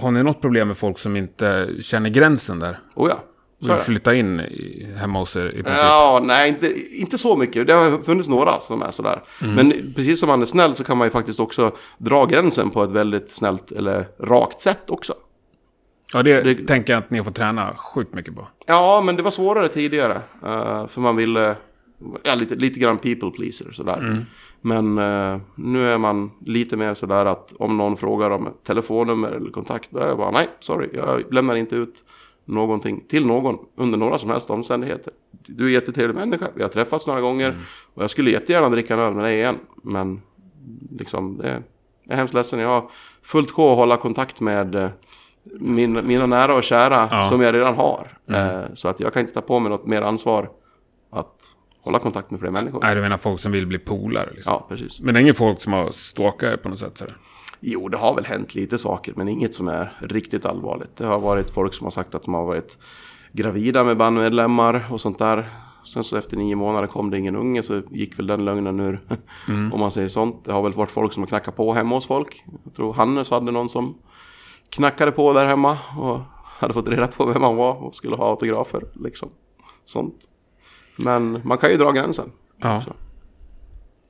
har 0.00 0.10
ni 0.10 0.22
något 0.22 0.40
problem 0.40 0.68
med 0.68 0.76
folk 0.76 0.98
som 0.98 1.16
inte 1.16 1.68
känner 1.80 2.10
gränsen 2.10 2.58
där? 2.58 2.78
Oh 2.94 3.08
ja. 3.08 3.24
Vill 3.62 3.76
flytta 3.76 4.14
in 4.14 4.40
i, 4.40 4.88
hemma 4.96 5.18
hos 5.18 5.36
er 5.36 5.46
i 5.46 5.62
princip? 5.62 5.82
Ja, 5.82 6.20
nej, 6.24 6.48
inte, 6.48 6.96
inte 6.96 7.18
så 7.18 7.36
mycket. 7.36 7.66
Det 7.66 7.72
har 7.72 8.02
funnits 8.02 8.28
några 8.28 8.60
som 8.60 8.82
är 8.82 8.90
sådär. 8.90 9.22
Mm. 9.42 9.54
Men 9.54 9.92
precis 9.94 10.20
som 10.20 10.28
man 10.28 10.42
är 10.42 10.46
snäll 10.46 10.74
så 10.74 10.84
kan 10.84 10.98
man 10.98 11.06
ju 11.06 11.10
faktiskt 11.10 11.40
också 11.40 11.72
dra 11.98 12.26
gränsen 12.26 12.70
på 12.70 12.82
ett 12.82 12.90
väldigt 12.90 13.28
snällt 13.30 13.72
eller 13.72 14.06
rakt 14.18 14.62
sätt 14.62 14.90
också. 14.90 15.14
Ja, 16.12 16.22
det, 16.22 16.42
det 16.42 16.66
tänker 16.66 16.92
jag 16.92 17.02
att 17.02 17.10
ni 17.10 17.18
har 17.18 17.24
fått 17.24 17.34
träna 17.34 17.74
sjukt 17.76 18.14
mycket 18.14 18.34
på. 18.34 18.48
Ja, 18.66 19.02
men 19.04 19.16
det 19.16 19.22
var 19.22 19.30
svårare 19.30 19.68
tidigare. 19.68 20.14
Uh, 20.44 20.86
för 20.86 21.00
man 21.00 21.16
ville, 21.16 21.56
ja, 22.22 22.34
lite, 22.34 22.54
lite 22.54 22.80
grann 22.80 22.98
people 22.98 23.30
pleaser 23.30 23.72
sådär. 23.72 23.98
Mm. 23.98 24.24
Men 24.60 24.98
uh, 24.98 25.40
nu 25.54 25.88
är 25.88 25.98
man 25.98 26.30
lite 26.46 26.76
mer 26.76 26.94
sådär 26.94 27.26
att 27.26 27.52
om 27.58 27.76
någon 27.76 27.96
frågar 27.96 28.30
om 28.30 28.48
telefonnummer 28.66 29.32
eller 29.32 29.50
kontakt, 29.50 29.88
då 29.90 29.98
är 29.98 30.08
det 30.08 30.14
bara 30.14 30.30
nej, 30.30 30.48
sorry, 30.60 30.88
jag 30.92 31.32
lämnar 31.32 31.54
inte 31.54 31.76
ut 31.76 32.04
någonting 32.44 33.04
till 33.08 33.26
någon 33.26 33.58
under 33.76 33.98
några 33.98 34.18
som 34.18 34.30
helst 34.30 34.50
omständigheter. 34.50 35.12
Du 35.30 35.64
är 35.64 35.68
en 35.68 35.74
jättetrevlig 35.74 36.14
människa, 36.14 36.48
vi 36.54 36.62
har 36.62 36.68
träffats 36.68 37.06
några 37.06 37.20
gånger 37.20 37.48
mm. 37.48 37.60
och 37.94 38.02
jag 38.02 38.10
skulle 38.10 38.30
jättegärna 38.30 38.68
dricka 38.68 38.94
en 38.94 39.00
öl 39.00 39.14
med 39.14 39.24
dig 39.24 39.36
igen. 39.36 39.58
Men 39.82 40.22
liksom, 40.90 41.38
det, 41.38 41.62
jag 42.04 42.12
är 42.12 42.16
hemskt 42.16 42.34
ledsen. 42.34 42.58
Jag 42.58 42.68
har 42.68 42.90
fullt 43.22 43.50
sjå 43.50 43.70
att 43.70 43.76
hålla 43.76 43.96
kontakt 43.96 44.40
med 44.40 44.74
eh, 44.74 44.90
min, 45.60 46.06
mina 46.06 46.26
nära 46.26 46.54
och 46.54 46.62
kära 46.62 47.08
ja. 47.10 47.24
som 47.28 47.40
jag 47.40 47.54
redan 47.54 47.74
har. 47.74 48.18
Mm. 48.28 48.60
Eh, 48.60 48.64
så 48.74 48.88
att 48.88 49.00
jag 49.00 49.12
kan 49.12 49.20
inte 49.20 49.34
ta 49.34 49.40
på 49.40 49.58
mig 49.58 49.70
något 49.70 49.86
mer 49.86 50.02
ansvar 50.02 50.50
att 51.10 51.56
hålla 51.80 51.98
kontakt 51.98 52.30
med 52.30 52.40
fler 52.40 52.50
människor. 52.50 52.80
Nej, 52.82 52.94
du 52.94 53.00
menar 53.00 53.18
folk 53.18 53.40
som 53.40 53.52
vill 53.52 53.66
bli 53.66 53.78
polare? 53.78 54.30
Liksom. 54.34 54.52
Ja, 54.52 54.66
precis. 54.68 55.00
Men 55.00 55.14
det 55.14 55.20
är 55.20 55.22
inget 55.22 55.36
folk 55.36 55.60
som 55.60 55.72
har 55.72 55.90
stalkat 55.90 56.62
på 56.62 56.68
något 56.68 56.78
sätt? 56.78 56.98
Sådär. 56.98 57.16
Jo, 57.64 57.88
det 57.88 57.96
har 57.96 58.14
väl 58.14 58.24
hänt 58.24 58.54
lite 58.54 58.78
saker, 58.78 59.12
men 59.16 59.28
inget 59.28 59.54
som 59.54 59.68
är 59.68 59.96
riktigt 60.00 60.46
allvarligt. 60.46 60.96
Det 60.96 61.06
har 61.06 61.20
varit 61.20 61.50
folk 61.50 61.74
som 61.74 61.84
har 61.84 61.90
sagt 61.90 62.14
att 62.14 62.22
de 62.22 62.34
har 62.34 62.46
varit 62.46 62.78
gravida 63.32 63.84
med 63.84 63.96
bandmedlemmar 63.96 64.86
och 64.90 65.00
sånt 65.00 65.18
där. 65.18 65.50
Sen 65.84 66.04
så 66.04 66.16
efter 66.16 66.36
nio 66.36 66.56
månader 66.56 66.86
kom 66.86 67.10
det 67.10 67.18
ingen 67.18 67.36
unge 67.36 67.62
så 67.62 67.82
gick 67.90 68.18
väl 68.18 68.26
den 68.26 68.44
lögnen 68.44 68.80
ur. 68.80 69.00
Mm. 69.48 69.72
Om 69.72 69.80
man 69.80 69.90
säger 69.90 70.08
sånt. 70.08 70.44
Det 70.44 70.52
har 70.52 70.62
väl 70.62 70.72
varit 70.72 70.90
folk 70.90 71.12
som 71.12 71.22
har 71.22 71.28
knackat 71.28 71.56
på 71.56 71.74
hemma 71.74 71.94
hos 71.94 72.06
folk. 72.06 72.44
Jag 72.64 72.74
tror 72.74 72.92
Hannes 72.92 73.30
hade 73.30 73.52
någon 73.52 73.68
som 73.68 73.98
knackade 74.68 75.12
på 75.12 75.32
där 75.32 75.46
hemma 75.46 75.78
och 75.98 76.20
hade 76.58 76.74
fått 76.74 76.88
reda 76.88 77.06
på 77.06 77.26
vem 77.26 77.42
han 77.42 77.56
var 77.56 77.74
och 77.74 77.94
skulle 77.94 78.16
ha 78.16 78.30
autografer. 78.30 78.82
Liksom. 78.94 79.28
Sånt. 79.84 80.28
Men 80.96 81.40
man 81.44 81.58
kan 81.58 81.70
ju 81.70 81.76
dra 81.76 81.90
gränsen. 81.90 82.32
Ja. 82.58 82.82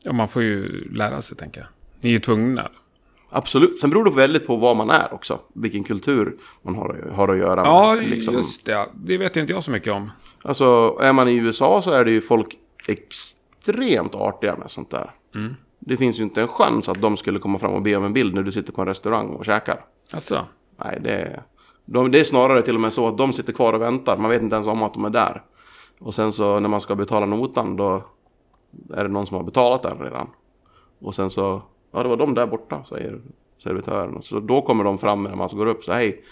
ja, 0.02 0.12
man 0.12 0.28
får 0.28 0.42
ju 0.42 0.88
lära 0.92 1.22
sig 1.22 1.36
tänker 1.36 1.60
jag. 1.60 1.68
Ni 2.00 2.10
är 2.10 2.14
ju 2.14 2.20
tvungna. 2.20 2.70
Absolut. 3.34 3.80
Sen 3.80 3.90
beror 3.90 4.04
det 4.04 4.10
väldigt 4.10 4.46
på 4.46 4.56
vad 4.56 4.76
man 4.76 4.90
är 4.90 5.14
också. 5.14 5.38
Vilken 5.54 5.84
kultur 5.84 6.36
man 6.62 6.74
har, 6.74 7.10
har 7.14 7.28
att 7.28 7.38
göra 7.38 7.56
med. 7.56 7.66
Ja, 7.66 7.94
liksom. 7.94 8.34
just 8.34 8.64
det. 8.64 8.86
Det 8.94 9.18
vet 9.18 9.36
inte 9.36 9.52
jag 9.52 9.62
så 9.62 9.70
mycket 9.70 9.92
om. 9.92 10.10
Alltså, 10.42 10.98
är 11.00 11.12
man 11.12 11.28
i 11.28 11.34
USA 11.34 11.82
så 11.82 11.90
är 11.90 12.04
det 12.04 12.10
ju 12.10 12.20
folk 12.20 12.58
extremt 12.86 14.14
artiga 14.14 14.56
med 14.56 14.70
sånt 14.70 14.90
där. 14.90 15.10
Mm. 15.34 15.54
Det 15.78 15.96
finns 15.96 16.20
ju 16.20 16.22
inte 16.22 16.42
en 16.42 16.48
chans 16.48 16.88
att 16.88 17.00
de 17.00 17.16
skulle 17.16 17.38
komma 17.38 17.58
fram 17.58 17.72
och 17.72 17.82
be 17.82 17.96
om 17.96 18.04
en 18.04 18.12
bild 18.12 18.34
när 18.34 18.42
du 18.42 18.52
sitter 18.52 18.72
på 18.72 18.80
en 18.80 18.88
restaurang 18.88 19.28
och 19.28 19.44
käkar. 19.44 19.84
Alltså. 20.12 20.46
Nej, 20.84 20.98
det 21.02 21.10
är, 21.10 21.42
de, 21.84 22.10
det 22.10 22.20
är 22.20 22.24
snarare 22.24 22.62
till 22.62 22.74
och 22.74 22.80
med 22.80 22.92
så 22.92 23.08
att 23.08 23.18
de 23.18 23.32
sitter 23.32 23.52
kvar 23.52 23.72
och 23.72 23.82
väntar. 23.82 24.16
Man 24.16 24.30
vet 24.30 24.42
inte 24.42 24.54
ens 24.56 24.68
om 24.68 24.82
att 24.82 24.94
de 24.94 25.04
är 25.04 25.10
där. 25.10 25.42
Och 26.00 26.14
sen 26.14 26.32
så 26.32 26.60
när 26.60 26.68
man 26.68 26.80
ska 26.80 26.94
betala 26.94 27.26
notan 27.26 27.76
då 27.76 28.02
är 28.94 29.02
det 29.02 29.10
någon 29.10 29.26
som 29.26 29.36
har 29.36 29.44
betalat 29.44 29.82
den 29.82 29.98
redan. 29.98 30.26
Och 31.00 31.14
sen 31.14 31.30
så, 31.30 31.62
ja 31.92 32.02
det 32.02 32.08
var 32.08 32.16
de 32.16 32.34
där 32.34 32.46
borta, 32.46 32.84
säger 32.84 33.20
servitören. 33.58 34.22
Så 34.22 34.40
då 34.40 34.62
kommer 34.62 34.84
de 34.84 34.98
fram 34.98 35.22
när 35.22 35.34
man 35.36 35.48
går 35.52 35.66
upp 35.66 35.84
så 35.84 35.92
hej, 35.92 36.24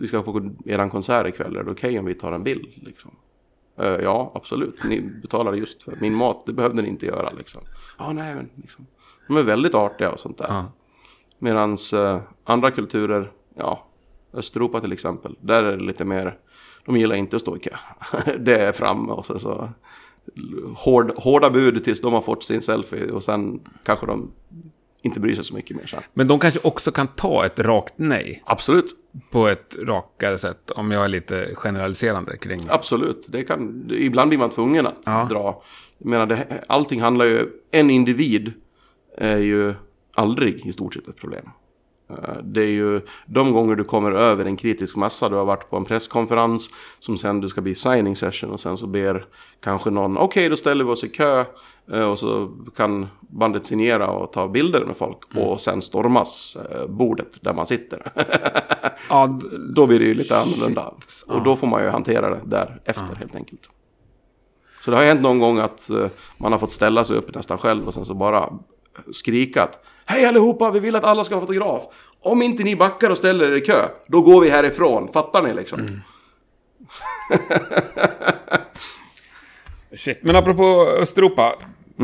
vi 0.00 0.06
ska 0.08 0.22
på 0.22 0.50
eran 0.66 0.90
konsert 0.90 1.26
ikväll, 1.26 1.56
är 1.56 1.62
det 1.62 1.70
okej 1.70 1.98
om 1.98 2.04
vi 2.04 2.14
tar 2.14 2.32
en 2.32 2.42
bild? 2.42 2.68
Liksom. 2.74 3.10
"Eh, 3.78 3.86
ja, 3.86 4.30
absolut, 4.34 4.84
ni 4.84 5.00
betalade 5.00 5.56
just 5.56 5.82
för 5.82 5.94
min 6.00 6.14
mat, 6.14 6.46
det 6.46 6.52
behövde 6.52 6.82
ni 6.82 6.88
inte 6.88 7.06
göra 7.06 7.30
liksom. 7.30 7.60
Ja, 7.98 8.12
nej 8.12 8.34
men 8.34 8.50
liksom. 8.54 8.86
De 9.26 9.36
är 9.36 9.42
väldigt 9.42 9.74
artiga 9.74 10.10
och 10.10 10.20
sånt 10.20 10.38
där. 10.38 10.46
Ja. 10.48 10.64
Medan 11.38 11.76
eh, 11.94 12.20
andra 12.44 12.70
kulturer, 12.70 13.30
ja, 13.54 13.86
Östeuropa 14.32 14.80
till 14.80 14.92
exempel, 14.92 15.36
där 15.40 15.64
är 15.64 15.76
det 15.76 15.82
lite 15.84 16.04
mer, 16.04 16.38
de 16.84 16.96
gillar 16.96 17.16
inte 17.16 17.36
att 17.36 17.42
stå 17.42 17.56
i 17.56 17.58
kö. 17.58 17.76
det 18.38 18.58
är 18.60 18.72
framme 18.72 19.12
och 19.12 19.26
så, 19.26 19.38
så 19.38 19.68
hård, 20.76 21.12
hårda 21.16 21.50
bud 21.50 21.84
tills 21.84 22.00
de 22.00 22.12
har 22.12 22.20
fått 22.20 22.44
sin 22.44 22.62
selfie 22.62 23.10
och 23.10 23.22
sen 23.22 23.60
kanske 23.84 24.06
de 24.06 24.30
inte 25.02 25.20
bryr 25.20 25.34
sig 25.34 25.44
så 25.44 25.54
mycket 25.54 25.76
mer 25.76 25.86
sen. 25.86 26.00
Men 26.14 26.26
de 26.26 26.38
kanske 26.38 26.60
också 26.62 26.92
kan 26.92 27.06
ta 27.08 27.46
ett 27.46 27.60
rakt 27.60 27.94
nej 27.96 28.42
Absolut, 28.46 28.86
på 29.30 29.48
ett 29.48 29.76
rakare 29.82 30.38
sätt. 30.38 30.70
Om 30.70 30.90
jag 30.90 31.04
är 31.04 31.08
lite 31.08 31.50
generaliserande 31.54 32.36
kring 32.36 32.64
det. 32.64 32.72
absolut. 32.74 33.24
Det 33.28 33.44
kan, 33.44 33.88
ibland 33.90 34.28
blir 34.28 34.38
man 34.38 34.50
tvungen 34.50 34.86
att 34.86 35.02
Ja. 35.06 35.26
dra. 35.30 35.62
Jag 35.98 36.08
menar, 36.08 36.26
det, 36.26 36.64
allting 36.66 37.00
handlar 37.00 37.24
ju, 37.24 37.48
en 37.70 37.90
individ 37.90 38.52
är 39.16 39.36
ju 39.38 39.74
aldrig 40.14 40.66
i 40.66 40.72
stort 40.72 40.94
sett 40.94 41.08
ett 41.08 41.16
problem. 41.16 41.44
Eh, 42.10 42.16
Det 42.42 42.60
är 42.62 42.66
ju 42.70 43.00
de 43.26 43.52
gånger 43.52 43.74
du 43.74 43.84
kommer 43.84 44.12
över 44.12 44.44
en 44.44 44.56
kritisk 44.56 44.96
massa, 44.96 45.28
du 45.28 45.36
har 45.36 45.44
varit 45.44 45.70
på 45.70 45.76
en 45.76 45.84
presskonferens 45.84 46.70
som 46.98 47.18
sen 47.18 47.40
du 47.40 47.48
ska 47.48 47.60
bli 47.60 47.74
signing 47.74 48.16
session 48.16 48.50
och 48.50 48.60
sen 48.60 48.76
så 48.76 48.86
ber 48.86 49.26
kanske 49.60 49.90
någon, 49.90 50.18
okej 50.18 50.48
då 50.48 50.56
ställer 50.56 50.84
vi 50.84 50.90
oss 50.90 51.04
i 51.04 51.08
kö 51.08 51.44
och 51.90 52.18
så 52.18 52.50
kan 52.76 53.08
bandet 53.20 53.66
signera 53.66 54.10
och 54.10 54.32
ta 54.32 54.48
bilder 54.48 54.84
med 54.84 54.96
folk 54.96 55.18
och 55.34 55.60
sen 55.60 55.82
stormas 55.82 56.56
eh, 56.70 56.86
bordet 56.86 57.28
där 57.40 57.54
man 57.54 57.66
sitter. 57.66 58.12
Ja, 59.08 59.40
då 59.74 59.86
blir 59.86 59.98
det 59.98 60.04
ju 60.04 60.14
lite 60.14 60.38
annorlunda. 60.38 60.94
Och 61.26 61.42
då 61.42 61.56
får 61.56 61.66
man 61.66 61.82
ju 61.82 61.88
hantera 61.88 62.30
det 62.30 62.40
därefter 62.44 63.16
helt 63.18 63.34
enkelt. 63.34 63.68
Så 64.84 64.90
det 64.90 64.96
har 64.96 65.04
hänt 65.04 65.20
någon 65.20 65.38
gång 65.38 65.58
att 65.58 65.90
eh, 65.90 66.06
man 66.38 66.52
har 66.52 66.58
fått 66.58 66.72
ställa 66.72 67.04
sig 67.04 67.16
upp 67.16 67.34
nästan 67.34 67.58
själv 67.58 67.86
och 67.86 67.94
sen 67.94 68.04
så 68.04 68.14
bara 68.14 68.52
skrika 69.12 69.62
att 69.62 69.84
Hej 70.04 70.26
allihopa, 70.26 70.70
vi 70.70 70.80
vill 70.80 70.96
att 70.96 71.04
alla 71.04 71.24
ska 71.24 71.34
ha 71.34 71.40
fotograf. 71.40 71.82
Om 72.20 72.42
inte 72.42 72.62
ni 72.62 72.76
backar 72.76 73.10
och 73.10 73.18
ställer 73.18 73.52
er 73.52 73.56
i 73.56 73.60
kö, 73.60 73.88
då 74.06 74.22
går 74.22 74.40
vi 74.40 74.50
härifrån. 74.50 75.12
Fattar 75.12 75.42
ni 75.42 75.54
liksom? 75.54 75.78
shit. 79.96 80.18
Men 80.22 80.36
apropå 80.36 80.86
Östeuropa. 81.00 81.54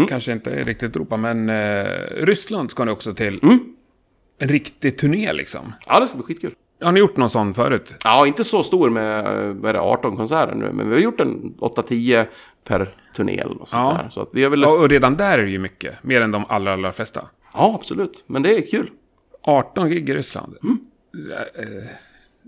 Kanske 0.09 0.33
inte 0.33 0.65
riktigt 0.65 0.97
Europa, 0.97 1.17
men 1.17 1.49
eh, 1.49 1.85
Ryssland 2.11 2.71
ska 2.71 2.85
ni 2.85 2.91
också 2.93 3.15
till. 3.15 3.41
En 4.39 4.49
riktig 4.49 4.99
turné 4.99 5.33
liksom. 5.33 5.73
Ja, 5.87 6.01
det 6.01 6.07
ska 6.07 6.17
bli 6.17 6.25
skitkul. 6.27 6.55
Har 6.83 6.93
ni 6.93 7.01
gjort 7.01 7.17
någon 7.17 7.31
sån 7.31 7.55
förut? 7.55 7.95
Ja, 8.05 8.27
inte 8.27 8.45
så 8.45 8.63
stor 8.63 8.91
med 8.91 9.19
eh, 9.27 9.53
vad 9.55 9.69
är 9.69 9.73
det, 9.73 9.81
18 9.81 10.17
konserter 10.17 10.55
nu, 10.55 10.73
men 10.73 10.89
vi 10.89 10.95
har 10.95 11.03
gjort 11.03 11.21
en 11.21 11.55
8-10 11.59 12.27
per 12.65 12.95
turné 13.17 13.39
eller 13.39 13.55
något 13.55 13.69
sånt 13.69 13.95
Ja. 13.97 14.03
där. 14.03 14.09
Så 14.11 14.21
att 14.21 14.29
vi 14.33 14.43
har 14.43 14.51
väl... 14.51 14.63
Ja, 14.63 14.69
och 14.69 14.89
redan 14.89 15.17
där 15.17 15.39
är 15.39 15.43
det 15.45 15.51
ju 15.51 15.59
mycket. 15.59 16.03
Mer 16.03 16.21
än 16.21 16.31
de 16.31 16.45
allra, 16.49 16.73
allra 16.73 16.93
flesta. 16.93 17.29
Ja, 17.55 17.75
absolut. 17.81 18.25
Men 18.27 18.43
det 18.43 18.57
är 18.57 18.71
kul. 18.71 18.91
18 19.43 19.89
gig 19.91 20.09
i 20.11 20.15
Ryssland. 20.15 20.57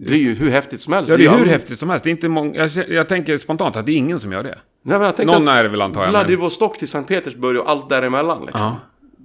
Det 0.06 0.14
är 0.14 0.18
ju 0.18 0.34
hur 0.34 0.50
häftigt 0.50 0.80
som 0.80 0.92
helst. 0.92 1.10
Ja, 1.10 1.16
det 1.16 1.24
är 1.26 1.38
hur 1.38 1.46
häftigt 1.46 1.78
som 1.78 1.90
helst. 1.90 2.04
Det 2.04 2.08
är 2.08 2.12
inte 2.12 2.28
många, 2.28 2.66
jag, 2.66 2.90
jag 2.90 3.08
tänker 3.08 3.38
spontant 3.38 3.76
att 3.76 3.86
det 3.86 3.92
är 3.92 3.96
ingen 3.96 4.20
som 4.20 4.32
gör 4.32 4.42
det. 4.42 4.58
Nej, 4.82 4.98
men 4.98 5.06
jag 5.06 5.16
tänkte 5.16 5.38
Någon 5.38 5.48
är 5.48 5.62
det 5.62 5.68
väl. 5.68 5.78
Men 5.78 6.10
Vladivostok 6.10 6.78
till 6.78 6.88
Sankt 6.88 7.08
Petersburg 7.08 7.60
och 7.60 7.70
allt 7.70 7.88
däremellan. 7.88 8.40
Liksom. 8.40 8.60
Ja. 8.60 8.76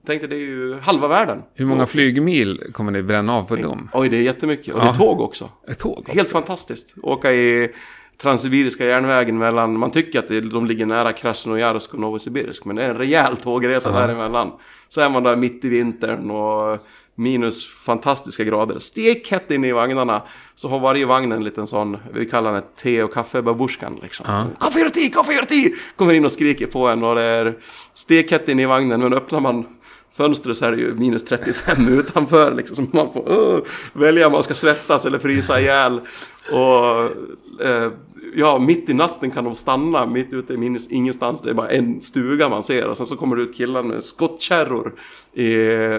Tänkte 0.05 0.27
det 0.27 0.35
är 0.35 0.39
ju 0.39 0.79
halva 0.79 1.07
världen. 1.07 1.41
hur 1.53 1.65
många 1.65 1.85
flygmil 1.85 2.61
kommer 2.73 2.91
ni 2.91 3.03
bränna 3.03 3.33
av 3.35 3.43
på 3.43 3.55
dem? 3.55 3.89
Oj, 3.93 4.09
det 4.09 4.17
är 4.17 4.21
jättemycket. 4.21 4.73
Och 4.73 4.79
det 4.79 4.85
är 4.85 4.89
Ja. 4.89 4.95
tåg 4.95 5.21
också. 5.21 5.49
Ett 5.69 5.79
tåg 5.79 5.99
också. 5.99 6.11
Helt 6.11 6.29
fantastiskt. 6.29 6.95
Åka 7.03 7.33
i 7.33 7.71
Transsibiriska 8.21 8.85
järnvägen 8.85 9.37
mellan, 9.37 9.79
man 9.79 9.91
tycker 9.91 10.19
att 10.19 10.27
de 10.27 10.65
ligger 10.65 10.85
nära 10.85 11.11
Krasnojarsk 11.11 11.93
och 11.93 11.99
Novosibirsk, 11.99 12.65
men 12.65 12.75
det 12.75 12.83
är 12.83 12.89
en 12.89 12.97
rejäl 12.97 13.37
tågresa 13.37 13.91
däremellan. 13.91 14.51
Så 14.87 15.01
är 15.01 15.09
man 15.09 15.23
där 15.23 15.35
mitt 15.35 15.65
i 15.65 15.69
vintern 15.69 16.31
och 16.31 16.79
minus 17.15 17.65
fantastiska 17.65 18.43
grader. 18.43 18.79
Stekhett 18.79 19.51
inne 19.51 19.67
i 19.67 19.71
vagnarna. 19.71 20.21
Så 20.55 20.69
har 20.69 20.79
varje 20.79 21.05
vagn 21.05 21.31
en 21.31 21.43
liten 21.43 21.67
sån, 21.67 21.97
vi 22.13 22.25
kallar 22.25 22.53
den 22.53 22.63
te 22.81 23.03
och 23.03 23.13
kaffebabusjkan 23.13 23.99
liksom. 24.01 24.25
Kaffe 24.59 24.85
och 24.85 24.93
te, 24.93 25.09
kaffe 25.09 25.41
och 25.41 25.47
te! 25.47 25.71
Kommer 25.95 26.13
in 26.13 26.25
och 26.25 26.31
skriker 26.31 26.67
på 26.67 26.87
en 26.87 27.03
och 27.03 27.15
det 27.15 27.21
är 27.21 27.57
stekhett 27.93 28.49
inne 28.49 28.61
i 28.61 28.65
vagnen, 28.65 28.99
men 28.99 29.13
öppnar 29.13 29.39
man 29.39 29.65
fönstret 30.13 30.57
så 30.57 30.65
är 30.65 30.71
det 30.71 30.77
ju 30.77 30.93
minus 30.95 31.25
35 31.25 31.87
utanför 31.99 32.53
liksom. 32.53 32.75
Så 32.75 32.95
man 32.95 33.13
får 33.13 33.31
uh, 33.31 33.59
välja 33.93 34.27
om 34.27 34.31
man 34.31 34.43
ska 34.43 34.53
svettas 34.53 35.05
eller 35.05 35.19
frysa 35.19 35.59
ihjäl. 35.59 36.01
Och 36.51 37.01
eh, 37.65 37.91
ja, 38.35 38.59
mitt 38.59 38.89
i 38.89 38.93
natten 38.93 39.31
kan 39.31 39.43
de 39.43 39.55
stanna 39.55 40.05
mitt 40.05 40.33
ute 40.33 40.53
i 40.53 40.57
minus 40.57 40.91
ingenstans. 40.91 41.41
Det 41.41 41.49
är 41.49 41.53
bara 41.53 41.69
en 41.69 42.01
stuga 42.01 42.49
man 42.49 42.63
ser. 42.63 42.87
Och 42.87 42.97
sen 42.97 43.05
så 43.05 43.17
kommer 43.17 43.35
det 43.35 43.41
ut 43.41 43.57
killar 43.57 43.83
med 43.83 44.03
skottkärror 44.03 44.93
i, 45.33 45.47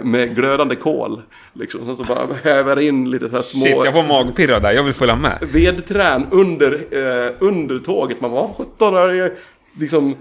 med 0.02 0.36
glödande 0.36 0.76
kol. 0.76 1.22
Liksom. 1.52 1.84
Sen 1.84 1.96
så 1.96 2.04
bara 2.04 2.26
häver 2.44 2.80
in 2.80 3.10
lite 3.10 3.28
så 3.28 3.34
här 3.34 3.42
små 3.42 3.64
Shit, 3.64 3.74
jag 3.74 3.92
får 3.92 4.02
magpirra 4.02 4.60
där. 4.60 4.72
Jag 4.72 4.82
vill 4.82 4.94
följa 4.94 5.16
med. 5.16 5.38
vedträn 5.52 6.26
under, 6.30 6.72
eh, 6.90 7.32
under 7.38 7.78
tåget. 7.78 8.20
Man 8.20 8.30
bara, 8.30 8.48
17 8.58 8.94
är 8.94 9.08
det 9.08 9.32
liksom 9.78 10.14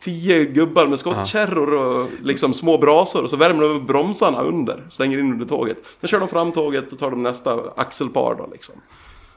tio 0.00 0.44
gubbar 0.44 0.86
med 0.86 0.98
skottkärror 0.98 1.74
och 1.74 2.10
liksom 2.22 2.54
små 2.54 2.78
brasor. 2.78 3.24
Och 3.24 3.30
så 3.30 3.36
värmer 3.36 3.62
de 3.62 3.86
bromsarna 3.86 4.42
under, 4.42 4.82
slänger 4.90 5.18
in 5.18 5.32
under 5.32 5.46
tåget. 5.46 5.76
Sen 6.00 6.08
kör 6.08 6.20
de 6.20 6.28
fram 6.28 6.52
tåget 6.52 6.92
och 6.92 6.98
tar 6.98 7.10
de 7.10 7.22
nästa 7.22 7.60
axelpar 7.76 8.34
då 8.38 8.48
liksom. 8.52 8.74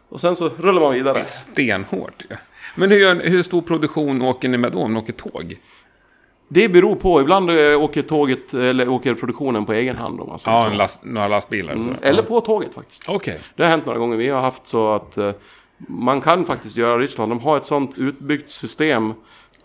Och 0.09 0.21
sen 0.21 0.35
så 0.35 0.49
rullar 0.57 0.81
man 0.81 0.93
vidare. 0.93 1.23
Stenhårt 1.23 2.25
ju. 2.29 2.35
Men 2.75 2.91
hur, 2.91 3.29
hur 3.29 3.43
stor 3.43 3.61
produktion 3.61 4.21
åker 4.21 4.49
ni 4.49 4.57
med 4.57 4.71
då 4.71 4.79
om 4.79 4.93
ni 4.93 4.99
åker 4.99 5.13
tåg? 5.13 5.55
Det 6.47 6.69
beror 6.69 6.95
på, 6.95 7.21
ibland 7.21 7.49
eh, 7.49 7.81
åker 7.81 8.01
tåget, 8.01 8.53
eller 8.53 8.89
åker 8.89 9.13
produktionen 9.13 9.65
på 9.65 9.73
egen 9.73 9.95
hand 9.95 10.19
om 10.21 10.27
man 10.29 10.39
säger 10.39 10.57
Ja, 10.57 10.63
så. 10.63 10.69
en 10.71 10.77
last, 10.77 10.99
några 11.03 11.27
lastbilar. 11.27 11.73
Mm. 11.73 11.95
Eller 12.01 12.23
på 12.23 12.41
tåget 12.41 12.73
faktiskt. 12.73 13.09
Okej. 13.09 13.39
Det 13.55 13.63
har 13.63 13.69
hänt 13.69 13.85
några 13.85 13.99
gånger. 13.99 14.17
Vi 14.17 14.29
har 14.29 14.41
haft 14.41 14.67
så 14.67 14.91
att 14.91 15.17
eh, 15.17 15.31
man 15.77 16.21
kan 16.21 16.45
faktiskt 16.45 16.77
göra 16.77 16.97
Ryssland. 16.97 17.31
De 17.31 17.39
har 17.39 17.57
ett 17.57 17.65
sånt 17.65 17.97
utbyggt 17.97 18.49
system. 18.49 19.13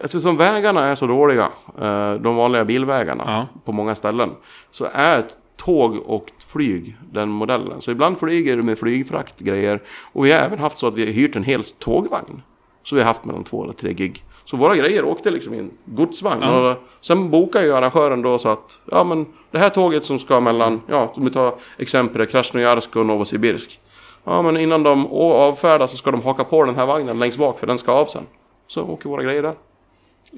Alltså 0.03 0.21
som 0.21 0.37
vägarna 0.37 0.85
är 0.85 0.95
så 0.95 1.07
dåliga, 1.07 1.49
eh, 1.81 2.13
de 2.15 2.37
vanliga 2.37 2.65
bilvägarna 2.65 3.25
Ja. 3.27 3.47
på 3.65 3.73
många 3.73 3.95
ställen. 3.95 4.31
Så 4.71 4.89
är 4.93 5.25
tåg 5.65 5.97
och 6.07 6.33
flyg 6.47 6.97
den 7.13 7.29
modellen. 7.29 7.81
Så 7.81 7.91
ibland 7.91 8.19
flyger 8.19 8.57
du 8.57 8.63
med 8.63 8.79
flygfraktgrejer. 8.79 9.83
Och 10.13 10.27
vi 10.27 10.33
har 10.33 10.39
även 10.39 10.59
haft 10.59 10.79
så 10.79 10.87
att 10.87 10.95
vi 10.95 11.05
har 11.05 11.13
hyrt 11.13 11.37
en 11.37 11.45
hel 11.45 11.65
tågvagn. 11.65 12.43
Så 12.83 12.95
vi 12.95 13.01
har 13.01 13.07
haft 13.07 13.25
mellan 13.25 13.45
två 13.45 13.65
eller 13.65 13.73
tre 13.73 13.93
gig. 13.93 14.25
Så 14.45 14.57
våra 14.57 14.77
grejer 14.77 15.05
åkte 15.05 15.31
liksom 15.31 15.55
i 15.55 15.59
en 15.59 15.71
godsvagn. 15.85 16.43
Och 16.43 16.77
sen 17.01 17.31
bokar 17.31 17.63
ju 17.63 17.73
arrangören 17.73 18.23
då 18.23 18.39
så 18.39 18.49
att, 18.49 18.79
ja 18.91 19.05
men 19.05 19.27
det 19.51 19.59
här 19.59 19.69
tåget 19.69 20.05
som 20.05 20.19
ska 20.19 20.41
mellan, 20.41 20.81
ja 20.89 21.13
om 21.17 21.25
vi 21.25 21.31
tar 21.31 21.55
exempel 21.79 22.27
Krasnojarsk 22.27 22.97
och 22.97 23.07
Novosibirsk. 23.07 23.81
Ja 24.25 24.43
men 24.43 24.57
innan 24.57 24.83
de 24.83 25.07
avfärdas 25.07 25.91
så 25.91 25.97
ska 25.97 26.11
de 26.11 26.23
haka 26.23 26.45
på 26.45 26.65
den 26.65 26.77
här 26.77 26.87
vagnen 26.87 27.19
längst 27.19 27.39
bak 27.39 27.59
för 27.59 27.67
den 27.67 27.79
ska 27.79 27.93
av 27.93 28.07
sen. 28.07 28.27
Så 28.67 28.83
åker 28.83 29.09
våra 29.09 29.23
grejer 29.23 29.43
där. 29.43 29.55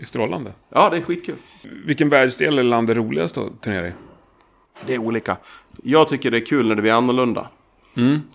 Strålande. 0.05 0.53
Ja 0.69 0.89
det 0.91 0.97
är 0.97 1.01
skitkul. 1.01 1.37
Vilken 1.87 2.09
världsdel 2.09 2.49
eller 2.49 2.63
land 2.63 2.91
är 2.91 2.95
roligast 2.95 3.39
att 3.39 3.63
turnera 3.63 3.89
i? 3.89 3.93
Det 4.87 4.95
är 4.95 4.99
olika. 4.99 5.37
Jag 5.83 6.09
tycker 6.09 6.31
det 6.31 6.37
är 6.39 6.47
kul 6.47 6.69
när 6.69 6.75
det 6.75 6.83
blir 6.83 6.93
annorlunda. 6.93 7.49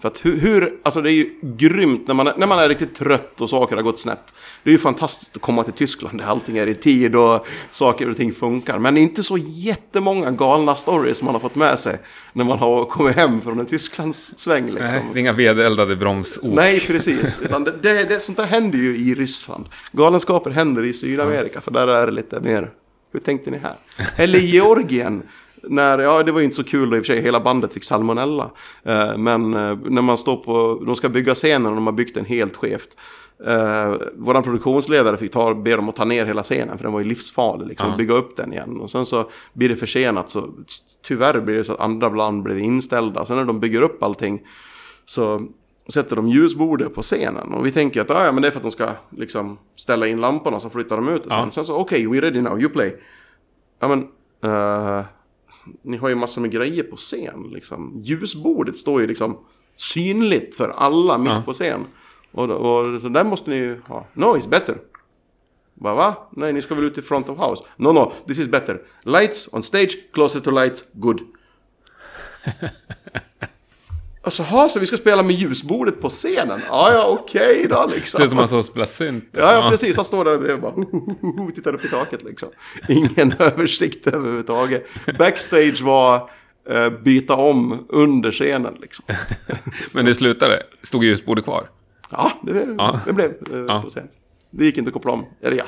För 0.01 0.07
att 0.07 0.25
hur, 0.25 0.37
hur, 0.37 0.73
alltså 0.83 1.01
det 1.01 1.11
är 1.11 1.13
ju 1.13 1.29
grymt 1.41 2.07
när 2.07 2.13
man, 2.13 2.27
är- 2.27 2.33
när 2.37 2.47
man 2.47 2.59
är 2.59 2.69
riktigt 2.69 2.95
trött 2.95 3.41
och 3.41 3.49
saker 3.49 3.75
har 3.75 3.83
gått 3.83 3.99
snett. 3.99 4.33
Det 4.63 4.69
är 4.69 4.71
ju 4.71 4.77
fantastiskt 4.77 5.35
att 5.35 5.41
komma 5.41 5.63
till 5.63 5.73
Tyskland 5.73 6.17
där 6.19 6.25
allting 6.25 6.57
är 6.57 6.67
i 6.67 6.75
tid 6.75 7.15
och 7.15 7.47
saker 7.71 8.09
och 8.09 8.17
ting 8.17 8.33
funkar. 8.33 8.79
Men 8.79 8.93
det 8.93 8.99
är 8.99 9.01
inte 9.01 9.23
så 9.23 9.37
jättemånga 9.37 10.31
galna 10.31 10.75
stories 10.75 11.21
man 11.21 11.33
har 11.35 11.39
fått 11.39 11.55
med 11.55 11.79
sig 11.79 11.97
när 12.33 12.45
man 12.45 12.59
har 12.59 12.85
kommit 12.85 13.15
hem 13.15 13.41
från 13.41 13.59
en 13.59 13.65
Tysklands 13.65 14.39
sväng 14.39 14.65
liksom. 14.65 14.85
Nej, 14.91 15.03
det 15.13 15.19
är 15.19 15.21
inga 15.21 15.33
vedeldade 15.33 15.95
bromsok. 15.95 16.43
Nej, 16.43 16.79
precis. 16.79 17.39
Utan 17.43 17.63
det, 17.63 17.71
det, 17.81 18.03
det, 18.03 18.19
sånt 18.19 18.37
där 18.37 18.45
händer 18.45 18.77
ju 18.77 18.95
i 18.97 19.15
Ryssland. 19.15 19.65
Galenskaper 19.91 20.51
händer 20.51 20.85
i 20.85 20.93
Sydamerika, 20.93 21.61
för 21.61 21.71
där 21.71 21.87
är 21.87 22.05
det 22.05 22.11
lite 22.11 22.39
mer... 22.39 22.69
Hur 23.13 23.19
tänkte 23.19 23.51
ni 23.51 23.57
här? 23.57 23.75
Eller 24.15 24.39
Georgien. 24.39 25.23
När, 25.63 25.99
ja 25.99 26.23
det 26.23 26.31
var 26.31 26.39
ju 26.39 26.43
inte 26.43 26.55
så 26.55 26.63
kul 26.63 26.89
då 26.89 26.97
i 26.97 26.99
och 26.99 27.05
för 27.05 27.13
sig, 27.13 27.21
hela 27.21 27.39
bandet 27.39 27.73
fick 27.73 27.83
salmonella. 27.83 28.51
Eh, 28.83 29.17
men 29.17 29.53
eh, 29.53 29.77
när 29.85 30.01
man 30.01 30.17
står 30.17 30.37
på, 30.37 30.83
de 30.85 30.95
ska 30.95 31.09
bygga 31.09 31.35
scenen 31.35 31.65
och 31.65 31.75
de 31.75 31.85
har 31.85 31.93
byggt 31.93 32.15
den 32.15 32.25
helt 32.25 32.55
skevt. 32.57 32.89
Eh, 33.45 33.93
våran 34.15 34.43
produktionsledare 34.43 35.17
fick 35.17 35.31
ta, 35.31 35.55
be 35.55 35.75
dem 35.75 35.89
att 35.89 35.95
ta 35.95 36.05
ner 36.05 36.25
hela 36.25 36.43
scenen 36.43 36.77
för 36.77 36.83
den 36.83 36.93
var 36.93 36.99
ju 36.99 37.05
livsfarlig 37.05 37.67
liksom, 37.67 37.87
Ja. 37.87 37.91
och 37.91 37.97
bygga 37.97 38.13
upp 38.13 38.37
den 38.37 38.53
igen. 38.53 38.79
Och 38.79 38.89
sen 38.89 39.05
så 39.05 39.29
blir 39.53 39.69
det 39.69 39.75
försenat 39.75 40.29
så 40.29 40.49
tyvärr 41.07 41.39
blir 41.41 41.55
det 41.57 41.63
så 41.63 41.73
att 41.73 41.79
andra 41.79 42.09
bland 42.09 42.43
blev 42.43 42.59
inställda. 42.59 43.25
Sen 43.25 43.37
när 43.37 43.45
de 43.45 43.59
bygger 43.59 43.81
upp 43.81 44.03
allting 44.03 44.41
så 45.05 45.47
sätter 45.93 46.15
de 46.15 46.29
ljusbordet 46.29 46.95
på 46.95 47.01
scenen. 47.01 47.53
Och 47.53 47.65
vi 47.65 47.71
tänker 47.71 48.01
att 48.01 48.11
ah, 48.11 48.25
ja, 48.25 48.31
men 48.31 48.41
det 48.41 48.47
är 48.47 48.51
för 48.51 48.59
att 48.59 48.63
de 48.63 48.71
ska 48.71 48.89
liksom 49.09 49.57
ställa 49.75 50.07
in 50.07 50.21
lamporna 50.21 50.59
så 50.59 50.69
flyttar 50.69 50.95
de 50.95 51.09
ut 51.09 51.23
det 51.23 51.29
sen. 51.29 51.39
Ja. 51.39 51.51
Sen 51.51 51.65
så 51.65 51.75
okej, 51.77 52.07
we 52.07 52.21
ready 52.21 52.41
now, 52.41 52.59
you 52.61 52.69
play. 52.69 52.95
Ja 53.79 53.87
men, 53.87 54.07
eh, 54.43 55.05
ni 55.81 55.97
har 55.97 56.09
ju 56.09 56.15
massor 56.15 56.41
med 56.41 56.51
grejer 56.51 56.83
på 56.83 56.95
scen 56.95 57.49
liksom. 57.53 58.01
Ljusbordet 58.03 58.77
står 58.77 59.01
ju 59.01 59.07
liksom 59.07 59.37
synligt 59.77 60.55
för 60.55 60.69
alla 60.69 61.17
mitt 61.17 61.29
Ja. 61.31 61.41
på 61.45 61.53
scen. 61.53 61.85
Och, 62.31 62.49
och 62.49 63.01
så 63.01 63.09
där 63.09 63.23
måste 63.23 63.49
ni 63.49 63.55
ju 63.55 63.81
ha. 63.87 64.07
No, 64.13 64.25
it's 64.25 64.49
better. 64.49 64.77
Bara, 65.73 65.93
va? 65.93 66.15
Nej, 66.31 66.53
ni 66.53 66.61
ska 66.61 66.75
väl 66.75 66.83
ut 66.85 66.97
i 66.97 67.01
front 67.01 67.29
of 67.29 67.37
house? 67.37 67.63
No, 67.75 67.91
no, 67.91 68.13
this 68.27 68.39
is 68.39 68.47
better. 68.47 68.81
Lights 69.03 69.49
on 69.51 69.63
stage, 69.63 69.97
closer 70.13 70.39
to 70.39 70.51
light, 70.51 70.85
good. 70.93 71.19
Alltså, 74.23 74.43
ha, 74.43 74.69
så 74.69 74.79
vi 74.79 74.85
ska 74.85 74.97
spela 74.97 75.23
med 75.23 75.35
ljusbordet 75.35 76.01
på 76.01 76.09
scenen? 76.09 76.61
Ja, 76.67 76.93
ja, 76.93 77.05
okej 77.07 77.65
då 77.69 77.85
liksom. 77.95 78.17
Ser 78.17 78.23
ut 78.23 78.29
som 78.29 78.37
man 78.37 78.47
så 78.47 78.63
spelar 78.63 78.85
synt. 78.85 79.29
Ja, 79.31 79.53
ja, 79.53 79.69
precis. 79.69 79.95
Han 79.95 80.05
står 80.05 80.25
där 80.25 80.51
och 80.53 80.59
bara 80.61 81.51
tittar 81.55 81.73
upp 81.75 81.85
i 81.85 81.87
taket 81.87 82.23
liksom. 82.23 82.49
Ingen 82.89 83.33
översikt 83.39 84.07
överhuvudtaget. 84.07 84.85
Backstage 85.17 85.81
var 85.81 86.29
eh, 86.69 86.89
byta 86.89 87.35
om 87.35 87.85
under 87.89 88.31
scenen 88.31 88.73
liksom. 88.81 89.05
Men 89.91 90.05
det 90.05 90.15
slutade. 90.15 90.63
Stod 90.83 91.03
ljusbordet 91.03 91.43
kvar. 91.43 91.69
Ja, 92.09 92.31
det, 92.43 92.75
Ja. 92.77 92.99
det 93.05 93.13
blev 93.13 93.29
eh, 93.53 93.59
Ja. 93.67 93.81
på 93.81 93.89
scen. 93.89 94.07
Det 94.53 94.65
gick 94.65 94.77
inte 94.77 94.89
att 94.89 94.93
koppla 94.93 95.11
om. 95.11 95.25
Eller 95.41 95.57
ja, 95.57 95.63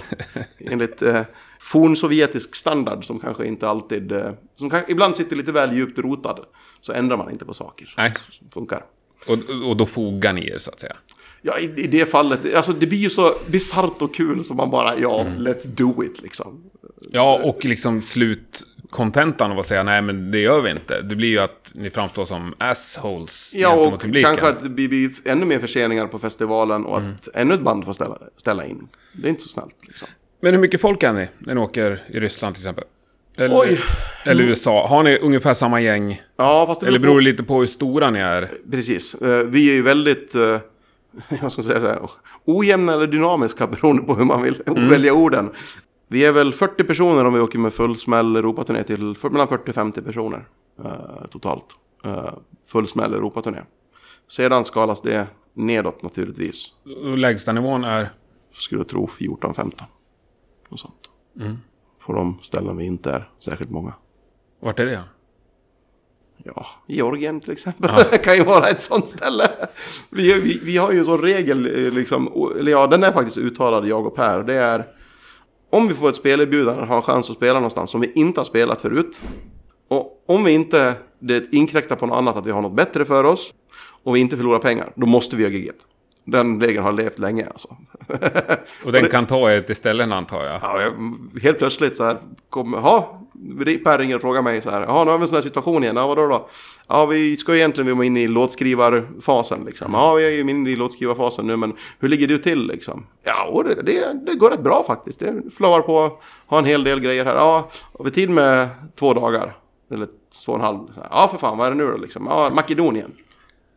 enligt 0.60 1.02
eh, 1.02 1.22
fornsovjetisk 1.64 2.56
standard 2.56 3.06
som 3.06 3.20
kanske 3.20 3.46
inte 3.46 3.68
alltid... 3.70 4.12
Eh, 4.12 4.32
som 4.56 4.70
kan, 4.70 4.82
ibland 4.88 5.16
sitter 5.16 5.36
lite 5.36 5.52
väl 5.52 5.76
djupt 5.76 6.00
rotad. 6.00 6.40
Så 6.82 6.94
ändrar 6.94 7.18
man 7.18 7.32
inte 7.32 7.46
på 7.46 7.54
saker. 7.54 7.94
Nej. 7.98 8.14
Funkar. 8.54 8.86
Och, 9.28 9.38
och 9.70 9.78
då 9.78 9.86
fogar 9.86 10.34
ni 10.34 10.48
er 10.50 10.58
så 10.58 10.72
att 10.72 10.80
säga. 10.80 10.96
Ja, 11.42 11.60
i, 11.60 11.64
i 11.64 11.88
det 11.88 12.06
fallet. 12.06 12.56
Alltså 12.56 12.74
det 12.74 12.88
blir 12.88 12.98
ju 13.00 13.10
så 13.10 13.34
bisarrt 13.48 14.02
och 14.02 14.16
kul 14.16 14.44
som 14.44 14.58
man 14.58 14.70
bara, 14.70 14.98
ja, 15.00 15.22
Mm. 15.22 15.48
let's 15.48 15.68
do 15.68 16.04
it 16.04 16.22
liksom. 16.22 16.64
Ja, 17.12 17.40
och 17.44 17.66
liksom 17.66 18.02
slutkontentan 18.02 19.52
av 19.52 19.60
att 19.60 19.66
säga 19.66 19.84
nej 19.84 20.02
men 20.02 20.32
det 20.32 20.40
gör 20.40 20.62
vi 20.62 20.72
inte. 20.72 21.02
Det 21.02 21.16
blir 21.16 21.28
ju 21.30 21.40
att 21.40 21.72
ni 21.76 21.90
framstår 21.90 22.26
som 22.26 22.54
assholes 22.58 23.52
Ja, 23.56 23.74
och 23.76 24.02
publiken. 24.02 24.36
kanske 24.36 24.48
att 24.48 24.64
det 24.64 24.70
blir- 24.88 25.12
ännu 25.26 25.46
mer 25.46 25.60
förseningar 25.60 26.08
på 26.08 26.20
festivalen 26.20 26.86
och 26.86 26.98
Mm. 26.98 27.12
att 27.14 27.28
ännu 27.36 27.54
ett 27.54 27.62
band 27.62 27.86
får 27.86 27.94
ställa, 27.94 28.18
ställa 28.38 28.66
in. 28.66 28.88
Det 29.14 29.28
är 29.28 29.30
inte 29.30 29.44
så 29.44 29.50
snällt 29.50 29.76
liksom. 29.88 30.08
Men 30.44 30.54
hur 30.54 30.62
mycket 30.62 30.82
folk 30.82 31.04
är 31.04 31.14
ni 31.14 31.28
när 31.40 31.56
ni 31.56 31.62
åker 31.62 32.02
i 32.08 32.20
Ryssland 32.20 32.56
till 32.56 32.62
exempel? 32.64 32.84
Eller, 33.38 33.60
Oj. 33.60 33.80
eller 34.26 34.44
USA. 34.44 34.88
Har 34.88 35.04
ni 35.04 35.18
ungefär 35.18 35.54
samma 35.54 35.82
gäng? 35.82 36.22
Ja, 36.38 36.66
fast 36.68 36.82
det 36.82 36.88
Eller 36.88 37.00
beror 37.00 37.20
det 37.20 37.24
lite 37.26 37.44
på 37.44 37.60
hur 37.60 37.66
stora 37.66 38.10
ni 38.10 38.20
är? 38.20 38.52
Precis. 38.72 39.14
Eh, 39.16 39.44
Vi 39.46 39.70
är 39.70 39.74
ju 39.74 39.82
väldigt, 39.82 40.36
eh, 40.36 40.58
jag 41.42 41.52
ska 41.52 41.62
säga 41.62 41.80
så 41.80 41.88
här, 41.88 42.00
ojämna 42.46 42.94
eller 42.94 43.08
dynamiska 43.08 43.68
beroende 43.68 44.04
på 44.04 44.16
hur 44.16 44.26
man 44.26 44.42
vill 44.42 44.62
Mm. 44.68 44.90
välja 44.90 45.14
orden. 45.14 45.52
Vi 46.08 46.26
är 46.26 46.32
väl 46.32 46.54
40 46.54 46.84
personer 46.84 47.26
om 47.26 47.34
vi 47.34 47.40
åker 47.40 47.60
med 47.60 47.74
full 47.74 47.98
smäll 47.98 48.36
Europaturné 48.36 48.84
till 48.84 49.16
mellan 49.24 49.48
40 49.48 49.70
och 49.72 49.76
50 49.76 50.02
personer 50.02 50.46
eh, 50.86 51.28
totalt. 51.32 51.66
Full 52.68 52.88
smäll 52.88 53.14
Europaturné. 53.14 53.60
Sedan 54.30 54.66
skalas 54.66 55.02
det 55.02 55.28
nedåt 55.54 56.02
naturligtvis. 56.04 56.68
Lägsta 57.18 57.52
nivån 57.52 57.84
är? 57.84 58.10
skulle 58.54 58.80
jag 58.80 58.88
tro 58.88 59.08
14-15. 59.20 59.72
Och 60.74 60.80
sånt. 60.80 61.10
Mm. 61.40 61.58
På 62.06 62.14
de 62.14 62.40
ställen 62.42 62.78
vi 62.78 62.86
inte 62.86 63.12
är 63.12 63.30
särskilt 63.40 63.72
många. 63.72 63.94
Vart 64.60 64.80
är 64.80 64.86
det? 64.86 65.04
Ja, 66.38 66.66
Georgien 66.88 67.40
till 67.40 67.52
exempel. 67.52 67.92
Det 68.12 68.18
kan 68.24 68.36
ju 68.36 68.44
vara 68.44 68.68
ett 68.68 68.82
sånt 68.82 69.10
ställe. 69.10 69.50
Vi, 70.10 70.34
vi, 70.34 70.60
vi 70.64 70.78
har 70.78 70.92
ju 70.92 71.04
som 71.04 71.18
regel, 71.18 71.86
eh, 71.86 71.94
liksom, 71.94 72.52
eller 72.60 72.72
ja, 72.72 72.88
den 72.88 73.04
är 73.04 73.12
faktiskt 73.12 73.38
uttalad, 73.38 73.88
jag 73.88 74.06
och 74.06 74.16
Per. 74.16 74.44
Det 74.44 74.54
är 74.54 74.86
om 75.70 75.88
vi 75.88 75.94
får 75.94 76.10
ett 76.10 76.16
spelerbjudande 76.16 76.82
och 76.82 76.88
har 76.88 76.96
en 76.96 77.02
chans 77.02 77.30
att 77.30 77.36
spela 77.36 77.54
någonstans 77.54 77.92
som 77.92 78.02
vi 78.02 78.12
inte 78.16 78.40
har 78.40 78.46
spelat 78.46 78.82
förut. 78.82 79.22
Och 79.88 80.24
om 80.26 80.44
vi 80.44 80.52
inte, 80.52 80.96
det 81.20 81.54
inkräktar 81.54 81.96
på 81.96 82.06
något 82.06 82.18
annat, 82.18 82.38
att 82.38 82.46
vi 82.46 82.52
har 82.52 82.62
något 82.62 82.76
bättre 82.76 83.06
för 83.06 83.24
oss. 83.24 83.54
Och 84.04 84.16
vi 84.16 84.20
inte 84.20 84.38
förlorar 84.38 84.60
pengar, 84.60 84.92
då 84.96 85.06
måste 85.06 85.36
vi 85.36 85.44
göra 85.44 85.54
giget. 85.54 85.88
Den 86.26 86.62
regeln 86.62 86.84
har 86.84 86.92
levt 86.92 87.20
länge 87.20 87.48
alltså. 87.48 87.78
Och 88.86 88.92
den 88.92 89.10
kan 89.10 89.26
ta 89.26 89.52
er 89.52 89.62
till 89.62 89.76
ställen 89.76 90.14
antar 90.14 90.44
jag? 90.44 90.60
Ja, 90.64 90.82
jag, 90.82 90.94
helt 91.42 91.58
plötsligt 91.58 91.96
så 91.96 92.04
här, 92.04 92.18
kom, 92.50 92.74
ha, 92.74 93.20
Per 93.84 93.98
ringer 93.98 94.16
och 94.16 94.22
frågar 94.22 94.42
mig 94.42 94.62
så 94.62 94.70
här, 94.70 94.82
ja 94.82 95.04
nu 95.04 95.12
har 95.12 95.18
vi 95.18 95.22
en 95.22 95.28
sån 95.28 95.36
här 95.36 95.42
situation 95.42 95.84
igen, 95.84 95.96
ja 95.96 96.08
vadå 96.08 96.28
då? 96.28 96.50
Ja 96.88 97.06
vi 97.06 97.38
ska 97.38 97.54
ju 97.54 97.58
egentligen 97.58 97.98
vara 97.98 98.06
inne 98.06 98.22
i 98.22 98.28
låtskrivarfasen 98.28 99.64
liksom. 99.66 99.94
Ja 99.94 100.14
vi 100.14 100.26
är 100.26 100.30
ju 100.30 100.40
inne 100.40 100.70
i 100.70 100.76
låtskrivarfasen 100.76 101.48
nu 101.48 101.56
men 101.56 101.74
hur 102.00 102.08
ligger 102.08 102.28
du 102.28 102.38
till 102.38 102.68
liksom? 102.68 103.06
Ja 103.24 103.64
det, 103.66 103.82
det, 103.82 104.26
det 104.26 104.36
går 104.36 104.50
rätt 104.50 104.64
bra 104.64 104.84
faktiskt, 104.88 105.20
det 105.20 105.42
flowar 105.56 105.82
på, 105.82 106.20
har 106.48 106.60
en 106.60 106.66
hel 106.66 106.84
del 106.84 107.00
grejer 107.00 107.26
här. 107.26 107.36
Ja, 107.36 107.70
har 107.98 108.06
vi 108.06 108.12
tid 108.12 108.30
med 108.30 108.70
två 108.96 109.14
dagar? 109.14 109.56
Eller 109.92 110.08
två 110.46 110.52
och 110.52 110.58
en 110.58 110.64
halv? 110.64 110.80
Ja 111.12 111.28
för 111.32 111.38
fan, 111.38 111.58
vad 111.58 111.68
är 111.68 111.72
det 111.72 111.78
nu 111.78 111.88
då 111.88 111.98
liksom? 111.98 112.28
Ja, 112.30 112.52
Makedonien. 112.56 113.12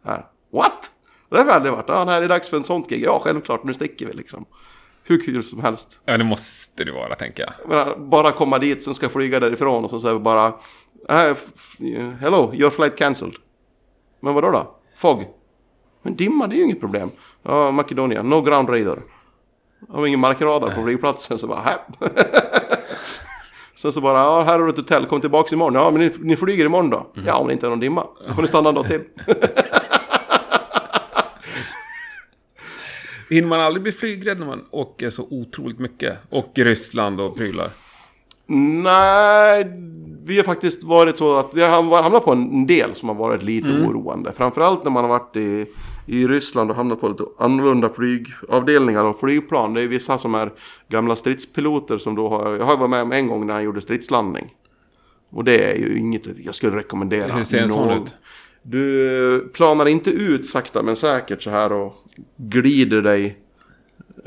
Här. 0.05 0.27
What? 0.53 0.91
Det 1.31 1.37
har 1.39 1.45
vi 1.45 1.51
aldrig 1.51 1.73
varit. 1.73 1.85
Ja, 1.89 2.05
nej, 2.05 2.21
det 2.21 2.27
är 2.27 2.29
dags 2.29 2.49
för 2.49 2.57
en 2.57 2.65
sånt 2.65 2.89
gig. 2.89 3.03
Ja, 3.05 3.21
självklart, 3.25 3.65
nu 3.65 3.75
sticker 3.75 4.07
vi 4.07 4.13
liksom. 4.13 4.45
Hur 5.05 5.21
kul 5.25 5.45
som 5.45 5.61
helst. 5.61 6.01
Ja, 6.05 6.17
det 6.19 6.25
måste 6.25 6.85
det 6.85 6.93
vara 6.93 7.15
tänker 7.15 7.43
jag. 7.43 7.53
Jag 7.63 7.69
menar, 7.69 7.97
bara 7.97 8.33
komma 8.33 8.59
dit, 8.59 8.83
sen 8.85 8.95
ska 8.95 9.09
flyga 9.09 9.41
därifrån 9.41 9.85
och 9.85 9.91
så 9.91 10.01
säger 10.01 10.15
vi 10.15 10.21
bara 10.21 10.47
"Äh, 11.09 11.37
Hello, 12.21 12.55
your 12.55 12.71
flight 12.71 12.97
cancelled. 12.99 13.35
Men 14.21 14.35
vadå 14.35 14.51
då? 14.51 14.75
Fog? 14.97 15.25
Men 16.03 16.17
dimma, 16.17 16.47
det 16.47 16.55
är 16.55 16.59
ju 16.59 16.65
inget 16.65 16.81
problem. 16.81 17.11
Ja, 17.43 17.71
Makedonia, 17.71 18.23
no 18.23 18.41
ground 18.43 18.69
radar. 18.71 19.03
Har 19.89 20.07
ingen 20.07 20.21
markradar 20.21 20.75
på 20.75 20.83
flygplatsen 20.83 21.39
så 21.39 21.47
bara 21.47 21.61
här. 21.61 21.79
Sen 23.75 23.93
så 23.93 24.01
bara, 24.01 24.19
ja 24.19 24.43
här 24.43 24.59
har 24.59 24.67
du 24.67 24.71
ett 24.73 24.77
hotell, 24.77 25.07
kom 25.07 25.21
tillbaks 25.21 25.53
imorgon. 25.53 25.75
Ja 25.75 25.91
men 25.91 26.01
ni, 26.01 26.13
ni 26.21 26.37
flyger 26.37 26.65
imorgon 26.65 26.91
då? 26.91 27.07
Ja 27.27 27.37
om 27.37 27.47
det 27.47 27.53
inte 27.53 27.67
är 27.67 27.71
någon 27.71 27.81
dimma. 27.81 28.07
Då 28.29 28.35
får 28.35 28.43
ni 28.43 28.49
stanna 28.49 28.69
en 28.69 28.75
dag 28.75 28.87
till. 28.87 29.01
Hinner 33.31 33.49
man 33.49 33.61
aldrig 33.61 33.83
bli 33.83 33.93
flygrädd 33.93 34.39
när 34.39 34.47
man 34.47 34.65
åker 34.71 35.11
så 35.11 35.27
otroligt 35.31 35.79
mycket? 35.79 36.19
Och 36.31 36.53
i 36.55 36.65
Ryssland 36.65 37.21
och 37.21 37.37
prylar? 37.37 37.71
Nej, 38.49 39.67
vi 40.25 40.37
har 40.37 40.45
faktiskt 40.45 40.85
varit 40.85 41.17
så 41.17 41.37
att 41.37 41.55
vi 41.55 41.63
har 41.63 42.03
hamnat 42.03 42.25
på 42.25 42.33
en 42.33 42.67
del 42.67 42.95
som 42.95 43.09
har 43.09 43.17
varit 43.17 43.43
lite 43.43 43.69
oroande. 43.69 44.33
Framförallt 44.33 44.85
när 44.85 44.91
man 44.91 45.05
har 45.05 45.09
varit 45.09 45.37
i, 45.37 45.67
i 46.07 46.27
Ryssland 46.27 46.71
och 46.71 46.77
hamnat 46.77 47.01
på 47.01 47.09
lite 47.09 47.25
annorlunda 47.39 47.89
flygavdelningar 47.89 49.05
och 49.05 49.21
flygplan. 49.21 49.75
Det 49.75 49.83
är 49.83 49.89
vissa 49.89 50.19
som 50.19 50.35
är 50.35 50.53
gamla 50.89 51.17
stridspiloter 51.17 51.99
som 51.99 52.15
då 52.15 52.29
har... 52.29 52.57
Jag 52.57 52.65
har 52.65 52.77
varit 52.77 52.91
med 52.91 53.03
om 53.03 53.13
en 53.13 53.29
gång 53.29 53.47
när 53.47 53.55
han 53.55 53.65
gjorde 53.65 53.81
stridslandning. 53.81 54.55
Och 55.31 55.45
det 55.45 55.71
är 55.71 55.75
ju 55.75 55.99
inget 55.99 56.23
jag 56.39 56.55
skulle 56.55 56.77
rekommendera. 56.77 57.33
Hur 57.33 57.45
ser 57.45 57.63
en 57.63 57.69
sån 57.69 58.03
ut? 58.03 58.15
Du 58.63 59.51
planar 59.55 59.87
inte 59.87 60.11
ut 60.11 60.47
sakta 60.47 60.83
men 60.83 60.97
säkert 60.97 61.43
så 61.43 61.51
här 61.51 61.73
och 61.73 62.06
glider 62.37 63.03
dig 63.03 63.39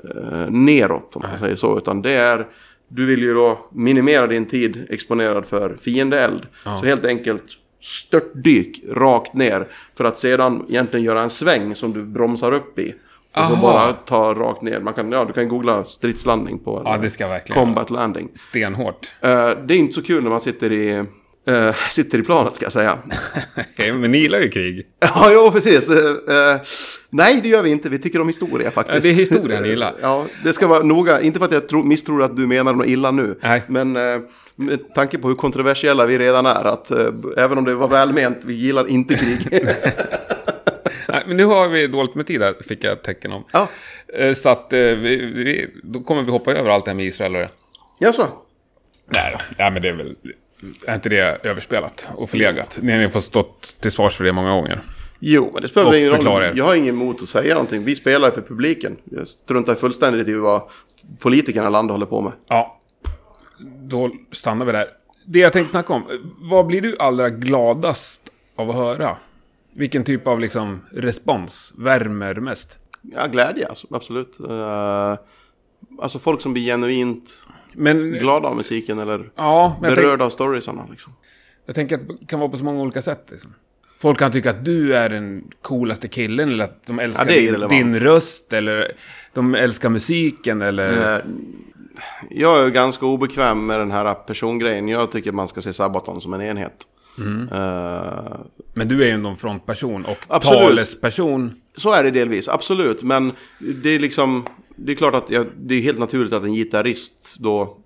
eh, 0.03 0.49
neråt 0.49 1.15
om 1.15 1.21
man 1.29 1.39
säger 1.39 1.55
så. 1.55 1.77
Utan 1.77 2.01
det 2.01 2.11
är, 2.11 2.47
du 2.87 3.05
vill 3.05 3.23
ju 3.23 3.33
då 3.33 3.69
minimera 3.71 4.27
din 4.27 4.45
tid 4.45 4.87
exponerad 4.89 5.45
för 5.45 5.77
fiendeeld. 5.81 6.47
Så 6.63 6.85
helt 6.85 7.05
enkelt 7.05 7.43
störtdyk 7.81 8.83
rakt 8.89 9.33
ner 9.33 9.67
för 9.95 10.05
att 10.05 10.17
sedan 10.17 10.65
egentligen 10.69 11.05
göra 11.05 11.21
en 11.21 11.29
sväng 11.29 11.75
som 11.75 11.93
du 11.93 12.03
bromsar 12.03 12.51
upp 12.51 12.79
i. 12.79 12.93
Och 13.31 13.45
så 13.45 13.53
Aha. 13.53 13.61
bara 13.61 13.93
ta 13.93 14.33
rakt 14.33 14.61
ner. 14.61 14.79
Man 14.79 14.93
kan, 14.93 15.11
ja, 15.11 15.25
du 15.25 15.33
kan 15.33 15.49
googla 15.49 15.85
stridslandning 15.85 16.59
på 16.59 16.81
Ja, 16.85 16.97
det 16.97 17.09
ska 17.09 17.27
verkligen 17.27 17.63
combat 17.63 17.89
landing. 17.89 18.29
Stenhårt. 18.35 19.13
Eh, 19.21 19.49
det 19.65 19.73
är 19.73 19.77
inte 19.77 19.93
så 19.93 20.01
kul 20.01 20.23
när 20.23 20.29
man 20.29 20.41
sitter 20.41 20.71
i, 20.71 21.05
eh, 21.47 21.75
sitter 21.89 22.17
i 22.19 22.21
planet 22.23 22.55
ska 22.55 22.65
jag 22.65 22.71
säga. 22.73 22.97
Men 23.77 24.11
ni 24.11 24.17
gillar 24.17 24.39
ju 24.39 24.49
krig. 24.49 24.87
Ja, 24.99 25.29
jo, 25.33 25.51
precis. 25.51 25.89
Eh, 25.89 26.61
nej, 27.09 27.39
det 27.43 27.49
gör 27.49 27.63
vi 27.63 27.69
inte. 27.69 27.89
Vi 27.89 27.99
tycker 27.99 28.21
om 28.21 28.27
historia 28.27 28.71
faktiskt. 28.71 29.01
Det 29.03 29.09
är 29.09 29.13
historia 29.13 29.59
ni 29.59 29.67
gillar. 29.69 29.93
Ja, 30.01 30.25
det 30.43 30.53
ska 30.53 30.67
vara 30.67 30.83
noga. 30.83 31.21
Inte 31.21 31.39
för 31.39 31.45
att 31.45 31.51
jag 31.51 31.69
tro, 31.69 31.83
misstror 31.83 32.23
att 32.23 32.35
du 32.37 32.47
menar 32.47 32.73
något 32.73 32.87
illa 32.87 33.11
nu. 33.11 33.37
Nej. 33.41 33.63
Men 33.67 33.91
med 34.55 34.93
tanke 34.95 35.17
på 35.17 35.27
hur 35.27 35.35
kontroversiella 35.35 36.05
vi 36.05 36.17
redan 36.19 36.45
är. 36.45 36.65
Att 36.65 36.91
även 37.37 37.57
om 37.57 37.63
det 37.65 37.75
var 37.75 37.87
välment, 37.87 38.37
vi 38.45 38.53
gillar 38.53 38.87
inte 38.87 39.15
krig. 39.15 39.47
Nej, 41.09 41.23
men 41.27 41.37
nu 41.37 41.45
har 41.45 41.67
vi 41.69 41.87
dåligt 41.87 42.15
med 42.15 42.27
tid 42.27 42.41
här, 42.41 42.53
fick 42.67 42.83
jag 42.83 42.93
ett 42.93 43.03
tecken 43.03 43.31
om. 43.31 43.43
ja, 43.51 43.67
Så 44.35 44.49
att 44.49 44.67
vi, 44.71 45.15
vi, 45.35 45.67
då 45.83 45.99
kommer 45.99 46.23
vi 46.23 46.31
hoppa 46.31 46.53
över 46.53 46.69
allt 46.69 46.85
det 46.85 46.91
här 46.91 46.95
med 46.95 47.05
Israel 47.05 47.35
och 47.35 47.41
det. 47.41 47.49
ja 47.99 48.13
så. 48.13 48.23
Nej. 49.11 49.37
Nej, 49.57 49.71
men 49.71 49.81
det 49.81 49.89
är 49.89 49.93
väl... 49.93 50.15
Är 50.85 50.95
inte 50.95 51.09
det 51.09 51.45
överspelat 51.45 52.09
och 52.15 52.29
förlegat? 52.29 52.79
Ni 52.81 53.03
har 53.03 53.09
fått 53.09 53.23
stått 53.23 53.77
till 53.79 53.91
svars 53.91 54.15
för 54.15 54.23
det 54.23 54.33
många 54.33 54.51
gånger. 54.51 54.79
Jo, 55.19 55.49
men 55.53 55.61
det 55.61 55.67
spelar 55.67 55.95
ingen 55.95 56.11
roll. 56.11 56.57
Jag 56.57 56.65
har 56.65 56.75
ingen 56.75 56.95
emot 56.95 57.21
att 57.21 57.29
säga 57.29 57.53
någonting. 57.53 57.83
Vi 57.83 57.95
spelar 57.95 58.31
för 58.31 58.41
publiken. 58.41 58.97
Jag 59.03 59.27
struntar 59.27 59.75
fullständigt 59.75 60.27
i 60.27 60.33
vad 60.33 60.61
politikerna 61.19 61.67
i 61.67 61.71
landet 61.71 61.91
håller 61.91 62.05
på 62.05 62.21
med. 62.21 62.31
Ja, 62.47 62.79
då 63.81 64.11
stannar 64.31 64.65
vi 64.65 64.71
där. 64.71 64.87
Det 65.25 65.39
jag 65.39 65.53
tänkte 65.53 65.71
snacka 65.71 65.93
om. 65.93 66.03
Vad 66.37 66.65
blir 66.65 66.81
du 66.81 66.97
allra 66.99 67.29
gladast 67.29 68.21
av 68.55 68.69
att 68.69 68.75
höra? 68.75 69.17
Vilken 69.73 70.03
typ 70.03 70.27
av 70.27 70.39
liksom 70.39 70.81
respons 70.91 71.73
värmer 71.77 72.35
mest? 72.35 72.77
Ja, 73.01 73.27
glädje 73.27 73.67
alltså, 73.67 73.87
absolut. 73.91 74.37
Uh, 74.49 75.15
alltså 76.01 76.19
folk 76.19 76.41
som 76.41 76.53
blir 76.53 76.63
genuint 76.63 77.43
Men, 77.73 78.11
glada 78.11 78.47
av 78.47 78.55
musiken 78.55 78.99
eller 78.99 79.29
ja, 79.35 79.77
berörda 79.81 80.25
av 80.25 80.29
storiesarna. 80.29 80.87
Liksom. 80.91 81.13
jag 81.65 81.75
tänker 81.75 81.95
att 81.95 82.07
det 82.07 82.25
kan 82.27 82.39
vara 82.39 82.49
på 82.49 82.57
så 82.57 82.63
många 82.63 82.81
olika 82.81 83.01
sätt. 83.01 83.27
Liksom. 83.31 83.53
Folk 83.99 84.19
kan 84.19 84.31
tycka 84.31 84.49
att 84.49 84.65
du 84.65 84.95
är 84.95 85.09
den 85.09 85.43
coolaste 85.61 86.07
killen 86.07 86.49
eller 86.49 86.63
att 86.63 86.85
de 86.85 86.99
älskar 86.99 87.29
Ja, 87.29 87.67
din, 87.67 87.99
röst 87.99 88.53
eller 88.53 88.91
de 89.33 89.55
älskar 89.55 89.89
musiken 89.89 90.61
eller... 90.61 91.15
Eh, 91.15 91.21
jag 92.29 92.65
är 92.65 92.69
ganska 92.69 93.05
obekväm 93.05 93.65
med 93.65 93.79
den 93.79 93.91
här 93.91 94.13
persongrejen. 94.13 94.87
Jag 94.87 95.11
tycker 95.11 95.31
man 95.31 95.47
ska 95.47 95.61
se 95.61 95.73
Sabaton 95.73 96.21
som 96.21 96.33
en 96.33 96.41
enhet. 96.41 96.87
Mm. 97.17 97.49
Eh, 97.51 98.39
Men 98.73 98.87
du 98.87 99.01
är 99.01 99.05
ju 99.05 99.11
ändå 99.11 99.29
en 99.29 99.35
frontperson 99.35 100.05
och 100.05 100.17
Absolut. 100.27 100.59
talesperson. 100.59 101.61
så 101.77 101.93
är 101.93 102.03
det 102.03 102.11
delvis, 102.11 102.49
absolut. 102.49 103.03
Men 103.03 103.31
det 103.59 103.89
är 103.89 103.99
liksom, 103.99 104.45
det 104.85 104.91
är 104.91 104.95
klart 104.95 105.15
att 105.15 105.29
jag, 105.29 105.45
det 105.57 105.75
är 105.75 105.81
helt 105.81 105.99
naturligt 105.99 106.33
att 106.33 106.43
en 106.43 106.53
gitarrist 106.53 107.35
då 107.39 107.77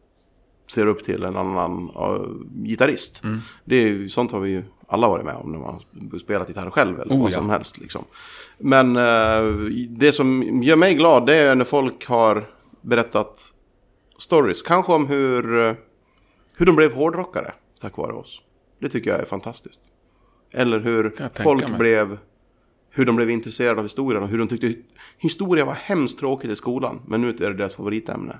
ser 0.71 0.87
upp 0.87 1.03
till 1.03 1.23
en 1.23 1.37
annan 1.37 1.89
uh, 1.89 2.65
gitarrist. 2.65 3.23
Mm. 3.23 3.39
Det 3.65 3.75
är 3.75 3.87
ju, 3.87 4.09
sånt 4.09 4.31
har 4.31 4.39
vi 4.39 4.49
ju 4.49 4.63
alla 4.87 5.07
varit 5.07 5.25
med 5.25 5.35
om 5.35 5.51
när 5.51 5.59
man 5.59 5.81
spelat 6.19 6.47
gitarr 6.47 6.69
själv 6.69 7.01
eller 7.01 7.15
Oh, 7.15 7.21
vad 7.21 7.31
ja. 7.31 7.35
som 7.35 7.49
helst. 7.49 7.77
Liksom. 7.77 8.05
Men 8.57 8.95
eh, 8.95 9.43
det 9.89 10.11
som 10.11 10.63
gör 10.63 10.75
mig 10.75 10.95
glad 10.95 11.25
det 11.25 11.35
är 11.35 11.55
när 11.55 11.65
folk 11.65 12.05
har 12.05 12.45
berättat 12.81 13.53
stories. 14.17 14.61
Kanske 14.61 14.93
om 14.93 15.07
hur, 15.07 15.67
eh, 15.67 15.75
hur 16.55 16.65
de 16.65 16.75
blev 16.75 16.93
hårdrockare 16.93 17.53
tack 17.81 17.97
vare 17.97 18.13
oss. 18.13 18.41
Det 18.79 18.89
tycker 18.89 19.11
jag 19.11 19.19
är 19.19 19.25
fantastiskt. 19.25 19.81
Eller 20.51 20.79
hur 20.79 21.15
folk 21.43 21.77
blev 21.77 22.17
hur 22.95 23.05
de 23.05 23.15
blev 23.15 23.29
intresserade 23.29 23.79
av 23.79 23.85
historien 23.85 24.23
och 24.23 24.29
hur 24.29 24.37
de 24.37 24.47
tyckte 24.47 24.73
historia 25.17 25.65
var 25.65 25.73
hemskt 25.73 26.19
tråkigt 26.19 26.51
i 26.51 26.55
skolan. 26.55 27.01
Men 27.07 27.21
nu 27.21 27.29
är 27.29 27.33
det 27.33 27.53
deras 27.53 27.75
favoritämne. 27.75 28.35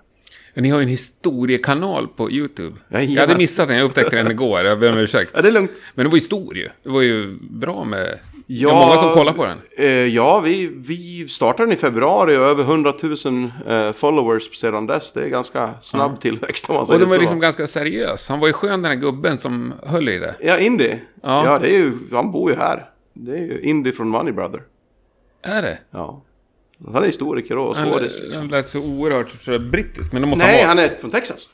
Ni 0.56 0.70
har 0.70 0.80
ju 0.80 0.84
en 0.84 0.90
historiekanal 0.90 2.08
på 2.08 2.32
YouTube. 2.32 2.76
Jajamän. 2.90 3.14
Jag 3.14 3.22
hade 3.22 3.38
missat 3.38 3.68
den, 3.68 3.78
jag 3.78 3.86
upptäckte 3.86 4.16
den 4.16 4.32
igår. 4.32 4.60
Jag 4.66 4.80
ber 4.80 4.92
om 4.92 4.98
ursäkt. 4.98 5.32
Ja, 5.36 5.42
det 5.42 5.48
är 5.48 5.52
lugnt. 5.52 5.72
Men 5.96 6.06
det 6.06 6.10
var 6.10 6.18
ju 6.18 6.22
stor 6.22 6.58
ju. 6.58 6.70
Det 6.84 6.90
var 6.90 7.02
ju 7.02 7.38
bra 7.42 7.84
med... 7.84 8.20
Ja, 8.48 8.70
det 8.70 8.76
var 8.76 8.86
många 8.88 8.98
som 8.98 9.14
kollade 9.14 9.38
på 9.38 9.46
den. 9.46 9.58
Eh, 9.78 9.88
ja, 9.90 10.40
vi, 10.40 10.68
vi 10.76 11.28
startade 11.30 11.66
den 11.66 11.74
i 11.78 11.80
februari 11.82 12.38
och 12.38 12.42
över 12.42 12.64
100 12.64 12.94
000 13.26 13.52
eh, 13.68 13.92
followers 13.92 14.56
sedan 14.56 14.88
dess. 14.88 15.12
Det 15.12 15.22
är 15.24 15.28
ganska 15.30 15.70
snabb 15.82 16.22
tillväxt 16.22 16.70
om 16.70 16.74
man 16.74 16.82
Och 16.82 16.88
säger 16.88 17.00
den 17.00 17.10
var 17.10 17.16
så. 17.16 17.22
liksom 17.22 17.40
ganska 17.40 17.68
seriös. 17.68 18.30
Han 18.30 18.40
var 18.40 18.48
ju 18.48 18.54
skön 18.54 18.82
den 18.82 18.86
här 18.92 18.96
gubben 18.96 19.38
som 19.38 19.74
höll 19.86 20.10
i 20.10 20.20
det. 20.20 20.36
Ja, 20.42 20.58
Indy. 20.60 20.90
Ja. 20.90 21.46
Ja. 21.46 21.60
det 21.60 21.68
är 21.76 21.78
ju, 21.78 21.94
han 22.12 22.32
bor 22.32 22.52
ju 22.52 22.58
här. 22.58 22.90
Det 23.14 23.32
är 23.32 23.38
ju 23.42 23.62
Indy 23.62 23.92
från 23.92 24.08
Money 24.10 24.34
Brother. 24.34 24.64
Är 25.42 25.62
det? 25.62 25.78
Ja. 25.92 26.22
Han 26.86 27.04
är 27.04 27.08
historiker 27.08 27.58
och 27.58 27.76
Han, 27.76 27.92
skådis. 27.92 28.20
Liksom. 28.20 28.36
han 28.42 28.48
lät 28.48 28.70
så 28.70 28.80
oerhört 28.80 29.46
brittisk. 29.72 30.14
Men 30.14 30.22
då 30.22 30.28
måste 30.28 30.46
Nej, 30.46 30.64
han 30.64 30.78
vara... 30.78 30.86
han 30.86 30.92
är 30.94 30.96
från 30.98 31.12
Texas. 31.12 31.50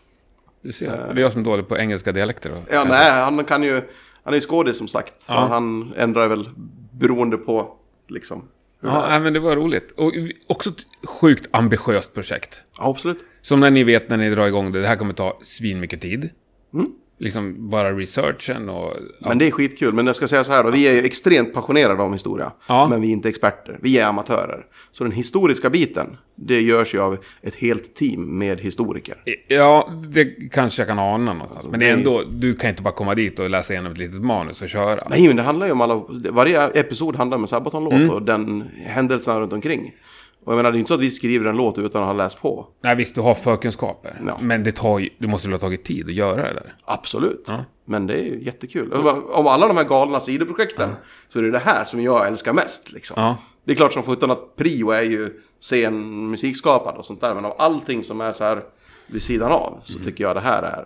Du 0.61 0.71
ser. 0.71 0.87
Det 0.87 1.19
är 1.19 1.23
jag 1.23 1.31
som 1.31 1.41
är 1.41 1.45
dålig 1.45 1.67
på 1.67 1.77
engelska 1.77 2.11
dialekter. 2.11 2.49
Då. 2.49 2.61
Ja, 2.71 2.85
nej, 2.89 3.11
han 3.23 3.43
kan 3.45 3.63
ju... 3.63 3.81
Han 4.23 4.33
är 4.33 4.37
ju 4.37 4.41
skådis 4.41 4.77
som 4.77 4.87
sagt. 4.87 5.21
Så 5.21 5.33
Ja. 5.33 5.39
han 5.49 5.93
ändrar 5.97 6.27
väl 6.27 6.49
beroende 6.91 7.37
på 7.37 7.75
liksom. 8.07 8.43
Ja, 8.81 9.07
nej, 9.09 9.19
men 9.19 9.33
det 9.33 9.39
var 9.39 9.55
roligt. 9.55 9.91
Och 9.91 10.11
också 10.47 10.69
ett 10.69 11.09
sjukt 11.09 11.47
ambitiöst 11.51 12.13
projekt. 12.13 12.61
Ja, 12.77 12.89
absolut. 12.89 13.23
Som 13.41 13.59
när 13.59 13.71
ni 13.71 13.83
vet 13.83 14.09
när 14.09 14.17
ni 14.17 14.29
drar 14.29 14.47
igång 14.47 14.71
det, 14.71 14.81
det 14.81 14.87
här 14.87 14.95
kommer 14.95 15.13
ta 15.13 15.39
svin 15.43 15.79
mycket 15.79 16.01
tid. 16.01 16.29
Mm. 16.73 16.91
Liksom 17.21 17.69
bara 17.69 17.91
researchen 17.97 18.69
och... 18.69 18.93
Men 19.19 19.37
det 19.37 19.47
är 19.47 19.51
skitkul. 19.51 19.93
Men 19.93 20.07
jag 20.07 20.15
ska 20.15 20.27
säga 20.27 20.43
så 20.43 20.51
här 20.51 20.63
då. 20.63 20.71
Vi 20.71 20.87
är 20.87 20.93
ju 20.93 20.99
extremt 21.05 21.53
passionerade 21.53 22.03
om 22.03 22.13
historia. 22.13 22.51
Ja. 22.67 22.87
Men 22.89 23.01
vi 23.01 23.07
är 23.07 23.11
inte 23.11 23.29
experter. 23.29 23.77
Vi 23.81 23.99
är 23.99 24.05
amatörer. 24.07 24.65
Så 24.91 25.03
den 25.03 25.13
historiska 25.13 25.69
biten, 25.69 26.17
det 26.35 26.61
görs 26.61 26.93
ju 26.95 27.01
av 27.01 27.17
ett 27.41 27.55
helt 27.55 27.95
team 27.95 28.37
med 28.37 28.59
historiker. 28.61 29.15
Ja, 29.47 29.89
det 30.07 30.25
kanske 30.51 30.81
jag 30.81 30.87
kan 30.87 30.99
ana 30.99 31.33
någonstans. 31.33 31.67
Men 31.71 31.79
det 31.79 31.89
är 31.89 31.93
ändå, 31.93 32.23
du 32.31 32.55
kan 32.55 32.69
inte 32.69 32.81
bara 32.81 32.93
komma 32.93 33.15
dit 33.15 33.39
och 33.39 33.49
läsa 33.49 33.73
igenom 33.73 33.91
ett 33.91 33.97
litet 33.97 34.21
manus 34.21 34.61
och 34.61 34.69
köra. 34.69 35.07
Nej, 35.09 35.27
men 35.27 35.35
det 35.35 35.41
handlar 35.43 35.65
ju 35.65 35.71
om 35.71 35.81
alla... 35.81 36.01
Varje 36.29 36.67
episod 36.67 37.15
handlar 37.15 37.37
om 37.37 37.43
en 37.43 37.47
Sabaton-låt 37.47 37.93
Mm. 37.93 38.09
och 38.09 38.21
den 38.21 38.69
händelsen 38.85 39.39
runt 39.39 39.53
omkring. 39.53 39.93
Och 40.45 40.53
jag 40.53 40.57
menar, 40.57 40.71
det 40.71 40.77
är 40.77 40.79
inte 40.79 40.87
så 40.87 40.93
att 40.93 41.01
vi 41.01 41.11
skriver 41.11 41.45
en 41.45 41.57
låt 41.57 41.77
utan 41.77 42.01
att 42.01 42.07
ha 42.07 42.13
läst 42.13 42.41
på. 42.41 42.67
Nej, 42.81 42.95
visst, 42.95 43.15
du 43.15 43.21
har 43.21 43.35
förkunskaper. 43.35 44.21
Ja. 44.27 44.37
Men 44.41 44.63
det 44.63 44.71
tar 44.71 44.99
ju, 44.99 45.09
du 45.17 45.27
måste 45.27 45.47
väl 45.47 45.53
ha 45.53 45.59
tagit 45.59 45.83
tid 45.83 46.05
att 46.05 46.13
göra 46.13 46.35
det 46.35 46.53
där. 46.53 46.75
Absolut. 46.85 47.49
Men 47.85 48.07
det 48.07 48.13
är 48.13 48.23
ju 48.23 48.43
jättekul. 48.43 48.93
Om 48.93 49.47
alla 49.47 49.67
de 49.67 49.77
här 49.77 49.83
galna 49.83 50.19
sidoprojekten 50.19 50.89
så 51.29 51.39
är 51.39 51.43
det 51.43 51.51
det 51.51 51.59
här 51.59 51.85
som 51.85 52.01
jag 52.01 52.27
älskar 52.27 52.53
mest. 52.53 52.91
Liksom. 52.91 53.13
Ja. 53.17 53.37
Det 53.63 53.71
är 53.71 53.75
klart 53.75 53.93
som 53.93 54.03
sjutton 54.03 54.31
att 54.31 54.55
prio 54.55 54.91
är 54.91 55.01
ju 55.01 55.41
scen 55.61 56.29
musikskapande 56.29 56.99
och 56.99 57.05
sånt 57.05 57.21
där. 57.21 57.35
Men 57.35 57.45
av 57.45 57.53
allting 57.57 58.03
som 58.03 58.21
är 58.21 58.31
så 58.31 58.43
här 58.43 58.63
vid 59.07 59.21
sidan 59.21 59.51
av 59.51 59.79
så 59.83 59.99
tycker 59.99 60.23
jag 60.23 60.35
det 60.35 60.39
här 60.39 60.63
är, 60.63 60.85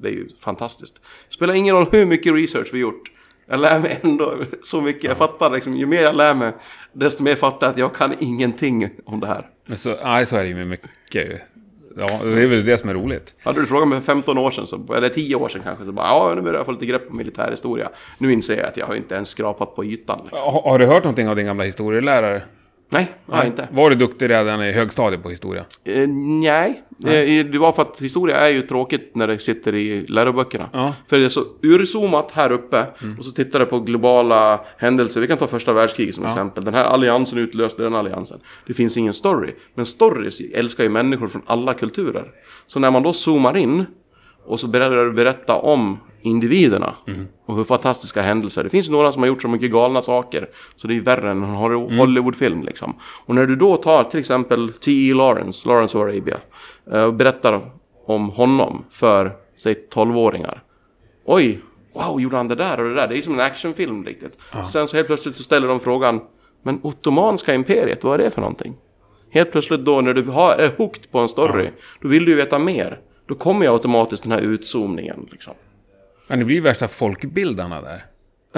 det 0.00 0.08
är 0.08 0.12
ju 0.12 0.28
fantastiskt. 0.40 0.94
Det 1.28 1.34
spelar 1.34 1.54
ingen 1.54 1.76
roll 1.76 1.86
hur 1.90 2.06
mycket 2.06 2.34
research 2.34 2.68
vi 2.72 2.78
gjort. 2.78 3.10
Jag 3.52 3.60
lär 3.60 3.78
mig 3.78 3.98
ändå 4.02 4.34
så 4.62 4.80
mycket. 4.80 5.04
Jag 5.04 5.16
fattar 5.16 5.50
liksom, 5.50 5.76
ju 5.76 5.86
mer 5.86 6.02
jag 6.02 6.16
lär 6.16 6.34
mig, 6.34 6.52
desto 6.92 7.22
mer 7.22 7.34
fattar 7.34 7.66
jag 7.66 7.72
att 7.72 7.78
jag 7.78 7.94
kan 7.94 8.14
ingenting 8.18 8.88
om 9.04 9.20
det 9.20 9.26
här. 9.26 9.48
Men 9.66 9.76
så, 9.76 9.96
nej, 10.04 10.26
så 10.26 10.36
är 10.36 10.42
det 10.42 10.48
ju 10.48 10.54
med 10.54 10.66
mycket. 10.66 11.40
Ja, 11.96 12.20
det 12.24 12.42
är 12.42 12.46
väl 12.46 12.64
det 12.64 12.78
som 12.78 12.90
är 12.90 12.94
roligt. 12.94 13.34
Hade 13.44 13.60
du 13.60 13.66
frågat 13.66 13.88
mig 13.88 13.98
för 13.98 14.04
15 14.04 14.38
år 14.38 14.50
sedan, 14.50 14.66
så, 14.66 14.94
eller 14.94 15.08
10 15.08 15.34
år 15.34 15.48
sedan 15.48 15.60
kanske, 15.64 15.84
så 15.84 15.92
bara 15.92 16.06
ja, 16.06 16.32
nu 16.34 16.40
börjar 16.40 16.56
jag 16.56 16.66
få 16.66 16.72
lite 16.72 16.86
grepp 16.86 17.08
på 17.08 17.14
militärhistoria. 17.14 17.88
Nu 18.18 18.32
inser 18.32 18.56
jag 18.56 18.66
att 18.66 18.76
jag 18.76 18.86
har 18.86 18.94
inte 18.94 19.14
ens 19.14 19.28
skrapat 19.28 19.76
på 19.76 19.84
ytan. 19.84 20.20
Liksom. 20.24 20.38
Har, 20.42 20.62
har 20.62 20.78
du 20.78 20.86
hört 20.86 21.04
någonting 21.04 21.28
av 21.28 21.36
din 21.36 21.46
gamla 21.46 21.64
historielärare? 21.64 22.42
Nej, 22.92 23.12
jag 23.26 23.36
har 23.36 23.44
inte. 23.44 23.68
Var 23.70 23.90
du 23.90 23.96
duktig 23.96 24.30
redan 24.30 24.62
i 24.62 24.72
högstadiet 24.72 25.22
på 25.22 25.30
historia? 25.30 25.64
Eh, 25.84 26.08
nej, 26.08 26.82
Eh, 27.04 27.46
det 27.46 27.58
var 27.58 27.72
för 27.72 27.82
att 27.82 28.00
historia 28.00 28.36
är 28.36 28.48
ju 28.48 28.62
tråkigt 28.62 29.10
när 29.14 29.26
det 29.26 29.38
sitter 29.38 29.74
i 29.74 30.06
läroböckerna. 30.06 30.68
Ja. 30.72 30.94
För 31.06 31.18
det 31.18 31.24
är 31.24 31.28
så 31.28 31.44
urzoomat 31.62 32.30
här 32.30 32.52
uppe 32.52 32.86
och 33.18 33.24
så 33.24 33.30
tittar 33.30 33.58
det 33.58 33.66
på 33.66 33.80
globala 33.80 34.60
händelser. 34.76 35.20
Vi 35.20 35.26
kan 35.26 35.38
ta 35.38 35.46
första 35.46 35.72
världskriget 35.72 36.14
som 36.14 36.24
exempel. 36.24 36.64
Den 36.64 36.74
här 36.74 36.84
alliansen 36.84 37.38
utlöste 37.38 37.82
den 37.82 37.94
alliansen. 37.94 38.40
Det 38.66 38.74
finns 38.74 38.96
ingen 38.96 39.14
story. 39.14 39.54
Men 39.74 39.86
stories 39.86 40.40
älskar 40.54 40.84
ju 40.84 40.90
människor 40.90 41.28
från 41.28 41.42
alla 41.46 41.74
kulturer. 41.74 42.24
Så 42.66 42.78
när 42.78 42.90
man 42.90 43.02
då 43.02 43.12
zoomar 43.12 43.56
in 43.56 43.86
och 44.44 44.60
så 44.60 44.66
börjar 44.66 45.04
du 45.04 45.12
berätta 45.12 45.56
om 45.56 45.98
individerna 46.22 46.94
och 47.46 47.56
hur 47.56 47.64
fantastiska 47.64 48.22
händelser. 48.22 48.64
Det 48.64 48.70
finns 48.70 48.88
några 48.90 49.12
som 49.12 49.22
har 49.22 49.26
gjort 49.26 49.42
så 49.42 49.48
mycket 49.48 49.70
galna 49.72 50.02
saker 50.02 50.48
så 50.76 50.86
det 50.86 50.96
är 50.96 51.00
värre 51.00 51.30
än 51.30 51.42
en 51.42 51.54
Holly- 51.54 51.98
Hollywoodfilm 51.98 52.62
liksom. 52.62 52.94
Och 53.26 53.34
när 53.34 53.46
du 53.46 53.56
då 53.56 53.76
tar 53.76 54.04
till 54.04 54.20
exempel 54.20 54.72
T.E. 54.72 55.14
Lawrence, 55.14 55.68
Lawrence 55.68 55.98
of 55.98 56.02
Arabia 56.04 56.36
eh, 56.92 57.02
och 57.04 57.14
berättar 57.14 57.70
om 58.06 58.30
honom 58.30 58.84
för, 58.90 59.32
säg 59.56 59.74
12-åringar. 59.94 60.62
Oj, 61.24 61.60
wow, 61.94 62.20
gjorde 62.20 62.36
han 62.36 62.48
det 62.48 62.54
där 62.54 62.80
och 62.80 62.88
det 62.88 62.94
där? 62.94 63.08
Det 63.08 63.18
är 63.18 63.22
som 63.22 63.34
en 63.34 63.40
actionfilm 63.40 64.04
riktigt. 64.04 64.38
Sen 64.64 64.88
så 64.88 64.96
helt 64.96 65.06
plötsligt 65.06 65.36
så 65.36 65.42
ställer 65.42 65.68
de 65.68 65.80
frågan, 65.80 66.20
men 66.62 66.80
Ottomanska 66.82 67.54
imperiet, 67.54 68.04
vad 68.04 68.20
är 68.20 68.24
det 68.24 68.30
för 68.30 68.40
någonting? 68.40 68.74
Helt 69.30 69.52
plötsligt 69.52 69.80
då 69.84 70.00
när 70.00 70.14
du 70.14 70.22
har, 70.22 70.56
är 70.58 70.72
hooked 70.78 71.10
på 71.10 71.18
en 71.18 71.28
story, 71.28 71.68
då 72.00 72.08
vill 72.08 72.24
du 72.24 72.30
ju 72.30 72.36
veta 72.36 72.58
mer. 72.58 72.98
Då 73.26 73.34
kommer 73.34 73.66
ju 73.66 73.72
automatiskt 73.72 74.22
den 74.22 74.32
här 74.32 74.40
utzoomningen 74.40 75.28
liksom. 75.30 75.54
Ja, 76.26 76.36
ni 76.36 76.44
blir 76.44 76.56
ju 76.56 76.62
värsta 76.62 76.88
folkbildarna 76.88 77.80
där. 77.80 78.04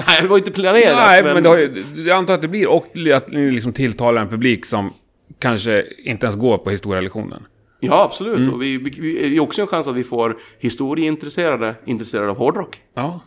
Nej, 0.07 0.21
det 0.21 0.27
var 0.27 0.37
inte 0.37 0.51
planerat. 0.51 0.97
Nej, 0.97 1.23
men, 1.23 1.43
det 1.43 1.49
har 1.49 1.57
ju, 1.57 1.83
jag 1.95 2.17
antar 2.17 2.33
att 2.33 2.41
det 2.41 2.47
blir. 2.47 2.67
Och 2.67 2.87
att 3.13 3.31
ni 3.31 3.51
liksom 3.51 3.73
tilltalar 3.73 4.21
en 4.21 4.29
publik 4.29 4.65
som 4.65 4.93
kanske 5.39 5.85
inte 6.03 6.25
ens 6.25 6.39
går 6.39 6.57
på 6.57 6.69
historielektionen. 6.69 7.47
Ja, 7.79 8.03
absolut. 8.03 8.37
Mm. 8.37 8.53
Och 8.53 8.61
vi, 8.61 8.77
vi, 8.77 8.89
vi 8.89 9.23
är 9.23 9.27
ju 9.27 9.39
också 9.39 9.61
en 9.61 9.67
chans 9.67 9.87
att 9.87 9.95
vi 9.95 10.03
får 10.03 10.37
historieintresserade 10.59 11.75
intresserade 11.85 12.29
av 12.29 12.37
hårdrock. 12.37 12.81
Ja. 12.93 13.19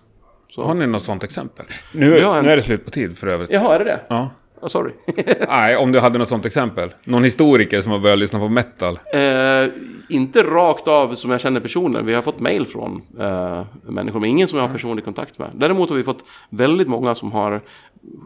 Så. 0.50 0.62
Har 0.62 0.74
ni 0.74 0.86
något 0.86 1.04
sånt 1.04 1.24
exempel? 1.24 1.66
Nu, 1.92 2.10
nu 2.10 2.50
är 2.50 2.56
det 2.56 2.62
slut 2.62 2.84
på 2.84 2.90
tid 2.90 3.18
för 3.18 3.26
övrigt. 3.26 3.50
Jaha, 3.50 3.74
är 3.74 3.78
det 3.78 3.84
det? 3.84 4.00
Ja. 4.08 4.30
Oh, 4.60 4.68
sorry. 4.68 4.92
Nej, 5.48 5.76
om 5.76 5.92
du 5.92 6.00
hade 6.00 6.18
något 6.18 6.28
sånt 6.28 6.46
exempel. 6.46 6.90
Någon 7.04 7.24
historiker 7.24 7.80
som 7.80 7.92
har 7.92 7.98
börjat 7.98 8.18
lyssna 8.18 8.38
på 8.38 8.48
metal. 8.48 8.98
eh, 9.14 9.70
inte 10.08 10.42
rakt 10.42 10.88
av 10.88 11.14
som 11.14 11.30
jag 11.30 11.40
känner 11.40 11.60
personer. 11.60 12.02
Vi 12.02 12.14
har 12.14 12.22
fått 12.22 12.40
mail 12.40 12.66
från 12.66 13.02
eh, 13.20 13.64
människor, 13.82 14.20
men 14.20 14.30
ingen 14.30 14.48
som 14.48 14.58
jag 14.58 14.66
har 14.66 14.72
personlig 14.72 15.04
kontakt 15.04 15.38
med. 15.38 15.50
Däremot 15.54 15.88
har 15.88 15.96
vi 15.96 16.02
fått 16.02 16.24
väldigt 16.50 16.88
många 16.88 17.14
som 17.14 17.32
har 17.32 17.60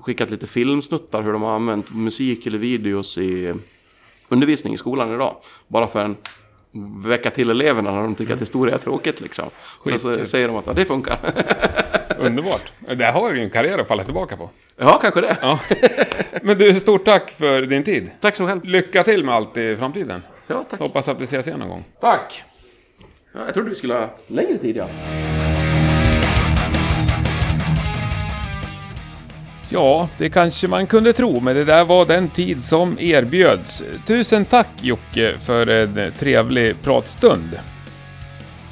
skickat 0.02 0.30
lite 0.30 0.46
filmsnuttar 0.46 1.22
hur 1.22 1.32
de 1.32 1.42
har 1.42 1.54
använt 1.54 1.94
musik 1.94 2.46
eller 2.46 2.58
videos 2.58 3.18
i 3.18 3.54
undervisning 4.28 4.74
i 4.74 4.76
skolan 4.76 5.14
idag. 5.14 5.36
Bara 5.68 5.86
för 5.86 6.00
en 6.04 6.16
väcka 7.04 7.30
till 7.30 7.50
eleverna 7.50 7.92
när 7.92 8.02
de 8.02 8.14
tycker 8.14 8.34
att 8.34 8.40
historia 8.40 8.74
är 8.74 8.78
tråkigt 8.78 9.20
liksom. 9.20 9.50
Och 9.78 10.00
så 10.00 10.26
säger 10.26 10.48
de 10.48 10.56
att 10.56 10.66
ja, 10.66 10.72
det 10.72 10.84
funkar. 10.84 11.18
Underbart. 12.18 12.72
Där 12.96 13.12
har 13.12 13.30
du 13.30 13.38
ju 13.38 13.44
en 13.44 13.50
karriär 13.50 13.78
att 13.78 13.88
falla 13.88 14.04
tillbaka 14.04 14.36
på. 14.36 14.50
ja, 14.76 14.98
kanske 15.02 15.20
det. 15.20 15.36
Ja. 15.42 15.60
Men 16.42 16.58
du, 16.58 16.80
stort 16.80 17.04
tack 17.04 17.30
för 17.30 17.62
din 17.62 17.84
tid. 17.84 18.10
Tack 18.20 18.36
så 18.36 18.46
själv. 18.46 18.64
Lycka 18.64 19.02
till 19.02 19.24
med 19.24 19.34
allt 19.34 19.56
i 19.56 19.76
framtiden. 19.76 20.22
Ja, 20.46 20.64
tack. 20.70 20.80
Hoppas 20.80 21.08
att 21.08 21.20
vi 21.20 21.24
ses 21.24 21.46
igen 21.46 21.58
någon 21.58 21.68
gång. 21.68 21.84
Tack. 22.00 22.42
Ja, 23.32 23.40
jag 23.44 23.54
trodde 23.54 23.68
vi 23.68 23.74
skulle 23.74 23.94
ha 23.94 24.10
längre 24.26 24.58
tid, 24.58 24.76
ja. 24.76 24.88
Ja, 29.72 30.08
det 30.18 30.30
kanske 30.30 30.68
man 30.68 30.86
kunde 30.86 31.12
tro, 31.12 31.40
men 31.40 31.56
det 31.56 31.64
där 31.64 31.84
var 31.84 32.04
den 32.04 32.28
tid 32.28 32.64
som 32.64 32.98
erbjöds. 32.98 33.82
Tusen 34.06 34.44
tack 34.44 34.68
Jocke 34.80 35.34
för 35.40 35.66
en 35.66 36.12
trevlig 36.18 36.82
pratstund. 36.82 37.58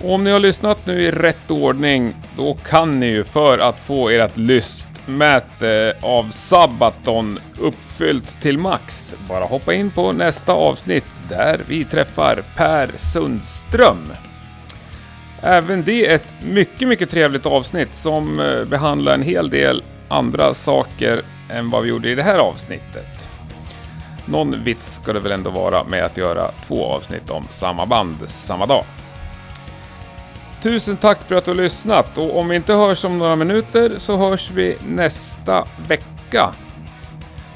Och 0.03 0.13
om 0.13 0.25
ni 0.25 0.31
har 0.31 0.39
lyssnat 0.39 0.87
nu 0.87 1.03
i 1.03 1.11
rätt 1.11 1.51
ordning, 1.51 2.15
då 2.37 2.55
kan 2.55 3.01
ni 3.01 3.07
ju 3.07 3.25
för 3.25 3.59
att 3.59 3.81
få 3.81 4.09
ert 4.09 4.37
lystmäte 4.37 5.97
av 6.01 6.31
Sabaton 6.31 7.39
uppfyllt 7.61 8.41
till 8.41 8.59
max, 8.59 9.15
bara 9.29 9.45
hoppa 9.45 9.75
in 9.75 9.91
på 9.91 10.13
nästa 10.13 10.53
avsnitt 10.53 11.13
där 11.29 11.61
vi 11.67 11.85
träffar 11.85 12.43
Per 12.57 12.91
Sundström. 12.97 14.13
Även 15.43 15.85
det 15.85 16.07
är 16.07 16.15
ett 16.15 16.33
mycket, 16.43 16.89
mycket 16.89 17.11
trevligt 17.11 17.47
avsnitt 17.47 17.95
som 17.95 18.41
eh, 18.41 18.65
behandlar 18.65 19.15
en 19.15 19.23
hel 19.23 19.51
del 19.51 19.83
andra 20.11 20.55
saker 20.55 21.21
än 21.51 21.71
vad 21.71 21.83
vi 21.83 21.89
gjorde 21.89 22.11
i 22.11 22.15
det 22.15 22.23
här 22.23 22.39
avsnittet. 22.39 23.29
Någon 24.25 24.65
vits 24.65 24.95
ska 24.95 25.13
det 25.13 25.21
väl 25.21 25.33
ändå 25.33 25.51
vara 25.51 25.85
med 25.85 26.05
att 26.05 26.17
göra 26.17 26.51
två 26.67 26.87
avsnitt 26.87 27.31
om 27.31 27.47
samma 27.51 27.87
band 27.87 28.17
samma 28.27 28.67
dag. 28.67 28.85
Tusen 30.63 30.97
tack 30.97 31.19
för 31.23 31.35
att 31.35 31.45
du 31.45 31.51
har 31.51 31.57
lyssnat 31.57 32.19
och 32.19 32.39
om 32.39 32.49
vi 32.49 32.57
inte 32.57 32.75
hörs 32.75 33.05
om 33.05 33.19
några 33.19 33.37
minuter 33.37 33.95
så 33.99 34.17
hörs 34.17 34.51
vi 34.51 34.77
nästa 34.89 35.65
vecka. 35.89 36.51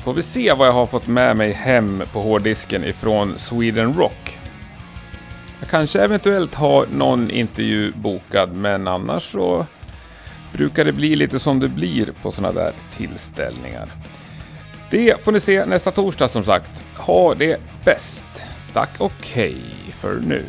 Får 0.05 0.13
vi 0.13 0.23
se 0.23 0.53
vad 0.53 0.69
jag 0.69 0.73
har 0.73 0.87
fått 0.87 1.07
med 1.07 1.37
mig 1.37 1.53
hem 1.53 2.03
på 2.13 2.21
hårddisken 2.21 2.85
ifrån 2.85 3.35
Sweden 3.37 3.95
Rock. 3.95 4.39
Jag 5.61 5.69
kanske 5.69 6.01
eventuellt 6.01 6.55
har 6.55 6.87
någon 6.93 7.31
intervju 7.31 7.93
bokad 7.93 8.53
men 8.53 8.89
annars 8.89 9.33
så 9.33 9.67
brukar 10.57 10.85
det 10.85 10.93
bli 10.93 11.17
lite 11.17 11.39
som 11.39 11.61
det 11.61 11.69
blir 11.69 12.09
på 12.23 12.31
sådana 12.31 12.53
där 12.53 12.73
tillställningar. 12.93 13.89
Det 14.91 15.25
får 15.25 15.33
ni 15.33 15.41
se 15.41 15.67
nästa 15.67 15.91
torsdag 15.91 16.29
som 16.29 16.45
sagt. 16.45 16.85
Ha 16.97 17.35
det 17.35 17.61
bäst. 17.85 18.45
Tack 18.73 19.01
och 19.01 19.27
hej 19.33 19.61
för 19.91 20.21
nu. 20.21 20.45